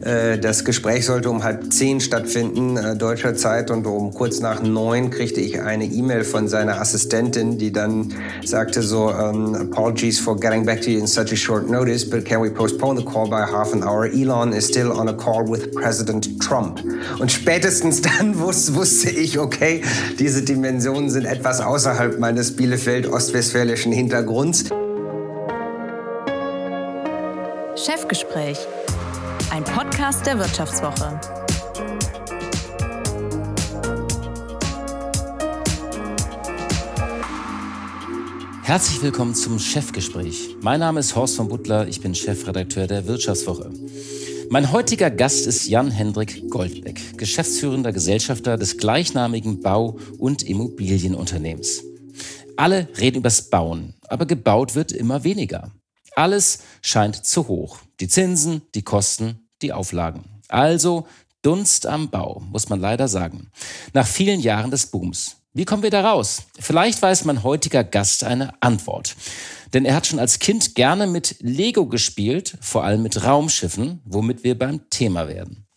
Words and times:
Äh, 0.00 0.38
das 0.38 0.64
Gespräch 0.64 1.06
sollte 1.06 1.28
um 1.30 1.42
halb 1.42 1.72
zehn 1.72 2.00
stattfinden, 2.00 2.76
äh, 2.76 2.96
deutscher 2.96 3.34
Zeit, 3.34 3.70
und 3.70 3.86
um 3.86 4.14
kurz 4.14 4.40
nach 4.40 4.62
neun 4.62 5.10
kriegte 5.10 5.40
ich 5.40 5.60
eine 5.60 5.84
E-Mail 5.84 6.24
von 6.24 6.48
seiner 6.48 6.80
Assistentin, 6.80 7.58
die 7.58 7.72
dann 7.72 8.14
sagte 8.44 8.82
so, 8.82 9.08
um, 9.08 9.54
apologies 9.54 10.20
for 10.20 10.38
getting 10.38 10.64
back 10.64 10.80
to 10.82 10.90
you 10.90 11.00
in 11.00 11.06
such 11.06 11.32
a 11.32 11.36
short 11.36 11.68
notice, 11.68 12.08
but 12.08 12.24
can 12.24 12.40
we 12.40 12.50
postpone 12.50 12.96
the 12.96 13.04
call 13.04 13.28
by 13.28 13.40
half 13.40 13.72
an 13.72 13.82
hour? 13.82 14.06
Elon 14.06 14.52
is 14.52 14.68
still 14.68 14.92
on 14.92 15.08
a 15.08 15.12
call 15.12 15.44
with 15.48 15.72
President 15.74 16.40
Trump. 16.40 16.80
Und 17.18 17.32
spätestens 17.32 18.00
dann 18.18 18.38
wus 18.38 18.74
wusste 18.74 19.10
ich, 19.10 19.38
okay, 19.38 19.82
diese 20.18 20.42
Dimensionen 20.42 21.10
sind 21.10 21.24
etwas 21.24 21.60
außerhalb 21.60 22.18
meines 22.18 22.54
Bielefeld-ostwestfälischen 22.54 23.92
Hintergrunds. 23.92 24.64
Chefgespräch 27.74 28.58
ein 29.50 29.64
Podcast 29.64 30.26
der 30.26 30.38
Wirtschaftswoche. 30.38 31.18
Herzlich 38.62 39.02
willkommen 39.02 39.34
zum 39.34 39.58
Chefgespräch. 39.58 40.56
Mein 40.60 40.80
Name 40.80 41.00
ist 41.00 41.16
Horst 41.16 41.36
von 41.36 41.48
Butler, 41.48 41.88
ich 41.88 42.02
bin 42.02 42.14
Chefredakteur 42.14 42.86
der 42.86 43.06
Wirtschaftswoche. 43.06 43.70
Mein 44.50 44.70
heutiger 44.70 45.10
Gast 45.10 45.46
ist 45.46 45.66
Jan-Hendrik 45.66 46.50
Goldbeck, 46.50 47.16
geschäftsführender 47.16 47.92
Gesellschafter 47.92 48.58
des 48.58 48.76
gleichnamigen 48.76 49.62
Bau- 49.62 49.98
und 50.18 50.42
Immobilienunternehmens. 50.42 51.82
Alle 52.56 52.88
reden 52.98 53.18
übers 53.18 53.48
Bauen, 53.48 53.94
aber 54.08 54.26
gebaut 54.26 54.74
wird 54.74 54.92
immer 54.92 55.24
weniger. 55.24 55.72
Alles 56.18 56.64
scheint 56.82 57.24
zu 57.24 57.46
hoch. 57.46 57.78
Die 58.00 58.08
Zinsen, 58.08 58.62
die 58.74 58.82
Kosten, 58.82 59.48
die 59.62 59.72
Auflagen. 59.72 60.24
Also 60.48 61.06
Dunst 61.42 61.86
am 61.86 62.10
Bau, 62.10 62.42
muss 62.50 62.68
man 62.68 62.80
leider 62.80 63.06
sagen. 63.06 63.52
Nach 63.92 64.06
vielen 64.06 64.40
Jahren 64.40 64.72
des 64.72 64.86
Booms. 64.86 65.36
Wie 65.52 65.64
kommen 65.64 65.84
wir 65.84 65.90
da 65.90 66.10
raus? 66.10 66.42
Vielleicht 66.58 67.00
weiß 67.00 67.24
mein 67.24 67.44
heutiger 67.44 67.84
Gast 67.84 68.24
eine 68.24 68.52
Antwort. 68.60 69.14
Denn 69.72 69.84
er 69.84 69.94
hat 69.94 70.08
schon 70.08 70.18
als 70.18 70.40
Kind 70.40 70.74
gerne 70.74 71.06
mit 71.06 71.36
Lego 71.38 71.86
gespielt, 71.86 72.58
vor 72.60 72.82
allem 72.82 73.04
mit 73.04 73.22
Raumschiffen, 73.22 74.00
womit 74.04 74.42
wir 74.42 74.58
beim 74.58 74.90
Thema 74.90 75.28
werden. 75.28 75.68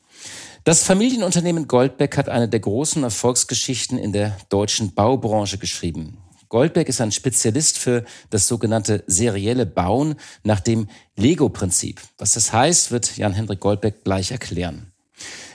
Das 0.63 0.83
Familienunternehmen 0.83 1.67
Goldbeck 1.67 2.17
hat 2.17 2.29
eine 2.29 2.49
der 2.49 2.61
großen 2.61 3.03
Erfolgsgeschichten 3.03 3.99
in 3.99 4.11
der 4.11 4.38
deutschen 4.49 4.95
Baubranche 4.95 5.59
geschrieben. 5.59 6.17
Goldberg 6.52 6.89
ist 6.89 6.99
ein 6.99 7.13
Spezialist 7.13 7.77
für 7.77 8.03
das 8.30 8.45
sogenannte 8.45 9.05
serielle 9.07 9.66
Bauen 9.66 10.16
nach 10.44 10.59
dem 10.59 10.89
Lego-Prinzip. 11.16 12.02
Was 12.17 12.33
das 12.33 12.52
heißt, 12.52 12.91
wird 12.91 13.16
Jan-Hendrik 13.16 13.61
Goldberg 13.61 14.03
gleich 14.03 14.31
erklären. 14.31 14.91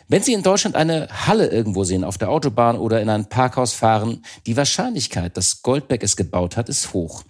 Wenn 0.08 0.22
Sie 0.22 0.33
in 0.33 0.42
Deutschland 0.42 0.74
eine 0.74 1.08
Halle 1.27 1.48
irgendwo 1.48 1.84
sehen, 1.84 2.02
auf 2.02 2.17
der 2.17 2.30
Autobahn 2.30 2.78
oder 2.78 3.02
in 3.02 3.11
ein 3.11 3.28
Parkhaus 3.28 3.74
fahren, 3.74 4.24
die 4.47 4.56
Wahrscheinlichkeit, 4.56 5.36
dass 5.36 5.61
Goldberg 5.61 6.02
es 6.02 6.17
gebaut 6.17 6.56
hat, 6.56 6.70
ist 6.70 6.94
hoch. 6.94 7.24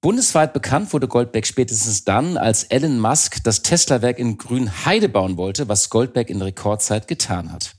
Bundesweit 0.00 0.52
bekannt 0.52 0.92
wurde 0.92 1.08
Goldberg 1.08 1.48
spätestens 1.48 2.04
dann, 2.04 2.36
als 2.36 2.62
Elon 2.62 3.00
Musk 3.00 3.42
das 3.42 3.62
Tesla-Werk 3.62 4.20
in 4.20 4.38
Grünheide 4.38 5.08
bauen 5.08 5.36
wollte, 5.36 5.66
was 5.66 5.90
Goldberg 5.90 6.30
in 6.30 6.40
Rekordzeit 6.40 7.08
getan 7.08 7.50
hat. 7.50 7.74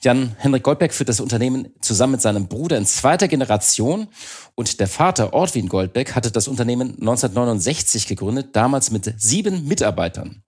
Jan-Henrik 0.00 0.62
Goldberg 0.62 0.94
führt 0.94 1.08
das 1.08 1.18
Unternehmen 1.18 1.68
zusammen 1.80 2.12
mit 2.12 2.22
seinem 2.22 2.46
Bruder 2.46 2.78
in 2.78 2.86
zweiter 2.86 3.26
Generation 3.26 4.06
und 4.54 4.78
der 4.78 4.86
Vater 4.86 5.32
Ortwin 5.32 5.68
Goldberg 5.68 6.14
hatte 6.14 6.30
das 6.30 6.46
Unternehmen 6.46 6.90
1969 7.00 8.06
gegründet, 8.06 8.54
damals 8.54 8.92
mit 8.92 9.12
sieben 9.16 9.66
Mitarbeitern. 9.66 10.44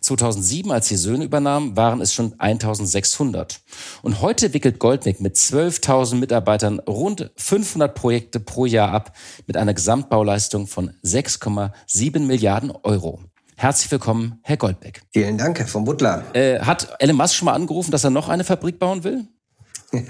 2007, 0.00 0.70
als 0.70 0.88
die 0.88 0.96
Söhne 0.96 1.24
übernahmen, 1.24 1.76
waren 1.76 2.00
es 2.00 2.14
schon 2.14 2.34
1600. 2.38 3.60
Und 4.02 4.20
heute 4.22 4.54
wickelt 4.54 4.78
Goldberg 4.78 5.20
mit 5.20 5.36
12.000 5.36 6.16
Mitarbeitern 6.16 6.78
rund 6.80 7.30
500 7.36 7.94
Projekte 7.94 8.40
pro 8.40 8.64
Jahr 8.64 8.90
ab 8.90 9.16
mit 9.46 9.56
einer 9.56 9.74
Gesamtbauleistung 9.74 10.66
von 10.66 10.94
6,7 11.04 12.20
Milliarden 12.20 12.70
Euro. 12.70 13.20
Herzlich 13.56 13.90
willkommen, 13.90 14.40
Herr 14.42 14.56
Goldbeck. 14.56 15.02
Vielen 15.12 15.38
Dank, 15.38 15.58
Herr 15.58 15.66
von 15.66 15.84
Butler. 15.84 16.24
Äh, 16.34 16.60
hat 16.60 16.96
Elon 16.98 17.16
Musk 17.16 17.34
schon 17.34 17.46
mal 17.46 17.54
angerufen, 17.54 17.90
dass 17.90 18.04
er 18.04 18.10
noch 18.10 18.28
eine 18.28 18.44
Fabrik 18.44 18.78
bauen 18.78 19.04
will? 19.04 19.24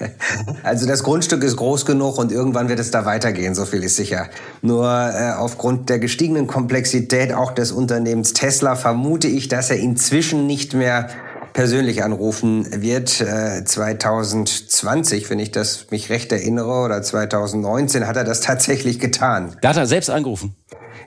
Also 0.62 0.86
das 0.86 1.02
Grundstück 1.02 1.42
ist 1.44 1.56
groß 1.56 1.84
genug 1.84 2.16
und 2.16 2.32
irgendwann 2.32 2.70
wird 2.70 2.80
es 2.80 2.90
da 2.90 3.04
weitergehen, 3.04 3.54
so 3.54 3.66
viel 3.66 3.82
ist 3.82 3.96
sicher. 3.96 4.30
Nur 4.62 4.86
äh, 4.88 5.32
aufgrund 5.36 5.90
der 5.90 5.98
gestiegenen 5.98 6.46
Komplexität 6.46 7.34
auch 7.34 7.52
des 7.52 7.70
Unternehmens 7.70 8.32
Tesla 8.32 8.76
vermute 8.76 9.28
ich, 9.28 9.48
dass 9.48 9.68
er 9.68 9.76
inzwischen 9.76 10.46
nicht 10.46 10.72
mehr 10.72 11.08
persönlich 11.52 12.02
anrufen 12.02 12.82
wird. 12.82 13.20
Äh, 13.20 13.64
2020, 13.64 15.28
wenn 15.28 15.38
ich 15.38 15.52
das 15.52 15.90
mich 15.90 16.08
recht 16.10 16.32
erinnere, 16.32 16.84
oder 16.84 17.02
2019 17.02 18.06
hat 18.06 18.16
er 18.16 18.24
das 18.24 18.40
tatsächlich 18.42 19.00
getan. 19.00 19.56
Da 19.60 19.70
hat 19.70 19.76
er 19.76 19.86
selbst 19.86 20.08
angerufen. 20.10 20.56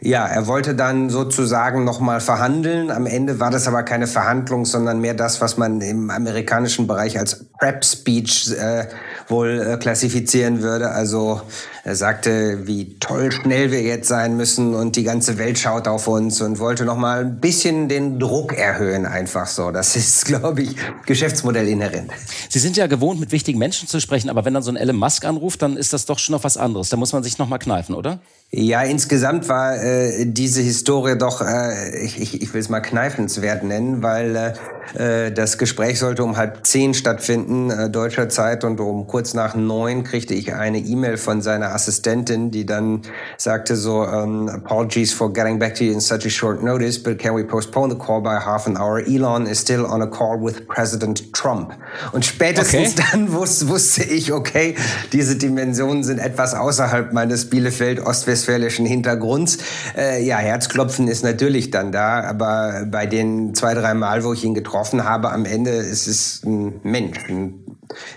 Ja, 0.01 0.25
er 0.27 0.47
wollte 0.47 0.75
dann 0.75 1.09
sozusagen 1.09 1.83
nochmal 1.83 2.19
verhandeln. 2.19 2.91
Am 2.91 3.05
Ende 3.05 3.39
war 3.39 3.49
das 3.49 3.67
aber 3.67 3.83
keine 3.83 4.07
Verhandlung, 4.07 4.65
sondern 4.65 5.01
mehr 5.01 5.13
das, 5.13 5.41
was 5.41 5.57
man 5.57 5.81
im 5.81 6.09
amerikanischen 6.09 6.87
Bereich 6.87 7.17
als 7.17 7.45
Prep 7.59 7.83
Speech 7.83 8.51
äh, 8.51 8.85
wohl 9.27 9.59
äh, 9.59 9.77
klassifizieren 9.77 10.61
würde. 10.61 10.91
Also 10.91 11.41
er 11.87 11.95
sagte, 11.95 12.67
wie 12.67 12.99
toll 12.99 13.31
schnell 13.31 13.71
wir 13.71 13.81
jetzt 13.81 14.09
sein 14.09 14.35
müssen 14.35 14.75
und 14.75 14.97
die 14.97 15.03
ganze 15.03 15.37
Welt 15.37 15.57
schaut 15.57 15.87
auf 15.87 16.09
uns 16.09 16.41
und 16.41 16.59
wollte 16.59 16.83
nochmal 16.83 17.21
ein 17.21 17.39
bisschen 17.39 17.87
den 17.87 18.19
Druck 18.19 18.51
erhöhen, 18.51 19.05
einfach 19.05 19.47
so. 19.47 19.71
Das 19.71 19.95
ist, 19.95 20.25
glaube 20.25 20.63
ich, 20.63 20.75
Geschäftsmodell 21.05 21.65
inhärent. 21.65 22.11
Sie 22.49 22.59
sind 22.59 22.75
ja 22.75 22.87
gewohnt, 22.87 23.21
mit 23.21 23.31
wichtigen 23.31 23.57
Menschen 23.57 23.87
zu 23.87 24.01
sprechen, 24.01 24.29
aber 24.29 24.43
wenn 24.43 24.53
dann 24.53 24.63
so 24.63 24.71
ein 24.71 24.75
Elon 24.75 24.97
Musk 24.97 25.23
anruft, 25.23 25.61
dann 25.61 25.77
ist 25.77 25.93
das 25.93 26.05
doch 26.05 26.19
schon 26.19 26.33
noch 26.33 26.43
was 26.43 26.57
anderes. 26.57 26.89
Da 26.89 26.97
muss 26.97 27.13
man 27.13 27.23
sich 27.23 27.37
nochmal 27.37 27.59
kneifen, 27.59 27.95
oder? 27.95 28.19
Ja, 28.51 28.81
insgesamt 28.81 29.47
war 29.47 29.75
äh, 29.75 30.25
diese 30.25 30.61
Historie 30.61 31.17
doch, 31.17 31.41
äh, 31.41 31.99
ich, 31.99 32.41
ich, 32.41 32.53
will 32.53 32.61
es 32.61 32.69
mal 32.69 32.79
kneifenswert 32.79 33.63
nennen, 33.63 34.01
weil 34.03 34.55
äh, 34.95 35.33
das 35.33 35.57
Gespräch 35.57 35.99
sollte 35.99 36.23
um 36.23 36.37
halb 36.37 36.65
zehn 36.65 36.93
stattfinden, 36.93 37.69
äh, 37.69 37.89
deutscher 37.89 38.29
Zeit, 38.29 38.63
und 38.63 38.79
um 38.79 39.05
kurz 39.07 39.33
nach 39.33 39.55
neun 39.55 40.05
kriegte 40.05 40.33
ich 40.33 40.53
eine 40.53 40.79
E-Mail 40.79 41.17
von 41.17 41.41
seiner 41.41 41.76
Assistentin, 41.77 42.49
die 42.49 42.65
dann 42.65 43.01
sagte 43.37 43.75
so, 43.75 44.01
um, 44.01 44.49
apologies 44.49 45.13
for 45.13 45.31
getting 45.31 45.59
back 45.59 45.75
to 45.75 45.83
you 45.83 45.93
in 45.93 46.01
such 46.01 46.25
a 46.25 46.29
short 46.29 46.63
notice, 46.63 46.97
but 46.97 47.19
can 47.19 47.35
we 47.35 47.43
postpone 47.43 47.89
the 47.89 47.97
call 47.97 48.21
by 48.21 48.39
half 48.39 48.65
an 48.65 48.77
hour? 48.77 48.99
Elon 48.99 49.45
is 49.45 49.59
still 49.59 49.85
on 49.85 50.01
a 50.01 50.07
call 50.07 50.39
with 50.39 50.67
President 50.67 51.31
Trump. 51.33 51.73
Und 52.13 52.25
spätestens 52.25 52.93
okay. 52.93 53.03
dann 53.11 53.33
wus 53.33 53.67
wusste 53.67 54.03
ich, 54.03 54.31
okay, 54.31 54.75
diese 55.13 55.35
Dimensionen 55.35 56.03
sind 56.03 56.19
etwas 56.19 56.55
außerhalb 56.55 57.13
meines 57.13 57.49
Bielefeld-Ostwest 57.49 58.47
westfälischen 58.47 58.85
Hintergrunds. 58.85 59.57
Äh, 59.95 60.23
ja, 60.23 60.37
Herzklopfen 60.37 61.07
ist 61.07 61.23
natürlich 61.23 61.71
dann 61.71 61.91
da, 61.91 62.21
aber 62.21 62.85
bei 62.89 63.05
den 63.05 63.53
zwei, 63.53 63.73
drei 63.73 63.93
Mal, 63.93 64.23
wo 64.23 64.33
ich 64.33 64.43
ihn 64.43 64.53
getroffen 64.53 65.03
habe, 65.03 65.31
am 65.31 65.45
Ende 65.45 65.71
ist 65.71 66.07
es 66.07 66.41
ein 66.45 66.79
Mensch, 66.83 67.17
ein 67.29 67.66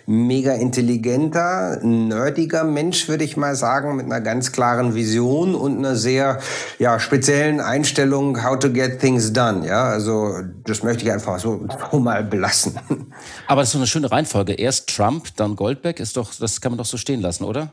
mega 0.07 0.53
intelligenter, 0.53 1.79
nerdiger 1.83 2.65
Mensch, 2.65 3.09
würde 3.09 3.25
ich 3.25 3.37
mal 3.37 3.55
sagen, 3.55 3.97
mit 3.97 4.07
einer 4.07 4.21
ganz 4.21 4.53
klaren 4.53 4.95
Vision 4.95 5.55
und 5.55 5.79
einer 5.79 5.97
sehr 5.97 6.41
ja, 6.79 6.99
speziellen 6.99 7.61
Einstellung, 7.61 8.43
how 8.45 8.59
to 8.59 8.71
get 8.71 9.01
things 9.01 9.33
done. 9.33 9.67
Ja, 9.67 9.85
also 9.85 10.35
das 10.65 10.83
möchte 10.83 11.05
ich 11.05 11.13
einfach 11.13 11.39
so, 11.39 11.67
so 11.91 11.99
mal 11.99 12.25
belassen. 12.25 12.79
Aber 13.47 13.63
das 13.63 13.69
ist 13.69 13.73
so 13.73 13.79
eine 13.79 13.87
schöne 13.87 14.11
Reihenfolge. 14.11 14.55
Erst 14.55 14.95
Trump, 14.95 15.29
dann 15.37 15.57
Goldbeck, 15.57 16.01
ist 16.01 16.17
doch, 16.17 16.35
das 16.35 16.61
kann 16.61 16.73
man 16.73 16.79
doch 16.79 16.87
so 16.87 16.97
stehen 16.97 17.21
lassen, 17.21 17.45
oder? 17.45 17.73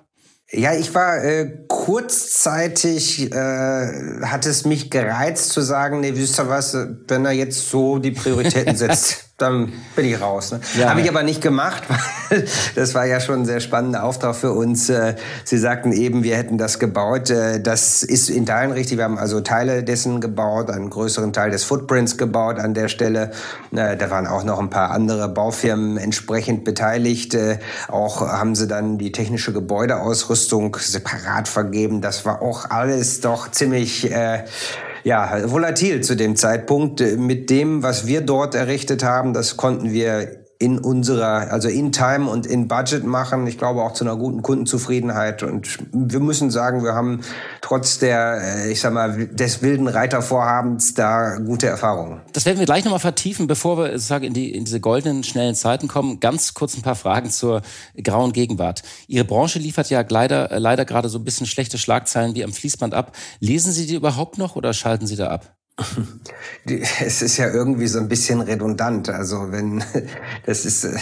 Ja, 0.50 0.74
ich 0.74 0.96
war 0.96 1.22
äh, 1.24 1.66
kurzzeitig, 1.68 3.34
äh, 3.34 4.22
hat 4.24 4.46
es 4.46 4.64
mich 4.64 4.90
gereizt 4.90 5.50
zu 5.50 5.60
sagen, 5.62 6.00
nee, 6.00 6.14
wisst 6.16 6.40
ihr 6.40 6.48
was, 6.48 6.74
wenn 7.08 7.26
er 7.26 7.34
jetzt 7.34 7.70
so 7.70 8.00
die 8.00 8.12
Prioritäten 8.12 8.76
setzt, 8.78 9.27
dann 9.38 9.72
bin 9.96 10.06
ich 10.06 10.20
raus. 10.20 10.52
Ne? 10.52 10.62
Ja, 10.80 10.90
Habe 10.90 11.02
ich 11.02 11.10
aber 11.10 11.22
nicht 11.22 11.44
gemacht, 11.44 11.84
weil 12.30 12.46
das 12.74 12.96
war 12.96 13.06
ja 13.06 13.20
schon 13.20 13.42
ein 13.42 13.46
sehr 13.46 13.60
spannender 13.60 14.04
Auftrag 14.04 14.36
für 14.36 14.52
uns. 14.52 14.90
Äh, 14.90 15.16
Sie 15.44 15.60
sagten 15.60 15.92
eben, 15.92 16.24
wir 16.24 16.36
hätten 16.36 16.58
das 16.58 16.80
gebaut. 16.80 17.30
Äh, 17.30 17.62
das 17.62 18.02
ist 18.02 18.32
in 18.32 18.48
Teilen 18.48 18.72
richtig. 18.72 18.98
Wir 18.98 19.04
haben 19.04 19.20
also 19.20 19.40
Teile 19.42 19.84
dessen 19.84 20.22
gebaut, 20.22 20.72
einen 20.72 20.90
größeren 20.90 21.34
Teil 21.34 21.52
des 21.52 21.64
Footprints 21.64 22.18
gebaut 22.18 22.58
an 22.58 22.74
der 22.74 22.88
Stelle. 22.88 23.30
Äh, 23.72 23.96
da 23.96 24.10
waren 24.10 24.26
auch 24.26 24.44
noch 24.44 24.58
ein 24.58 24.72
paar 24.72 24.90
andere 24.90 25.30
Baufirmen 25.30 25.98
entsprechend 25.98 26.64
beteiligt. 26.64 27.38
Auch 27.88 28.22
haben 28.22 28.56
sie 28.56 28.68
dann 28.68 28.98
die 28.98 29.12
technische 29.12 29.54
Gebäudeausrüstung 29.54 30.78
separat 30.80 31.48
vergeben. 31.48 32.02
Das 32.02 32.26
war 32.26 32.42
auch 32.42 32.70
alles 32.70 33.22
doch 33.22 33.52
ziemlich 33.52 34.10
ja, 35.08 35.50
volatil 35.50 36.02
zu 36.02 36.18
dem 36.18 36.36
Zeitpunkt. 36.36 37.00
Mit 37.18 37.50
dem, 37.50 37.82
was 37.82 38.08
wir 38.08 38.20
dort 38.20 38.56
errichtet 38.56 39.04
haben, 39.06 39.34
das 39.34 39.56
konnten 39.56 39.94
wir 39.94 40.37
in 40.60 40.80
unserer, 40.80 41.52
also 41.52 41.68
in 41.70 41.92
Time 41.92 42.30
und 42.30 42.46
in 42.46 42.68
Budget 42.68 43.04
machen. 43.04 43.46
Ich 43.46 43.58
glaube 43.58 43.84
auch 43.84 43.94
zu 43.94 44.04
einer 44.04 44.16
guten 44.16 44.42
Kundenzufriedenheit. 44.42 45.44
Und 45.44 45.80
wir 45.92 46.20
müssen 46.20 46.50
sagen, 46.50 46.84
wir 46.84 46.94
haben 46.94 47.22
trotz 47.62 48.00
der, 48.00 48.42
äh, 48.42 48.72
ich 48.72 48.82
sag 48.82 48.94
mal, 48.94 49.28
des 49.28 49.62
wilden 49.62 49.88
Reitervorhabens 49.88 50.96
da 50.96 51.38
gute 51.38 51.68
Erfahrungen. 51.68 52.22
Das 52.34 52.46
werden 52.46 52.58
wir 52.58 52.66
gleich 52.66 52.86
nochmal 52.86 53.00
vertiefen, 53.00 53.48
bevor 53.48 53.78
wir 53.78 53.92
sozusagen 53.92 54.26
in, 54.26 54.34
die, 54.34 54.52
in 54.52 54.66
diese 54.66 54.80
goldenen, 54.80 55.24
schnellen 55.24 55.56
Zeiten 55.56 55.88
kommen. 55.88 56.20
Ganz 56.20 56.54
kurz 56.54 56.76
ein 56.76 56.82
paar 56.82 56.96
Fragen 56.96 57.30
zur 57.30 57.62
grauen 58.02 58.34
Gegenwart. 58.34 58.82
Ihre 59.08 59.26
Branche 59.26 59.60
liefert 59.60 59.90
ja 59.90 60.04
leider, 60.08 60.52
äh, 60.52 60.58
leider 60.58 60.86
gerade 60.86 61.10
so 61.10 61.20
ein 61.20 61.24
bisschen 61.24 61.46
schlechte 61.46 61.78
Schlagzeilen 61.78 62.34
wie 62.36 62.44
am 62.44 62.54
Fließband 62.54 62.94
ab. 62.94 63.12
Lesen 63.40 63.72
Sie 63.72 63.86
die 63.86 63.96
überhaupt 63.96 64.38
noch 64.38 64.56
oder 64.56 64.74
schalten 64.74 65.06
Sie 65.06 65.16
da 65.16 65.28
ab? 65.28 65.57
Es 67.00 67.22
ist 67.22 67.38
ja 67.38 67.50
irgendwie 67.50 67.88
so 67.88 68.00
ein 68.00 68.08
bisschen 68.08 68.42
redundant. 68.42 69.10
Also 69.10 69.52
wenn 69.52 69.84
das 70.46 70.66
ist 70.66 70.84
äh, 70.84 70.98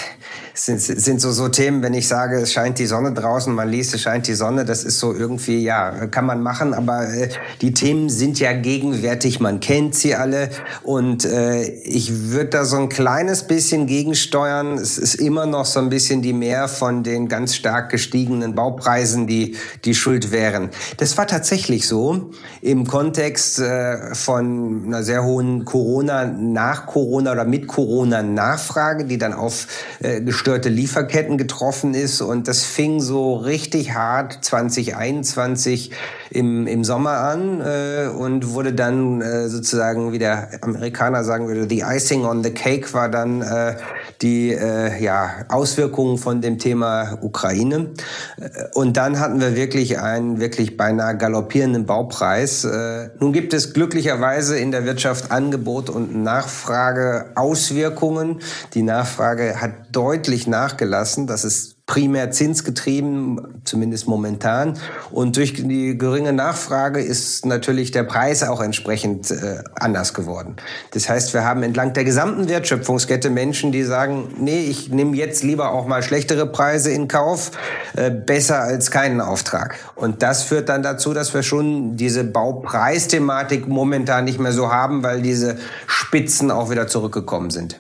sind, 0.54 0.80
sind 0.80 1.20
so 1.20 1.32
so 1.32 1.50
Themen, 1.50 1.82
wenn 1.82 1.94
ich 1.94 2.08
sage, 2.08 2.38
es 2.38 2.54
scheint 2.54 2.78
die 2.78 2.86
Sonne 2.86 3.14
draußen, 3.14 3.54
man 3.54 3.70
liest, 3.70 3.94
es 3.94 4.02
scheint 4.02 4.28
die 4.28 4.36
Sonne, 4.36 4.64
das 4.64 4.84
ist 4.84 5.00
so 5.00 5.14
irgendwie 5.14 5.64
ja 5.64 6.08
kann 6.08 6.26
man 6.26 6.42
machen, 6.42 6.74
aber 6.74 7.10
äh, 7.10 7.30
die 7.62 7.74
Themen 7.74 8.10
sind 8.10 8.40
ja 8.40 8.54
gegenwärtig, 8.54 9.40
man 9.40 9.60
kennt 9.60 9.96
sie 9.96 10.14
alle 10.14 10.50
und 10.84 11.26
äh, 11.26 11.64
ich 11.64 12.32
würde 12.32 12.50
da 12.50 12.66
so 12.66 12.78
ein 12.78 12.90
kleines 12.90 13.48
bisschen 13.48 13.88
gegensteuern. 13.88 14.78
Es 14.78 14.98
ist 14.98 15.16
immer 15.16 15.46
noch 15.46 15.66
so 15.66 15.80
ein 15.80 15.90
bisschen 15.90 16.22
die 16.22 16.34
Mehr 16.34 16.68
von 16.68 17.04
den 17.04 17.28
ganz 17.28 17.56
stark 17.56 17.90
gestiegenen 17.90 18.56
Baupreisen, 18.56 19.26
die 19.26 19.56
die 19.84 19.96
Schuld 19.96 20.32
wären. 20.32 20.70
Das 20.98 21.18
war 21.18 21.28
tatsächlich 21.28 21.88
so 21.88 22.32
im 22.62 22.86
Kontext 22.86 23.60
äh, 23.60 24.14
von 24.14 24.65
einer 24.86 25.04
sehr 25.04 25.24
hohen 25.24 25.66
Corona, 25.66 26.26
nach 26.26 26.86
Corona 26.86 27.32
oder 27.32 27.46
mit 27.46 27.68
Corona 27.68 28.24
Nachfrage, 28.24 29.06
die 29.06 29.18
dann 29.18 29.34
auf 29.34 29.68
äh, 30.02 30.22
gestörte 30.22 30.70
Lieferketten 30.70 31.38
getroffen 31.38 31.94
ist. 31.94 32.22
Und 32.22 32.48
das 32.48 32.64
fing 32.64 33.02
so 33.02 33.36
richtig 33.36 33.94
hart 33.94 34.40
2021 34.42 35.92
im, 36.32 36.68
im 36.68 36.84
Sommer 36.84 37.20
an 37.20 37.62
äh, 37.62 38.08
und 38.08 38.54
wurde 38.54 38.74
dann 38.74 39.22
äh, 39.22 39.48
sozusagen, 39.48 40.12
wie 40.12 40.20
der 40.20 40.50
Amerikaner 40.62 41.24
sagen 41.24 41.48
würde, 41.48 41.68
the 41.70 41.84
icing 41.86 42.26
on 42.26 42.44
the 42.44 42.52
cake 42.52 42.94
war 42.94 43.10
dann 43.10 43.42
äh, 43.42 43.76
die 44.22 44.52
äh, 44.52 45.02
ja, 45.04 45.46
Auswirkungen 45.50 46.18
von 46.18 46.42
dem 46.42 46.58
Thema 46.58 47.18
Ukraine. 47.22 47.92
Äh, 48.40 48.50
und 48.74 48.98
dann 48.98 49.20
hatten 49.20 49.40
wir 49.40 49.56
wirklich 49.56 50.00
einen 50.00 50.40
wirklich 50.40 50.78
beinahe 50.78 51.18
galoppierenden 51.18 51.86
Baupreis. 51.86 52.64
Äh, 52.64 53.10
nun 53.20 53.34
gibt 53.34 53.54
es 53.54 53.74
glücklicherweise 53.74 54.55
in 54.58 54.72
der 54.72 54.86
Wirtschaft 54.86 55.32
Angebot 55.32 55.90
und 55.90 56.16
Nachfrage 56.16 57.32
Auswirkungen. 57.36 58.42
Die 58.74 58.82
Nachfrage 58.82 59.62
hat 59.62 59.96
deutlich 59.96 60.48
nachgelassen. 60.48 61.28
Das 61.28 61.44
ist 61.44 61.75
primär 61.86 62.32
zinsgetrieben, 62.32 63.62
zumindest 63.64 64.08
momentan. 64.08 64.80
Und 65.12 65.38
durch 65.38 65.54
die 65.54 65.98
geringe 65.98 66.34
Nachfrage 66.34 67.00
ist 67.00 67.46
natürlich 67.46 67.92
der 67.92 68.04
Preis 68.04 68.42
auch 68.42 68.60
entsprechend 68.60 69.30
äh, 69.30 69.64
anders 69.76 70.16
geworden. 70.16 70.56
Das 70.92 71.10
heißt, 71.10 71.36
wir 71.36 71.46
haben 71.46 71.62
entlang 71.62 71.94
der 71.94 72.04
gesamten 72.04 72.50
Wertschöpfungskette 72.50 73.30
Menschen, 73.30 73.72
die 73.72 73.84
sagen, 73.84 74.34
nee, 74.40 74.62
ich 74.62 74.90
nehme 74.90 75.16
jetzt 75.16 75.44
lieber 75.44 75.72
auch 75.74 75.86
mal 75.86 76.02
schlechtere 76.02 76.48
Preise 76.48 76.92
in 76.92 77.08
Kauf, 77.08 77.52
äh, 77.96 78.10
besser 78.10 78.62
als 78.62 78.90
keinen 78.90 79.22
Auftrag. 79.22 79.76
Und 79.94 80.24
das 80.24 80.42
führt 80.42 80.70
dann 80.70 80.82
dazu, 80.82 81.14
dass 81.14 81.36
wir 81.36 81.44
schon 81.44 81.98
diese 81.98 82.24
Baupreisthematik 82.24 83.68
momentan 83.68 84.26
nicht 84.26 84.40
mehr 84.40 84.54
so 84.54 84.72
haben, 84.72 85.04
weil 85.04 85.22
diese 85.22 85.58
Spitzen 85.86 86.50
auch 86.50 86.72
wieder 86.72 86.88
zurückgekommen 86.88 87.52
sind. 87.52 87.80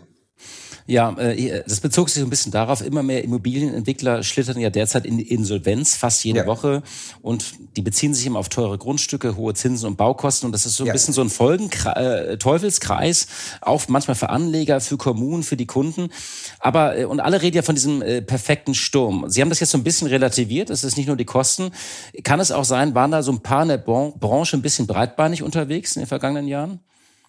Ja, 0.87 1.17
äh, 1.17 1.63
das 1.67 1.79
bezog 1.79 2.09
sich 2.09 2.19
so 2.19 2.27
ein 2.27 2.29
bisschen 2.29 2.51
darauf, 2.51 2.85
immer 2.85 3.01
mehr 3.01 3.23
Immobilienentwickler 3.23 4.21
schlittern 4.21 4.59
ja 4.59 4.69
derzeit 4.69 5.07
in 5.07 5.17
Insolvenz, 5.17 5.95
fast 5.95 6.23
jede 6.23 6.39
ja. 6.39 6.45
Woche. 6.45 6.83
Und 7.23 7.55
die 7.75 7.81
beziehen 7.81 8.13
sich 8.13 8.27
immer 8.27 8.37
auf 8.37 8.49
teure 8.49 8.77
Grundstücke, 8.77 9.35
hohe 9.35 9.55
Zinsen 9.55 9.87
und 9.87 9.97
Baukosten. 9.97 10.45
Und 10.45 10.51
das 10.51 10.67
ist 10.67 10.75
so 10.75 10.83
ein 10.83 10.87
ja. 10.87 10.93
bisschen 10.93 11.15
so 11.15 11.21
ein 11.21 11.29
Folgen-Teufelskreis, 11.29 13.23
äh, 13.23 13.27
auch 13.61 13.87
manchmal 13.87 14.13
für 14.15 14.29
Anleger, 14.29 14.79
für 14.79 14.97
Kommunen, 14.97 15.41
für 15.41 15.57
die 15.57 15.65
Kunden. 15.65 16.09
Aber, 16.59 16.97
äh, 16.97 17.05
und 17.05 17.19
alle 17.19 17.41
reden 17.41 17.55
ja 17.55 17.63
von 17.63 17.73
diesem 17.73 18.03
äh, 18.03 18.21
perfekten 18.21 18.75
Sturm. 18.75 19.25
Sie 19.27 19.41
haben 19.41 19.49
das 19.49 19.59
jetzt 19.59 19.71
so 19.71 19.79
ein 19.79 19.83
bisschen 19.83 20.07
relativiert. 20.07 20.69
Es 20.69 20.83
ist 20.83 20.97
nicht 20.97 21.07
nur 21.07 21.17
die 21.17 21.25
Kosten. 21.25 21.71
Kann 22.23 22.39
es 22.39 22.51
auch 22.51 22.65
sein, 22.65 22.93
waren 22.93 23.09
da 23.09 23.23
so 23.23 23.31
ein 23.31 23.39
paar 23.39 23.63
in 23.63 23.69
der 23.69 23.77
Branche 23.77 24.55
ein 24.55 24.61
bisschen 24.61 24.85
breitbeinig 24.85 25.41
unterwegs 25.41 25.95
in 25.95 26.03
den 26.03 26.07
vergangenen 26.07 26.47
Jahren? 26.47 26.79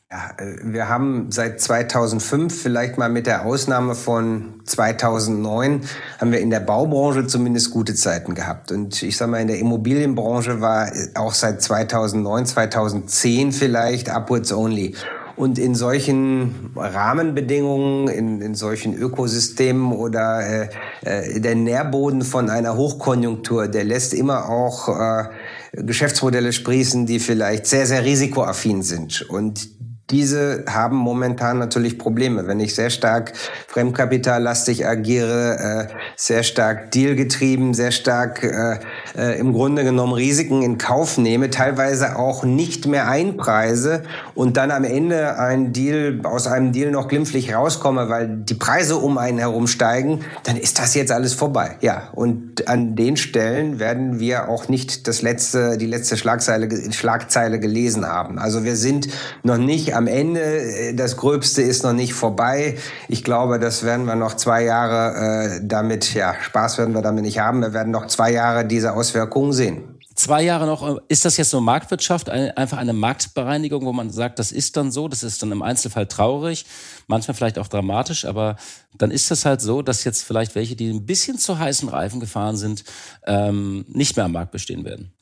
Ja, 0.08 0.30
äh, 0.38 0.58
wir 0.62 0.88
haben 0.88 1.32
seit 1.32 1.60
2005, 1.60 2.62
vielleicht 2.62 2.96
mal 2.96 3.08
mit 3.08 3.26
der 3.26 3.44
Ausnahme 3.44 3.96
von 3.96 4.60
2009, 4.64 5.80
haben 6.20 6.30
wir 6.30 6.38
in 6.38 6.50
der 6.50 6.60
Baubranche 6.60 7.26
zumindest 7.26 7.72
gute 7.72 7.96
Zeiten 7.96 8.36
gehabt. 8.36 8.70
Und 8.70 9.02
ich 9.02 9.16
sage 9.16 9.32
mal, 9.32 9.40
in 9.40 9.48
der 9.48 9.58
Immobilienbranche 9.58 10.60
war 10.60 10.92
auch 11.16 11.34
seit 11.34 11.60
2009, 11.60 12.46
2010 12.46 13.50
vielleicht 13.50 14.08
upwards 14.08 14.52
only. 14.52 14.94
Und 15.34 15.58
in 15.58 15.74
solchen 15.74 16.70
Rahmenbedingungen, 16.76 18.06
in, 18.06 18.40
in 18.40 18.54
solchen 18.54 18.94
Ökosystemen 18.94 19.92
oder 19.92 20.40
äh, 20.40 20.68
äh, 21.02 21.40
der 21.40 21.56
Nährboden 21.56 22.22
von 22.22 22.48
einer 22.48 22.76
Hochkonjunktur, 22.76 23.66
der 23.66 23.82
lässt 23.82 24.14
immer 24.14 24.48
auch 24.48 24.88
äh, 24.88 25.24
Geschäftsmodelle 25.72 26.52
sprießen, 26.52 27.06
die 27.06 27.18
vielleicht 27.18 27.66
sehr, 27.66 27.86
sehr 27.86 28.04
risikoaffin 28.04 28.82
sind. 28.82 29.28
Und 29.28 29.68
diese 30.10 30.64
haben 30.68 30.96
momentan 30.96 31.58
natürlich 31.58 31.98
Probleme. 31.98 32.46
Wenn 32.46 32.60
ich 32.60 32.76
sehr 32.76 32.90
stark 32.90 33.32
fremdkapitallastig 33.66 34.86
agiere, 34.86 35.88
äh, 35.90 35.94
sehr 36.14 36.44
stark 36.44 36.92
dealgetrieben, 36.92 37.74
sehr 37.74 37.90
stark 37.90 38.44
äh, 38.44 38.78
äh, 39.18 39.38
im 39.40 39.52
Grunde 39.52 39.82
genommen 39.82 40.12
Risiken 40.12 40.62
in 40.62 40.78
Kauf 40.78 41.18
nehme, 41.18 41.50
teilweise 41.50 42.16
auch 42.16 42.44
nicht 42.44 42.86
mehr 42.86 43.08
einpreise 43.08 44.04
und 44.36 44.56
dann 44.56 44.70
am 44.70 44.84
Ende 44.84 45.38
ein 45.40 45.72
Deal, 45.72 46.20
aus 46.22 46.46
einem 46.46 46.70
Deal 46.70 46.92
noch 46.92 47.08
glimpflich 47.08 47.52
rauskomme, 47.52 48.08
weil 48.08 48.28
die 48.28 48.54
Preise 48.54 48.96
um 48.98 49.18
einen 49.18 49.38
herum 49.38 49.66
steigen, 49.66 50.20
dann 50.44 50.56
ist 50.56 50.78
das 50.78 50.94
jetzt 50.94 51.10
alles 51.10 51.34
vorbei. 51.34 51.78
Ja, 51.80 52.10
und 52.12 52.68
an 52.68 52.94
den 52.94 53.16
Stellen 53.16 53.80
werden 53.80 54.20
wir 54.20 54.48
auch 54.48 54.68
nicht 54.68 55.08
das 55.08 55.22
letzte, 55.22 55.78
die 55.78 55.86
letzte 55.86 56.16
Schlagzeile, 56.16 56.92
Schlagzeile 56.92 57.58
gelesen 57.58 58.06
haben. 58.06 58.38
Also 58.38 58.62
wir 58.62 58.76
sind 58.76 59.08
noch 59.42 59.58
nicht 59.58 59.95
am 59.96 60.06
Ende. 60.06 60.40
Äh, 60.40 60.94
das 60.94 61.16
Gröbste 61.16 61.62
ist 61.62 61.82
noch 61.82 61.92
nicht 61.92 62.14
vorbei. 62.14 62.78
Ich 63.08 63.24
glaube, 63.24 63.58
das 63.58 63.82
werden 63.82 64.06
wir 64.06 64.14
noch 64.14 64.34
zwei 64.34 64.64
Jahre 64.64 65.56
äh, 65.56 65.60
damit, 65.62 66.14
ja, 66.14 66.34
Spaß 66.40 66.78
werden 66.78 66.94
wir 66.94 67.02
damit 67.02 67.24
nicht 67.24 67.38
haben. 67.38 67.62
Wir 67.62 67.72
werden 67.72 67.90
noch 67.90 68.06
zwei 68.06 68.32
Jahre 68.32 68.64
diese 68.64 68.92
Auswirkungen 68.92 69.52
sehen. 69.52 69.96
Zwei 70.16 70.42
Jahre 70.42 70.64
noch, 70.64 70.98
ist 71.08 71.26
das 71.26 71.36
jetzt 71.36 71.50
so 71.50 71.60
Marktwirtschaft, 71.60 72.30
einfach 72.30 72.78
eine 72.78 72.94
Marktbereinigung, 72.94 73.84
wo 73.84 73.92
man 73.92 74.08
sagt, 74.10 74.38
das 74.38 74.50
ist 74.50 74.78
dann 74.78 74.90
so, 74.90 75.08
das 75.08 75.22
ist 75.22 75.42
dann 75.42 75.52
im 75.52 75.60
Einzelfall 75.60 76.06
traurig, 76.06 76.64
manchmal 77.06 77.34
vielleicht 77.34 77.58
auch 77.58 77.68
dramatisch, 77.68 78.24
aber 78.24 78.56
dann 78.96 79.10
ist 79.10 79.30
das 79.30 79.44
halt 79.44 79.60
so, 79.60 79.82
dass 79.82 80.04
jetzt 80.04 80.22
vielleicht 80.22 80.54
welche, 80.54 80.74
die 80.74 80.88
ein 80.88 81.04
bisschen 81.04 81.36
zu 81.36 81.58
heißen 81.58 81.90
Reifen 81.90 82.18
gefahren 82.18 82.56
sind, 82.56 82.84
ähm, 83.26 83.84
nicht 83.88 84.16
mehr 84.16 84.24
am 84.24 84.32
Markt 84.32 84.52
bestehen 84.52 84.86
werden. 84.86 85.12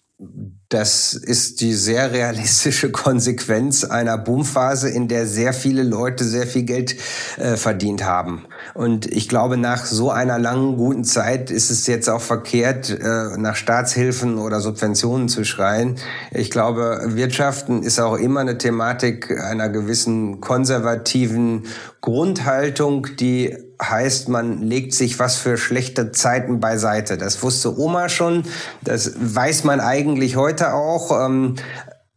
Das 0.75 1.15
ist 1.15 1.61
die 1.61 1.73
sehr 1.73 2.11
realistische 2.11 2.91
Konsequenz 3.05 3.85
einer 3.85 4.19
Boomphase, 4.19 4.91
in 4.91 5.07
der 5.07 5.25
sehr 5.29 5.53
viele 5.53 5.85
Leute 5.85 6.25
sehr 6.25 6.49
viel 6.49 6.65
Geld 6.65 6.97
äh, 7.37 7.57
verdient 7.57 8.05
haben. 8.05 8.47
Und 8.75 9.07
ich 9.07 9.29
glaube, 9.29 9.57
nach 9.57 9.87
so 9.87 10.11
einer 10.11 10.37
langen, 10.37 10.77
guten 10.77 11.05
Zeit 11.05 11.53
ist 11.53 11.71
es 11.71 11.87
jetzt 11.87 12.11
auch 12.11 12.21
verkehrt, 12.21 12.91
äh, 12.91 13.37
nach 13.37 13.55
Staatshilfen 13.55 14.37
oder 14.37 14.59
Subventionen 14.59 15.29
zu 15.29 15.45
schreien. 15.45 15.95
Ich 16.33 16.51
glaube, 16.51 17.03
Wirtschaften 17.05 17.85
ist 17.85 18.01
auch 18.01 18.17
immer 18.17 18.41
eine 18.41 18.59
Thematik 18.59 19.31
einer 19.31 19.69
gewissen 19.69 20.41
konservativen 20.41 21.67
Grundhaltung, 22.01 23.07
die 23.21 23.57
heißt, 23.83 24.29
man 24.29 24.63
legt 24.63 24.95
sich 24.95 25.19
was 25.19 25.37
für 25.37 25.57
schlechte 25.57 26.13
Zeiten 26.13 26.61
beiseite. 26.61 27.17
Das 27.17 27.43
wusste 27.43 27.79
Oma 27.79 28.09
schon, 28.09 28.45
das 28.83 29.13
weiß 29.17 29.65
man 29.65 29.81
eigentlich 29.81 30.37
heute 30.37 30.64
auch. 30.73 31.11
Ähm, 31.25 31.57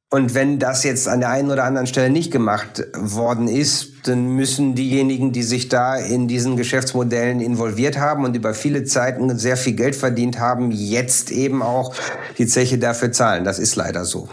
und 0.09 0.33
wenn 0.33 0.57
das 0.57 0.85
jetzt 0.85 1.09
an 1.09 1.19
der 1.19 1.31
einen 1.31 1.51
oder 1.51 1.65
anderen 1.65 1.85
Stelle 1.85 2.09
nicht 2.09 2.31
gemacht 2.31 2.81
worden 2.93 3.49
ist, 3.49 4.07
dann 4.07 4.27
müssen 4.27 4.73
diejenigen, 4.73 5.33
die 5.33 5.43
sich 5.43 5.67
da 5.67 5.97
in 5.97 6.29
diesen 6.29 6.55
Geschäftsmodellen 6.55 7.41
involviert 7.41 7.97
haben 7.97 8.23
und 8.23 8.33
über 8.33 8.53
viele 8.53 8.85
Zeiten 8.85 9.37
sehr 9.37 9.57
viel 9.57 9.73
Geld 9.73 9.97
verdient 9.97 10.39
haben, 10.39 10.71
jetzt 10.71 11.29
eben 11.29 11.61
auch 11.61 11.93
die 12.37 12.47
Zeche 12.47 12.77
dafür 12.77 13.11
zahlen. 13.11 13.43
Das 13.43 13.59
ist 13.59 13.75
leider 13.75 14.05
so. 14.05 14.29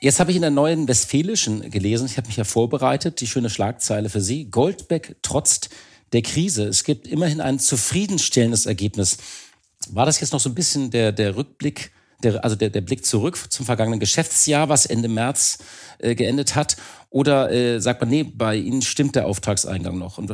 Jetzt 0.00 0.20
habe 0.20 0.30
ich 0.30 0.36
in 0.36 0.42
der 0.42 0.50
neuen 0.50 0.88
Westfälischen 0.88 1.70
gelesen, 1.70 2.06
ich 2.06 2.16
habe 2.16 2.26
mich 2.26 2.36
ja 2.36 2.44
vorbereitet, 2.44 3.20
die 3.20 3.26
schöne 3.26 3.50
Schlagzeile 3.50 4.08
für 4.08 4.20
Sie. 4.22 4.46
Goldbeck 4.46 5.16
trotzt 5.22 5.68
der 6.14 6.22
Krise. 6.22 6.64
Es 6.64 6.84
gibt 6.84 7.06
immerhin 7.06 7.40
ein 7.40 7.58
zufriedenstellendes 7.58 8.64
Ergebnis. 8.66 9.18
War 9.90 10.06
das 10.06 10.20
jetzt 10.20 10.32
noch 10.32 10.40
so 10.40 10.48
ein 10.48 10.54
bisschen 10.54 10.90
der, 10.90 11.12
der 11.12 11.36
Rückblick, 11.36 11.90
der, 12.22 12.44
also 12.44 12.56
der, 12.56 12.70
der 12.70 12.80
Blick 12.80 13.04
zurück 13.04 13.38
zum 13.50 13.66
vergangenen 13.66 14.00
Geschäftsjahr, 14.00 14.68
was 14.68 14.86
Ende 14.86 15.08
März 15.08 15.58
äh, 15.98 16.14
geendet 16.14 16.54
hat? 16.54 16.76
Oder 17.10 17.50
äh, 17.50 17.80
sagt 17.80 18.00
man, 18.00 18.10
nee, 18.10 18.24
bei 18.24 18.56
Ihnen 18.56 18.82
stimmt 18.82 19.16
der 19.16 19.26
Auftragseingang 19.26 19.98
noch? 19.98 20.18
Und 20.18 20.32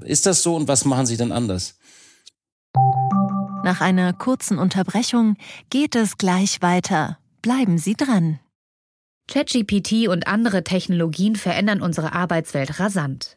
ist 0.00 0.26
das 0.26 0.42
so 0.42 0.56
und 0.56 0.68
was 0.68 0.84
machen 0.84 1.06
Sie 1.06 1.16
dann 1.16 1.32
anders? 1.32 1.78
Nach 3.64 3.80
einer 3.80 4.12
kurzen 4.12 4.58
Unterbrechung 4.58 5.36
geht 5.70 5.94
es 5.94 6.18
gleich 6.18 6.62
weiter. 6.62 7.18
Bleiben 7.42 7.78
Sie 7.78 7.94
dran. 7.94 8.40
ChatGPT 9.28 10.08
und 10.08 10.26
andere 10.26 10.64
Technologien 10.64 11.36
verändern 11.36 11.80
unsere 11.80 12.12
Arbeitswelt 12.12 12.80
rasant. 12.80 13.36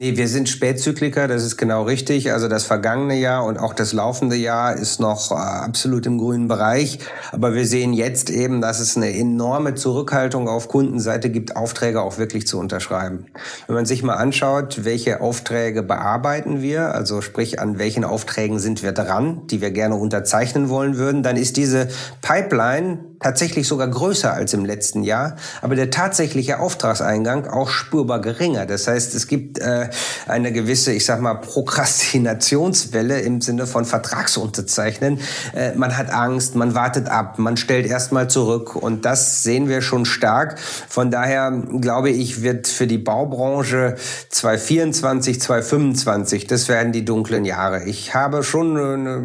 Nee, 0.00 0.16
wir 0.16 0.28
sind 0.28 0.48
Spätzykliker, 0.48 1.26
das 1.26 1.42
ist 1.42 1.56
genau 1.56 1.82
richtig. 1.82 2.30
Also 2.30 2.46
das 2.46 2.62
vergangene 2.62 3.18
Jahr 3.18 3.44
und 3.44 3.58
auch 3.58 3.74
das 3.74 3.92
laufende 3.92 4.36
Jahr 4.36 4.76
ist 4.76 5.00
noch 5.00 5.32
äh, 5.32 5.34
absolut 5.34 6.06
im 6.06 6.18
grünen 6.18 6.46
Bereich. 6.46 7.00
Aber 7.32 7.52
wir 7.52 7.66
sehen 7.66 7.92
jetzt 7.92 8.30
eben, 8.30 8.60
dass 8.60 8.78
es 8.78 8.96
eine 8.96 9.12
enorme 9.12 9.74
Zurückhaltung 9.74 10.46
auf 10.46 10.68
Kundenseite 10.68 11.30
gibt, 11.30 11.56
Aufträge 11.56 12.00
auch 12.00 12.16
wirklich 12.16 12.46
zu 12.46 12.60
unterschreiben. 12.60 13.26
Wenn 13.66 13.74
man 13.74 13.86
sich 13.86 14.04
mal 14.04 14.14
anschaut, 14.14 14.84
welche 14.84 15.20
Aufträge 15.20 15.82
bearbeiten 15.82 16.62
wir, 16.62 16.94
also 16.94 17.20
sprich 17.20 17.58
an 17.58 17.80
welchen 17.80 18.04
Aufträgen 18.04 18.60
sind 18.60 18.84
wir 18.84 18.92
dran, 18.92 19.48
die 19.48 19.60
wir 19.60 19.72
gerne 19.72 19.96
unterzeichnen 19.96 20.68
wollen 20.68 20.96
würden, 20.96 21.24
dann 21.24 21.36
ist 21.36 21.56
diese 21.56 21.88
Pipeline 22.22 23.00
tatsächlich 23.20 23.66
sogar 23.66 23.88
größer 23.88 24.32
als 24.32 24.54
im 24.54 24.64
letzten 24.64 25.02
Jahr, 25.02 25.36
aber 25.60 25.74
der 25.74 25.90
tatsächliche 25.90 26.60
Auftragseingang 26.60 27.46
auch 27.46 27.68
spürbar 27.68 28.20
geringer. 28.20 28.66
Das 28.66 28.86
heißt, 28.86 29.14
es 29.14 29.26
gibt 29.26 29.58
äh, 29.58 29.90
eine 30.26 30.52
gewisse, 30.52 30.92
ich 30.92 31.04
sag 31.04 31.20
mal, 31.20 31.34
Prokrastinationswelle 31.34 33.20
im 33.20 33.40
Sinne 33.40 33.66
von 33.66 33.84
Vertragsunterzeichnen. 33.84 35.20
Äh, 35.54 35.74
man 35.74 35.96
hat 35.96 36.10
Angst, 36.10 36.54
man 36.54 36.74
wartet 36.74 37.08
ab, 37.08 37.38
man 37.38 37.56
stellt 37.56 37.86
erstmal 37.86 38.30
zurück 38.30 38.76
und 38.76 39.04
das 39.04 39.42
sehen 39.42 39.68
wir 39.68 39.82
schon 39.82 40.04
stark. 40.04 40.58
Von 40.88 41.10
daher 41.10 41.50
glaube 41.80 42.10
ich, 42.10 42.42
wird 42.42 42.68
für 42.68 42.86
die 42.86 42.98
Baubranche 42.98 43.96
2024, 44.30 45.40
2025, 45.40 46.46
das 46.46 46.68
werden 46.68 46.92
die 46.92 47.04
dunklen 47.04 47.44
Jahre. 47.44 47.84
Ich 47.84 48.14
habe 48.14 48.42
schon 48.42 48.76
eine 48.76 49.22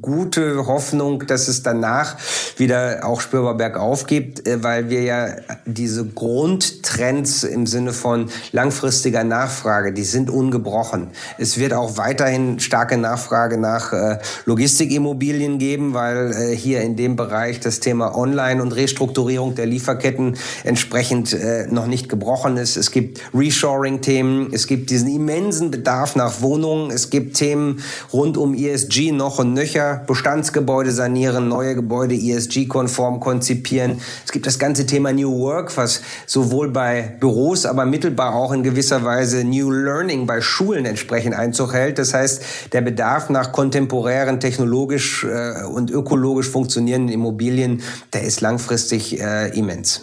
gute 0.00 0.66
Hoffnung, 0.66 1.26
dass 1.26 1.48
es 1.48 1.62
danach 1.62 2.16
wieder 2.56 3.00
auch 3.02 3.23
spürbar 3.24 3.56
bergauf 3.56 4.06
gibt, 4.06 4.46
äh, 4.46 4.62
weil 4.62 4.90
wir 4.90 5.02
ja 5.02 5.28
diese 5.66 6.04
Grundtrends 6.04 7.42
im 7.42 7.66
Sinne 7.66 7.92
von 7.92 8.30
langfristiger 8.52 9.24
Nachfrage, 9.24 9.92
die 9.92 10.04
sind 10.04 10.30
ungebrochen. 10.30 11.08
Es 11.38 11.58
wird 11.58 11.72
auch 11.72 11.96
weiterhin 11.96 12.60
starke 12.60 12.96
Nachfrage 12.96 13.58
nach 13.58 13.92
äh, 13.92 14.18
Logistikimmobilien 14.44 15.58
geben, 15.58 15.94
weil 15.94 16.32
äh, 16.32 16.56
hier 16.56 16.82
in 16.82 16.96
dem 16.96 17.16
Bereich 17.16 17.60
das 17.60 17.80
Thema 17.80 18.16
Online 18.16 18.62
und 18.62 18.72
Restrukturierung 18.72 19.54
der 19.54 19.66
Lieferketten 19.66 20.36
entsprechend 20.62 21.36
noch 21.70 21.86
nicht 21.86 22.08
gebrochen 22.08 22.56
ist. 22.56 22.76
Es 22.76 22.90
gibt 22.90 23.20
Reshoring-Themen, 23.34 24.52
es 24.52 24.66
gibt 24.66 24.90
diesen 24.90 25.08
immensen 25.08 25.70
Bedarf 25.70 26.16
nach 26.16 26.42
Wohnungen, 26.42 26.90
es 26.90 27.10
gibt 27.10 27.36
Themen 27.36 27.82
rund 28.12 28.36
um 28.36 28.54
ESG 28.54 29.12
noch 29.12 29.38
und 29.38 29.54
nöcher, 29.54 30.02
Bestandsgebäude 30.06 30.92
sanieren, 30.92 31.48
neue 31.48 31.74
Gebäude 31.74 32.14
ESG-konform 32.14 33.13
Plattform 33.14 33.20
konzipieren. 33.20 34.00
Es 34.24 34.32
gibt 34.32 34.46
das 34.46 34.58
ganze 34.58 34.86
Thema 34.86 35.12
New 35.12 35.38
Work, 35.40 35.76
was 35.76 36.02
sowohl 36.26 36.70
bei 36.70 37.16
Büros, 37.20 37.66
aber 37.66 37.84
mittelbar 37.86 38.34
auch 38.34 38.52
in 38.52 38.62
gewisser 38.62 39.04
Weise 39.04 39.44
New 39.44 39.70
Learning 39.70 40.26
bei 40.26 40.40
Schulen 40.40 40.86
entsprechend 40.86 41.34
Einzug 41.34 41.72
hält. 41.72 41.98
Das 41.98 42.14
heißt, 42.14 42.72
der 42.72 42.80
Bedarf 42.80 43.30
nach 43.30 43.52
kontemporären, 43.52 44.40
technologisch 44.40 45.24
äh, 45.24 45.64
und 45.64 45.90
ökologisch 45.90 46.48
funktionierenden 46.48 47.12
Immobilien, 47.12 47.82
der 48.12 48.22
ist 48.22 48.40
langfristig 48.40 49.20
äh, 49.20 49.48
immens. 49.56 50.02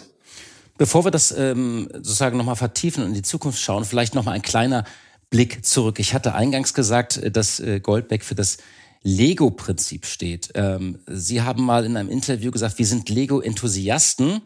Bevor 0.78 1.04
wir 1.04 1.10
das 1.10 1.34
ähm, 1.36 1.88
sozusagen 1.92 2.36
nochmal 2.36 2.56
vertiefen 2.56 3.04
und 3.04 3.10
in 3.10 3.14
die 3.14 3.22
Zukunft 3.22 3.60
schauen, 3.60 3.84
vielleicht 3.84 4.14
nochmal 4.14 4.34
ein 4.34 4.42
kleiner 4.42 4.84
Blick 5.30 5.64
zurück. 5.64 5.98
Ich 5.98 6.12
hatte 6.12 6.34
eingangs 6.34 6.74
gesagt, 6.74 7.18
äh, 7.18 7.30
dass 7.30 7.62
Goldbeck 7.82 8.24
für 8.24 8.34
das 8.34 8.58
Lego-Prinzip 9.02 10.06
steht. 10.06 10.50
Ähm, 10.54 10.98
Sie 11.06 11.42
haben 11.42 11.64
mal 11.64 11.84
in 11.84 11.96
einem 11.96 12.08
Interview 12.08 12.50
gesagt, 12.50 12.78
wir 12.78 12.86
sind 12.86 13.08
Lego-Enthusiasten, 13.08 14.42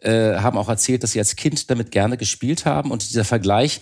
äh, 0.00 0.36
haben 0.36 0.58
auch 0.58 0.68
erzählt, 0.68 1.02
dass 1.02 1.12
Sie 1.12 1.18
als 1.18 1.36
Kind 1.36 1.70
damit 1.70 1.90
gerne 1.90 2.16
gespielt 2.16 2.64
haben. 2.64 2.90
Und 2.90 3.08
dieser 3.08 3.24
Vergleich 3.24 3.80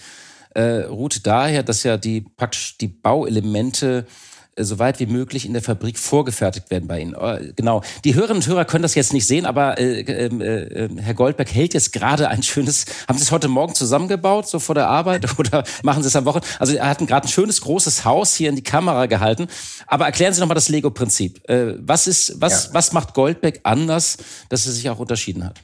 äh, 0.50 0.85
ruht 0.85 1.26
daher, 1.26 1.62
dass 1.62 1.83
ja 1.83 1.97
die 1.97 2.23
praktisch 2.23 2.78
die 2.78 2.88
Bauelemente 2.88 4.07
äh, 4.56 4.64
so 4.64 4.78
weit 4.78 5.00
wie 5.00 5.06
möglich 5.06 5.46
in 5.46 5.52
der 5.52 5.62
Fabrik 5.62 5.99
vorgefertigt 5.99 6.70
werden 6.70 6.88
bei 6.88 7.00
Ihnen. 7.00 7.14
Äh, 7.14 7.52
genau. 7.56 7.82
Die 8.04 8.14
Hörerinnen 8.14 8.42
und 8.42 8.46
Hörer 8.46 8.64
können 8.64 8.82
das 8.82 8.94
jetzt 8.94 9.12
nicht 9.12 9.26
sehen, 9.26 9.46
aber 9.46 9.78
äh, 9.78 10.00
ähm, 10.00 10.40
äh, 10.40 10.62
äh, 10.62 10.88
Herr 11.00 11.14
Goldberg 11.14 11.52
hält 11.52 11.75
jetzt 11.75 11.92
gerade 11.92 12.28
ein 12.28 12.42
schönes. 12.42 12.87
Haben 13.08 13.18
Sie 13.18 13.25
es 13.25 13.30
heute 13.30 13.49
Morgen 13.49 13.75
zusammengebaut, 13.75 14.49
so 14.49 14.58
vor 14.58 14.75
der 14.75 14.88
Arbeit, 14.88 15.26
oder 15.38 15.64
machen 15.82 16.02
Sie 16.02 16.08
es 16.08 16.16
am 16.16 16.25
Wochenende? 16.25 16.49
Also 16.58 16.75
er 16.75 16.88
hat 16.88 16.99
gerade 16.99 17.26
ein 17.26 17.30
schönes 17.30 17.61
großes 17.61 18.04
Haus 18.04 18.34
hier 18.34 18.49
in 18.49 18.56
die 18.56 18.62
Kamera 18.62 19.06
gehalten. 19.06 19.49
Aber 19.87 20.06
erklären 20.06 20.32
Sie 20.32 20.40
nochmal 20.40 20.54
das 20.54 20.68
Lego-Prinzip. 20.68 21.49
Äh, 21.49 21.75
was 21.78 22.06
ist, 22.06 22.40
was, 22.40 22.66
ja. 22.66 22.75
was 22.75 22.92
macht 22.92 23.14
Goldberg 23.14 23.61
anders, 23.62 24.18
dass 24.49 24.66
er 24.66 24.73
sich 24.73 24.88
auch 24.90 24.99
unterschieden 24.99 25.44
hat? 25.44 25.61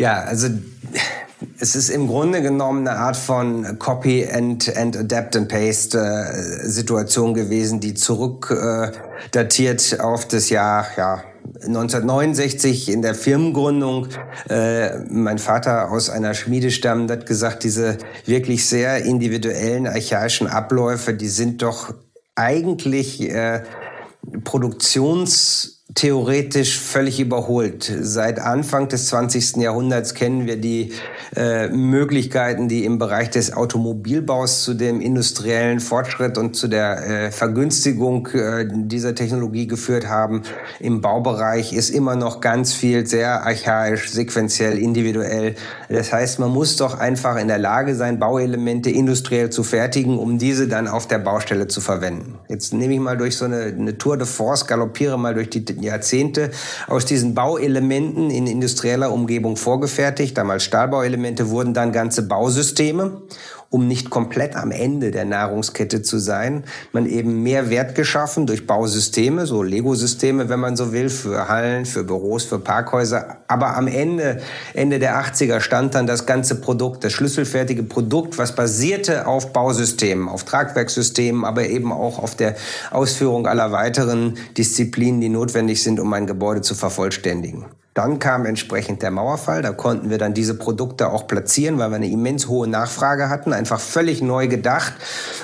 Ja, 0.00 0.22
also 0.22 0.48
es 1.58 1.76
ist 1.76 1.90
im 1.90 2.06
Grunde 2.06 2.40
genommen 2.40 2.88
eine 2.88 2.98
Art 2.98 3.18
von 3.18 3.78
Copy 3.78 4.26
and, 4.26 4.74
and 4.74 4.96
Adapt 4.96 5.36
and 5.36 5.46
Paste 5.46 5.98
äh, 5.98 6.66
Situation 6.66 7.34
gewesen, 7.34 7.80
die 7.80 7.92
zurück 7.92 8.50
äh, 8.50 9.98
auf 9.98 10.26
das 10.26 10.48
Jahr 10.48 10.86
ja, 10.96 11.22
1969 11.66 12.90
in 12.90 13.02
der 13.02 13.14
Firmengründung. 13.14 14.06
Äh, 14.48 15.00
mein 15.10 15.36
Vater 15.36 15.90
aus 15.90 16.08
einer 16.08 16.32
Schmiede 16.32 16.70
stammt, 16.70 17.10
hat 17.10 17.26
gesagt, 17.26 17.62
diese 17.62 17.98
wirklich 18.24 18.66
sehr 18.66 19.04
individuellen, 19.04 19.86
archaischen 19.86 20.46
Abläufe, 20.46 21.12
die 21.12 21.28
sind 21.28 21.60
doch 21.60 21.92
eigentlich 22.36 23.20
äh, 23.20 23.64
Produktions 24.44 25.79
theoretisch 25.94 26.78
völlig 26.78 27.20
überholt. 27.20 27.92
Seit 28.00 28.38
Anfang 28.38 28.88
des 28.88 29.06
20. 29.06 29.56
Jahrhunderts 29.56 30.14
kennen 30.14 30.46
wir 30.46 30.56
die 30.56 30.92
äh, 31.34 31.68
Möglichkeiten, 31.68 32.68
die 32.68 32.84
im 32.84 32.98
Bereich 32.98 33.30
des 33.30 33.52
Automobilbaus 33.52 34.62
zu 34.62 34.74
dem 34.74 35.00
industriellen 35.00 35.80
Fortschritt 35.80 36.38
und 36.38 36.54
zu 36.54 36.68
der 36.68 37.06
äh, 37.06 37.30
Vergünstigung 37.32 38.28
äh, 38.28 38.66
dieser 38.70 39.14
Technologie 39.14 39.66
geführt 39.66 40.06
haben. 40.06 40.42
Im 40.78 41.00
Baubereich 41.00 41.72
ist 41.72 41.90
immer 41.90 42.14
noch 42.14 42.40
ganz 42.40 42.72
viel 42.72 43.06
sehr 43.06 43.44
archaisch, 43.44 44.10
sequenziell, 44.10 44.78
individuell. 44.78 45.56
Das 45.88 46.12
heißt, 46.12 46.38
man 46.38 46.50
muss 46.50 46.76
doch 46.76 46.98
einfach 46.98 47.36
in 47.36 47.48
der 47.48 47.58
Lage 47.58 47.94
sein, 47.94 48.18
Bauelemente 48.18 48.90
industriell 48.90 49.50
zu 49.50 49.62
fertigen, 49.62 50.18
um 50.18 50.38
diese 50.38 50.68
dann 50.68 50.86
auf 50.88 51.08
der 51.08 51.18
Baustelle 51.18 51.66
zu 51.66 51.80
verwenden. 51.80 52.38
Jetzt 52.48 52.72
nehme 52.72 52.94
ich 52.94 53.00
mal 53.00 53.16
durch 53.16 53.36
so 53.36 53.44
eine, 53.44 53.62
eine 53.62 53.98
Tour 53.98 54.16
de 54.16 54.26
Force, 54.26 54.66
galoppiere 54.66 55.18
mal 55.18 55.34
durch 55.34 55.50
die 55.50 55.64
Jahrzehnte 55.82 56.50
aus 56.86 57.04
diesen 57.04 57.34
Bauelementen 57.34 58.30
in 58.30 58.46
industrieller 58.46 59.12
Umgebung 59.12 59.56
vorgefertigt. 59.56 60.36
Damals 60.36 60.64
Stahlbauelemente 60.64 61.50
wurden 61.50 61.74
dann 61.74 61.92
ganze 61.92 62.22
Bausysteme 62.22 63.22
um 63.70 63.86
nicht 63.86 64.10
komplett 64.10 64.56
am 64.56 64.72
Ende 64.72 65.12
der 65.12 65.24
Nahrungskette 65.24 66.02
zu 66.02 66.18
sein. 66.18 66.64
Man 66.92 67.06
eben 67.06 67.44
mehr 67.44 67.70
Wert 67.70 67.94
geschaffen 67.94 68.46
durch 68.46 68.66
Bausysteme, 68.66 69.46
so 69.46 69.62
Lego-Systeme, 69.62 70.48
wenn 70.48 70.58
man 70.58 70.76
so 70.76 70.92
will, 70.92 71.08
für 71.08 71.48
Hallen, 71.48 71.86
für 71.86 72.02
Büros, 72.02 72.44
für 72.44 72.58
Parkhäuser. 72.58 73.38
Aber 73.46 73.76
am 73.76 73.86
Ende, 73.86 74.40
Ende 74.74 74.98
der 74.98 75.22
80er 75.22 75.60
stand 75.60 75.94
dann 75.94 76.08
das 76.08 76.26
ganze 76.26 76.56
Produkt, 76.56 77.04
das 77.04 77.12
schlüsselfertige 77.12 77.84
Produkt, 77.84 78.38
was 78.38 78.56
basierte 78.56 79.28
auf 79.28 79.52
Bausystemen, 79.52 80.28
auf 80.28 80.42
Tragwerkssystemen, 80.42 81.44
aber 81.44 81.66
eben 81.68 81.92
auch 81.92 82.18
auf 82.18 82.34
der 82.34 82.56
Ausführung 82.90 83.46
aller 83.46 83.70
weiteren 83.70 84.36
Disziplinen, 84.58 85.20
die 85.20 85.28
notwendig 85.28 85.80
sind, 85.80 86.00
um 86.00 86.12
ein 86.12 86.26
Gebäude 86.26 86.60
zu 86.60 86.74
vervollständigen. 86.74 87.66
Dann 88.00 88.18
kam 88.18 88.46
entsprechend 88.46 89.02
der 89.02 89.10
Mauerfall. 89.10 89.60
Da 89.60 89.72
konnten 89.72 90.08
wir 90.08 90.16
dann 90.16 90.32
diese 90.32 90.54
Produkte 90.54 91.10
auch 91.10 91.26
platzieren, 91.26 91.78
weil 91.78 91.90
wir 91.90 91.96
eine 91.96 92.08
immens 92.08 92.48
hohe 92.48 92.66
Nachfrage 92.66 93.28
hatten. 93.28 93.52
Einfach 93.52 93.78
völlig 93.78 94.22
neu 94.22 94.48
gedacht. 94.48 94.94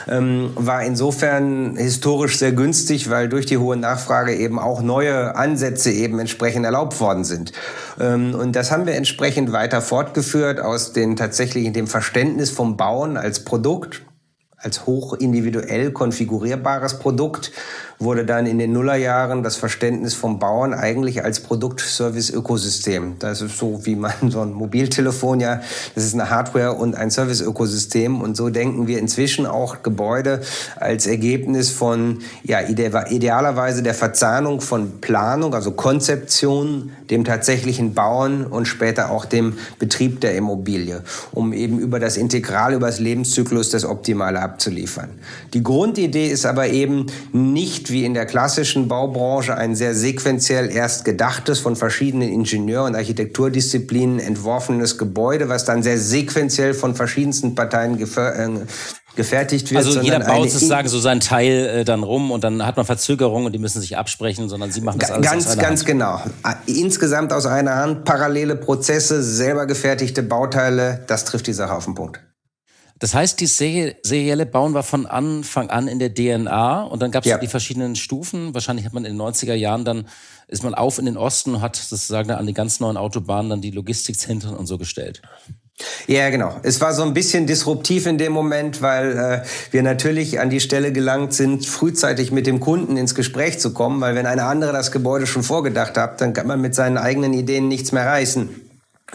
Ähm, 0.09 0.53
war 0.55 0.83
insofern 0.83 1.77
historisch 1.77 2.39
sehr 2.39 2.53
günstig, 2.53 3.11
weil 3.11 3.29
durch 3.29 3.45
die 3.45 3.59
hohe 3.59 3.77
Nachfrage 3.77 4.35
eben 4.35 4.59
auch 4.59 4.81
neue 4.81 5.37
Ansätze 5.37 5.91
eben 5.91 6.19
entsprechend 6.19 6.65
erlaubt 6.65 6.99
worden 6.99 7.25
sind. 7.25 7.53
Ähm, 8.01 8.35
und 8.35 8.57
das 8.57 8.71
haben 8.71 8.87
wir 8.87 8.95
entsprechend 8.95 9.53
weiter 9.53 9.83
fortgeführt 9.83 10.59
aus 10.59 10.95
den 10.95 11.15
tatsächlich 11.15 11.71
dem 11.75 11.87
Verständnis 11.87 12.49
vom 12.49 12.79
Bauen 12.79 13.19
als 13.19 13.45
Produkt 13.45 14.01
als 14.57 14.87
hoch 14.87 15.13
individuell 15.13 15.93
konfigurierbares 15.93 16.99
Produkt 16.99 17.53
wurde 17.99 18.25
dann 18.25 18.47
in 18.47 18.59
den 18.59 18.73
Nullerjahren 18.73 19.43
das 19.43 19.57
Verständnis 19.57 20.15
vom 20.15 20.39
Bauern 20.39 20.75
eigentlich 20.75 21.25
als 21.25 21.41
Produkt-Service-Ökosystem. 21.41 23.17
Das 23.19 23.41
ist 23.41 23.57
so, 23.57 23.85
wie 23.87 23.97
man 23.97 24.13
so 24.29 24.41
ein 24.41 24.53
Mobiltelefon 24.53 25.41
ja, 25.41 25.61
das 25.95 26.05
ist 26.05 26.15
eine 26.15 26.31
Hardware 26.31 26.75
und 26.75 26.95
ein 26.95 27.11
Service-Ökosystem. 27.11 28.21
Und 28.21 28.37
so 28.37 28.51
denken 28.51 28.87
wir 28.87 28.99
inzwischen 28.99 29.47
auch 29.47 29.83
Gebäude 29.83 30.43
als 30.79 31.07
Ergebnis 31.07 31.71
von, 31.71 32.19
ja, 32.45 32.61
idealerweise 32.61 33.83
der 33.83 33.95
Verzahnung 33.95 34.61
von 34.61 35.01
Planung, 35.01 35.55
also 35.55 35.73
Konzeption, 35.73 36.93
dem 37.11 37.25
tatsächlichen 37.25 37.95
Bauen 37.95 38.47
und 38.47 38.67
später 38.67 39.11
auch 39.11 39.25
dem 39.25 39.55
Betrieb 39.79 40.21
der 40.21 40.37
Immobilie, 40.37 41.03
um 41.33 41.53
eben 41.53 41.79
über 41.79 42.01
das 42.01 42.17
Integral, 42.17 42.75
über 42.75 42.87
das 42.87 42.99
Lebenszyklus 42.99 43.71
das 43.71 43.85
Optimale 43.85 44.41
abzuliefern. 44.41 45.11
Die 45.55 45.63
Grundidee 45.63 46.29
ist 46.29 46.47
aber 46.47 46.69
eben 46.69 47.07
nicht 47.33 47.86
wie 47.91 48.05
in 48.05 48.15
der 48.15 48.27
klassischen 48.27 48.89
Baubranche 48.89 49.57
ein 49.57 49.75
sehr 49.75 49.95
sequenziell 49.95 50.71
erst 50.71 51.05
gedachtes, 51.05 51.61
von 51.61 51.77
verschiedenen 51.77 52.29
Ingenieur- 52.29 52.85
und 52.85 52.95
Architekturdisziplinen 52.95 54.19
entworfenes 54.19 54.99
Gebäude, 54.99 55.49
was 55.49 55.65
dann 55.65 55.83
sehr 55.83 55.99
sequenziell 55.99 56.75
von 56.75 56.95
verschiedensten 56.95 57.55
Parteien 57.55 58.01
äh, 58.01 58.51
gefertigt 59.17 59.71
wird. 59.71 59.85
Also 59.85 60.01
jeder 60.01 60.21
baut 60.21 60.51
sozusagen 60.51 60.89
so 60.89 61.01
seinen 61.01 61.21
Teil 61.21 61.67
äh, 61.67 61.85
dann 61.85 62.03
rum 62.03 62.31
und 62.31 62.45
dann 62.45 62.65
hat 62.65 62.77
man 62.77 62.87
Verzögerungen 62.87 63.47
und 63.47 63.53
die 63.53 63.59
müssen 63.59 63.81
sich 63.81 63.97
absprechen, 63.97 64.49
sondern 64.49 64.71
sie 64.71 64.83
machen 64.83 64.99
das 64.99 65.11
alles 65.11 65.29
Ganz, 65.29 65.47
aus 65.47 65.57
ganz 65.57 65.81
Hand. 65.81 65.87
genau. 65.87 66.21
Insgesamt 66.67 67.33
aus 67.33 67.47
einer 67.47 67.77
Hand, 67.77 68.05
parallele 68.05 68.57
Prozesse, 68.57 69.23
selber 69.23 69.67
gefertigte 69.67 70.23
Bauteile, 70.23 71.05
das 71.07 71.25
trifft 71.25 71.47
die 71.47 71.53
Sache 71.53 71.75
auf 71.75 71.87
den 71.87 71.95
Punkt. 71.95 72.21
Das 72.99 73.15
heißt, 73.15 73.41
die 73.41 73.47
serielle 73.47 74.47
Bauen 74.47 74.73
war 74.73 74.83
von 74.83 75.05
Anfang 75.05 75.69
an 75.69 75.87
in 75.87 75.99
der 75.99 76.15
DNA 76.15 76.83
und 76.83 77.03
dann 77.03 77.11
gab 77.11 77.25
es 77.25 77.31
ja. 77.31 77.37
die 77.37 77.47
verschiedenen 77.47 77.95
Stufen. 77.95 78.55
Wahrscheinlich 78.55 78.87
hat 78.87 78.95
man 78.95 79.05
in 79.05 79.19
den 79.19 79.21
90er 79.21 79.55
Jahren 79.55 79.85
dann, 79.85 80.09
ist 80.49 80.63
man 80.63 80.75
auf 80.75 80.99
in 80.99 81.05
den 81.05 81.19
Osten 81.19 81.57
und 81.57 81.61
hat 81.61 81.77
sozusagen 81.77 82.31
an 82.31 82.47
die 82.47 82.55
ganz 82.55 82.81
neuen 82.81 82.97
Autobahnen 82.97 83.51
dann 83.51 83.61
die 83.61 83.71
Logistikzentren 83.71 84.57
und 84.57 84.67
so 84.67 84.79
gestellt. 84.79 85.21
Ja, 86.07 86.31
genau. 86.31 86.59
Es 86.63 86.81
war 86.81 86.95
so 86.95 87.03
ein 87.03 87.13
bisschen 87.13 87.47
disruptiv 87.47 88.07
in 88.07 88.17
dem 88.17 88.33
Moment, 88.33 88.81
weil 88.81 89.19
äh, 89.19 89.47
wir 89.73 89.83
natürlich 89.83 90.41
an 90.41 90.49
die 90.49 90.61
Stelle 90.61 90.91
gelangt 90.91 91.35
sind, 91.35 91.67
frühzeitig 91.67 92.33
mit 92.33 92.47
dem 92.47 92.61
Kunden 92.61 92.97
ins 92.97 93.15
Gespräch 93.15 93.59
zu 93.59 93.75
kommen, 93.75 94.01
weil 94.01 94.15
wenn 94.15 94.25
eine 94.25 94.45
andere 94.45 94.73
das 94.73 94.91
Gebäude 94.91 95.27
schon 95.27 95.43
vorgedacht 95.43 95.99
hat, 95.99 96.23
dann 96.23 96.33
kann 96.33 96.47
man 96.47 96.63
mit 96.63 96.75
seinen 96.75 96.97
eigenen 96.97 97.35
Ideen 97.35 97.69
nichts 97.69 97.93
mehr 97.93 98.07
reißen. 98.07 98.66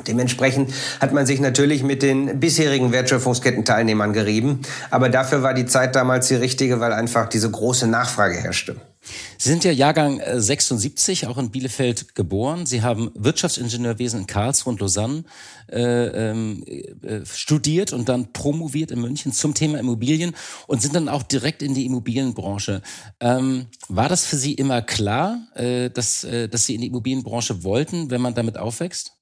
Dementsprechend 0.08 0.72
hat 1.02 1.12
man 1.12 1.26
sich 1.26 1.42
natürlich 1.42 1.84
mit 1.84 2.02
den 2.02 2.40
bisherigen 2.40 2.94
Wertschöpfungsketten-Teilnehmern 2.94 4.14
gerieben. 4.14 4.62
Aber 4.90 5.10
dafür 5.10 5.44
war 5.44 5.54
die 5.54 5.66
Zeit 5.66 5.96
damals 5.96 6.30
die 6.30 6.36
richtige, 6.36 6.80
weil 6.80 6.94
einfach 6.94 7.28
diese 7.28 7.52
große 7.52 7.88
Nachfrage 7.88 8.36
herrschte. 8.36 8.78
Sie 9.38 9.50
sind 9.50 9.64
ja 9.64 9.72
Jahrgang 9.72 10.22
76, 10.26 11.24
äh, 11.24 11.26
auch 11.26 11.38
in 11.38 11.50
Bielefeld 11.50 12.16
geboren. 12.16 12.66
Sie 12.66 12.84
haben 12.84 13.12
Wirtschaftsingenieurwesen 13.16 14.22
in 14.22 14.28
Karlsruhe 14.28 14.74
und 14.74 14.80
Lausanne 14.80 15.24
äh, 15.70 15.82
ähm, 15.82 16.64
äh, 16.66 17.26
studiert 17.26 17.92
und 17.92 18.08
dann 18.08 18.32
promoviert 18.32 18.92
in 18.92 19.02
München 19.02 19.34
zum 19.34 19.56
Thema 19.56 19.80
Immobilien 19.80 20.36
und 20.68 20.82
sind 20.82 20.96
dann 20.96 21.10
auch 21.10 21.24
direkt 21.24 21.64
in 21.64 21.74
die 21.74 21.86
Immobilienbranche. 21.86 22.82
Ähm, 23.20 23.66
war 23.90 24.08
das 24.08 24.24
für 24.24 24.38
Sie 24.38 24.54
immer 24.54 24.82
klar, 24.84 25.48
äh, 25.56 25.90
dass, 25.90 26.24
äh, 26.24 26.48
dass 26.48 26.66
Sie 26.66 26.76
in 26.76 26.82
die 26.82 26.88
Immobilienbranche 26.88 27.64
wollten, 27.64 28.10
wenn 28.12 28.22
man 28.22 28.36
damit 28.36 28.58
aufwächst? 28.58 29.14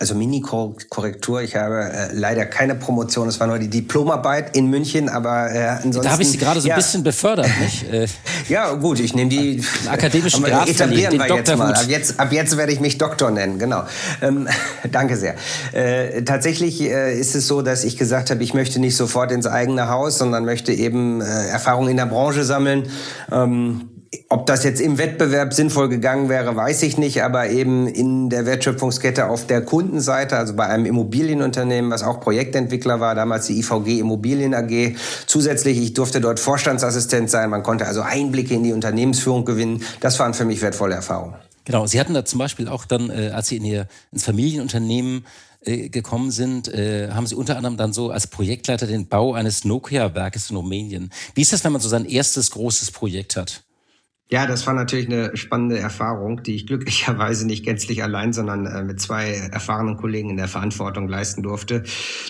Also 0.00 0.14
Mini-Korrektur. 0.14 1.42
Ich 1.42 1.56
habe 1.56 1.90
äh, 1.92 2.08
leider 2.12 2.46
keine 2.46 2.74
Promotion. 2.74 3.28
Es 3.28 3.40
war 3.40 3.46
nur 3.46 3.58
die 3.58 3.68
Diplomarbeit 3.68 4.56
in 4.56 4.66
München, 4.66 5.08
aber 5.08 5.52
äh, 5.52 5.58
ansonsten. 5.68 6.02
Da 6.02 6.10
habe 6.10 6.22
ich 6.22 6.30
Sie 6.30 6.38
gerade 6.38 6.60
so 6.60 6.68
ja. 6.68 6.74
ein 6.74 6.78
bisschen 6.78 7.02
befördert, 7.02 7.48
nicht? 7.60 7.92
Äh, 7.92 8.06
ja, 8.48 8.72
gut. 8.74 9.00
Ich 9.00 9.14
nehme 9.14 9.30
die 9.30 9.64
akademischen 9.88 10.44
Grad 10.44 10.68
etablieren 10.68 11.12
den 11.12 11.20
wir 11.20 11.36
jetzt 11.36 11.56
mal. 11.56 11.74
Ab 11.74 11.84
jetzt, 11.88 12.20
ab 12.20 12.32
jetzt 12.32 12.56
werde 12.56 12.72
ich 12.72 12.80
mich 12.80 12.98
Doktor 12.98 13.30
nennen. 13.30 13.58
Genau. 13.58 13.84
Ähm, 14.22 14.48
danke 14.92 15.16
sehr. 15.16 15.34
Äh, 15.72 16.22
tatsächlich 16.22 16.80
äh, 16.80 17.18
ist 17.18 17.34
es 17.34 17.46
so, 17.46 17.62
dass 17.62 17.84
ich 17.84 17.96
gesagt 17.96 18.30
habe, 18.30 18.42
ich 18.42 18.54
möchte 18.54 18.80
nicht 18.80 18.96
sofort 18.96 19.32
ins 19.32 19.46
eigene 19.46 19.88
Haus, 19.88 20.18
sondern 20.18 20.44
möchte 20.44 20.72
eben 20.72 21.20
äh, 21.20 21.24
Erfahrung 21.48 21.88
in 21.88 21.96
der 21.96 22.06
Branche 22.06 22.44
sammeln. 22.44 22.88
Ähm, 23.32 23.88
ob 24.28 24.46
das 24.46 24.64
jetzt 24.64 24.80
im 24.80 24.98
Wettbewerb 24.98 25.52
sinnvoll 25.52 25.88
gegangen 25.88 26.28
wäre, 26.28 26.56
weiß 26.56 26.82
ich 26.82 26.98
nicht, 26.98 27.22
aber 27.22 27.50
eben 27.50 27.86
in 27.86 28.30
der 28.30 28.46
Wertschöpfungskette 28.46 29.28
auf 29.28 29.46
der 29.46 29.62
Kundenseite, 29.62 30.36
also 30.36 30.54
bei 30.54 30.66
einem 30.66 30.86
Immobilienunternehmen, 30.86 31.90
was 31.90 32.02
auch 32.02 32.20
Projektentwickler 32.20 33.00
war, 33.00 33.14
damals 33.14 33.46
die 33.46 33.58
IVG 33.58 33.98
Immobilien 33.98 34.54
AG. 34.54 34.96
Zusätzlich, 35.26 35.78
ich 35.78 35.94
durfte 35.94 36.20
dort 36.20 36.40
Vorstandsassistent 36.40 37.30
sein, 37.30 37.50
man 37.50 37.62
konnte 37.62 37.86
also 37.86 38.02
Einblicke 38.02 38.54
in 38.54 38.62
die 38.62 38.72
Unternehmensführung 38.72 39.44
gewinnen. 39.44 39.82
Das 40.00 40.18
waren 40.18 40.34
für 40.34 40.44
mich 40.44 40.62
wertvolle 40.62 40.94
Erfahrungen. 40.94 41.34
Genau, 41.64 41.86
Sie 41.86 42.00
hatten 42.00 42.14
da 42.14 42.24
zum 42.24 42.38
Beispiel 42.38 42.66
auch 42.68 42.86
dann, 42.86 43.10
äh, 43.10 43.30
als 43.34 43.48
Sie 43.48 43.58
in 43.58 43.64
Ihr 43.64 43.88
ins 44.10 44.24
Familienunternehmen 44.24 45.26
äh, 45.60 45.90
gekommen 45.90 46.30
sind, 46.30 46.68
äh, 46.68 47.10
haben 47.10 47.26
Sie 47.26 47.34
unter 47.34 47.56
anderem 47.58 47.76
dann 47.76 47.92
so 47.92 48.10
als 48.10 48.26
Projektleiter 48.26 48.86
den 48.86 49.06
Bau 49.06 49.34
eines 49.34 49.64
Nokia-Werkes 49.64 50.48
in 50.48 50.56
Rumänien. 50.56 51.10
Wie 51.34 51.42
ist 51.42 51.52
das, 51.52 51.64
wenn 51.64 51.72
man 51.72 51.82
so 51.82 51.90
sein 51.90 52.06
erstes 52.06 52.52
großes 52.52 52.90
Projekt 52.90 53.36
hat? 53.36 53.64
Ja, 54.30 54.46
das 54.46 54.66
war 54.66 54.74
natürlich 54.74 55.06
eine 55.06 55.34
spannende 55.38 55.78
Erfahrung, 55.78 56.42
die 56.42 56.54
ich 56.54 56.66
glücklicherweise 56.66 57.46
nicht 57.46 57.64
gänzlich 57.64 58.02
allein, 58.02 58.34
sondern 58.34 58.66
äh, 58.66 58.82
mit 58.82 59.00
zwei 59.00 59.30
erfahrenen 59.32 59.96
Kollegen 59.96 60.28
in 60.28 60.36
der 60.36 60.48
Verantwortung 60.48 61.08
leisten 61.08 61.42
durfte. 61.42 61.82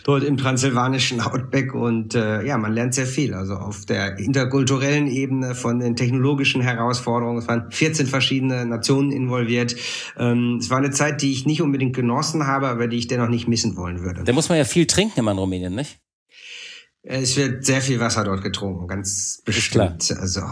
Dort 0.05 0.23
im 0.23 0.37
transsilvanischen 0.37 1.21
Outback 1.21 1.75
und 1.75 2.15
äh, 2.15 2.45
ja, 2.45 2.57
man 2.57 2.73
lernt 2.73 2.95
sehr 2.95 3.07
viel. 3.07 3.35
Also 3.35 3.55
auf 3.55 3.85
der 3.85 4.17
interkulturellen 4.19 5.09
Ebene 5.09 5.57
von 5.57 5.81
den 5.81 5.97
technologischen 5.97 6.61
Herausforderungen. 6.61 7.39
Es 7.39 7.49
waren 7.49 7.73
14 7.73 8.07
verschiedene 8.07 8.65
Nationen 8.65 9.11
involviert. 9.11 9.75
Ähm, 10.17 10.59
es 10.61 10.71
war 10.71 10.79
eine 10.79 10.93
Zeit, 10.93 11.21
die 11.21 11.33
ich 11.33 11.47
nicht 11.47 11.63
unbedingt 11.63 11.97
genossen 11.97 12.47
habe, 12.47 12.69
aber 12.69 12.87
die 12.87 12.99
ich 12.99 13.09
dennoch 13.09 13.29
nicht 13.29 13.49
missen 13.49 13.77
wollen 13.77 14.03
würde. 14.03 14.23
Da 14.23 14.33
muss 14.33 14.49
man 14.49 14.57
ja 14.57 14.65
viel 14.65 14.87
trinken 14.87 15.19
immer 15.19 15.33
in 15.33 15.39
Rumänien, 15.39 15.75
nicht? 15.75 15.99
Es 17.03 17.37
wird 17.37 17.65
sehr 17.65 17.81
viel 17.81 17.99
Wasser 17.99 18.23
dort 18.23 18.43
getrunken, 18.43 18.87
ganz 18.87 19.43
bestimmt. 19.45 20.15
Also 20.21 20.43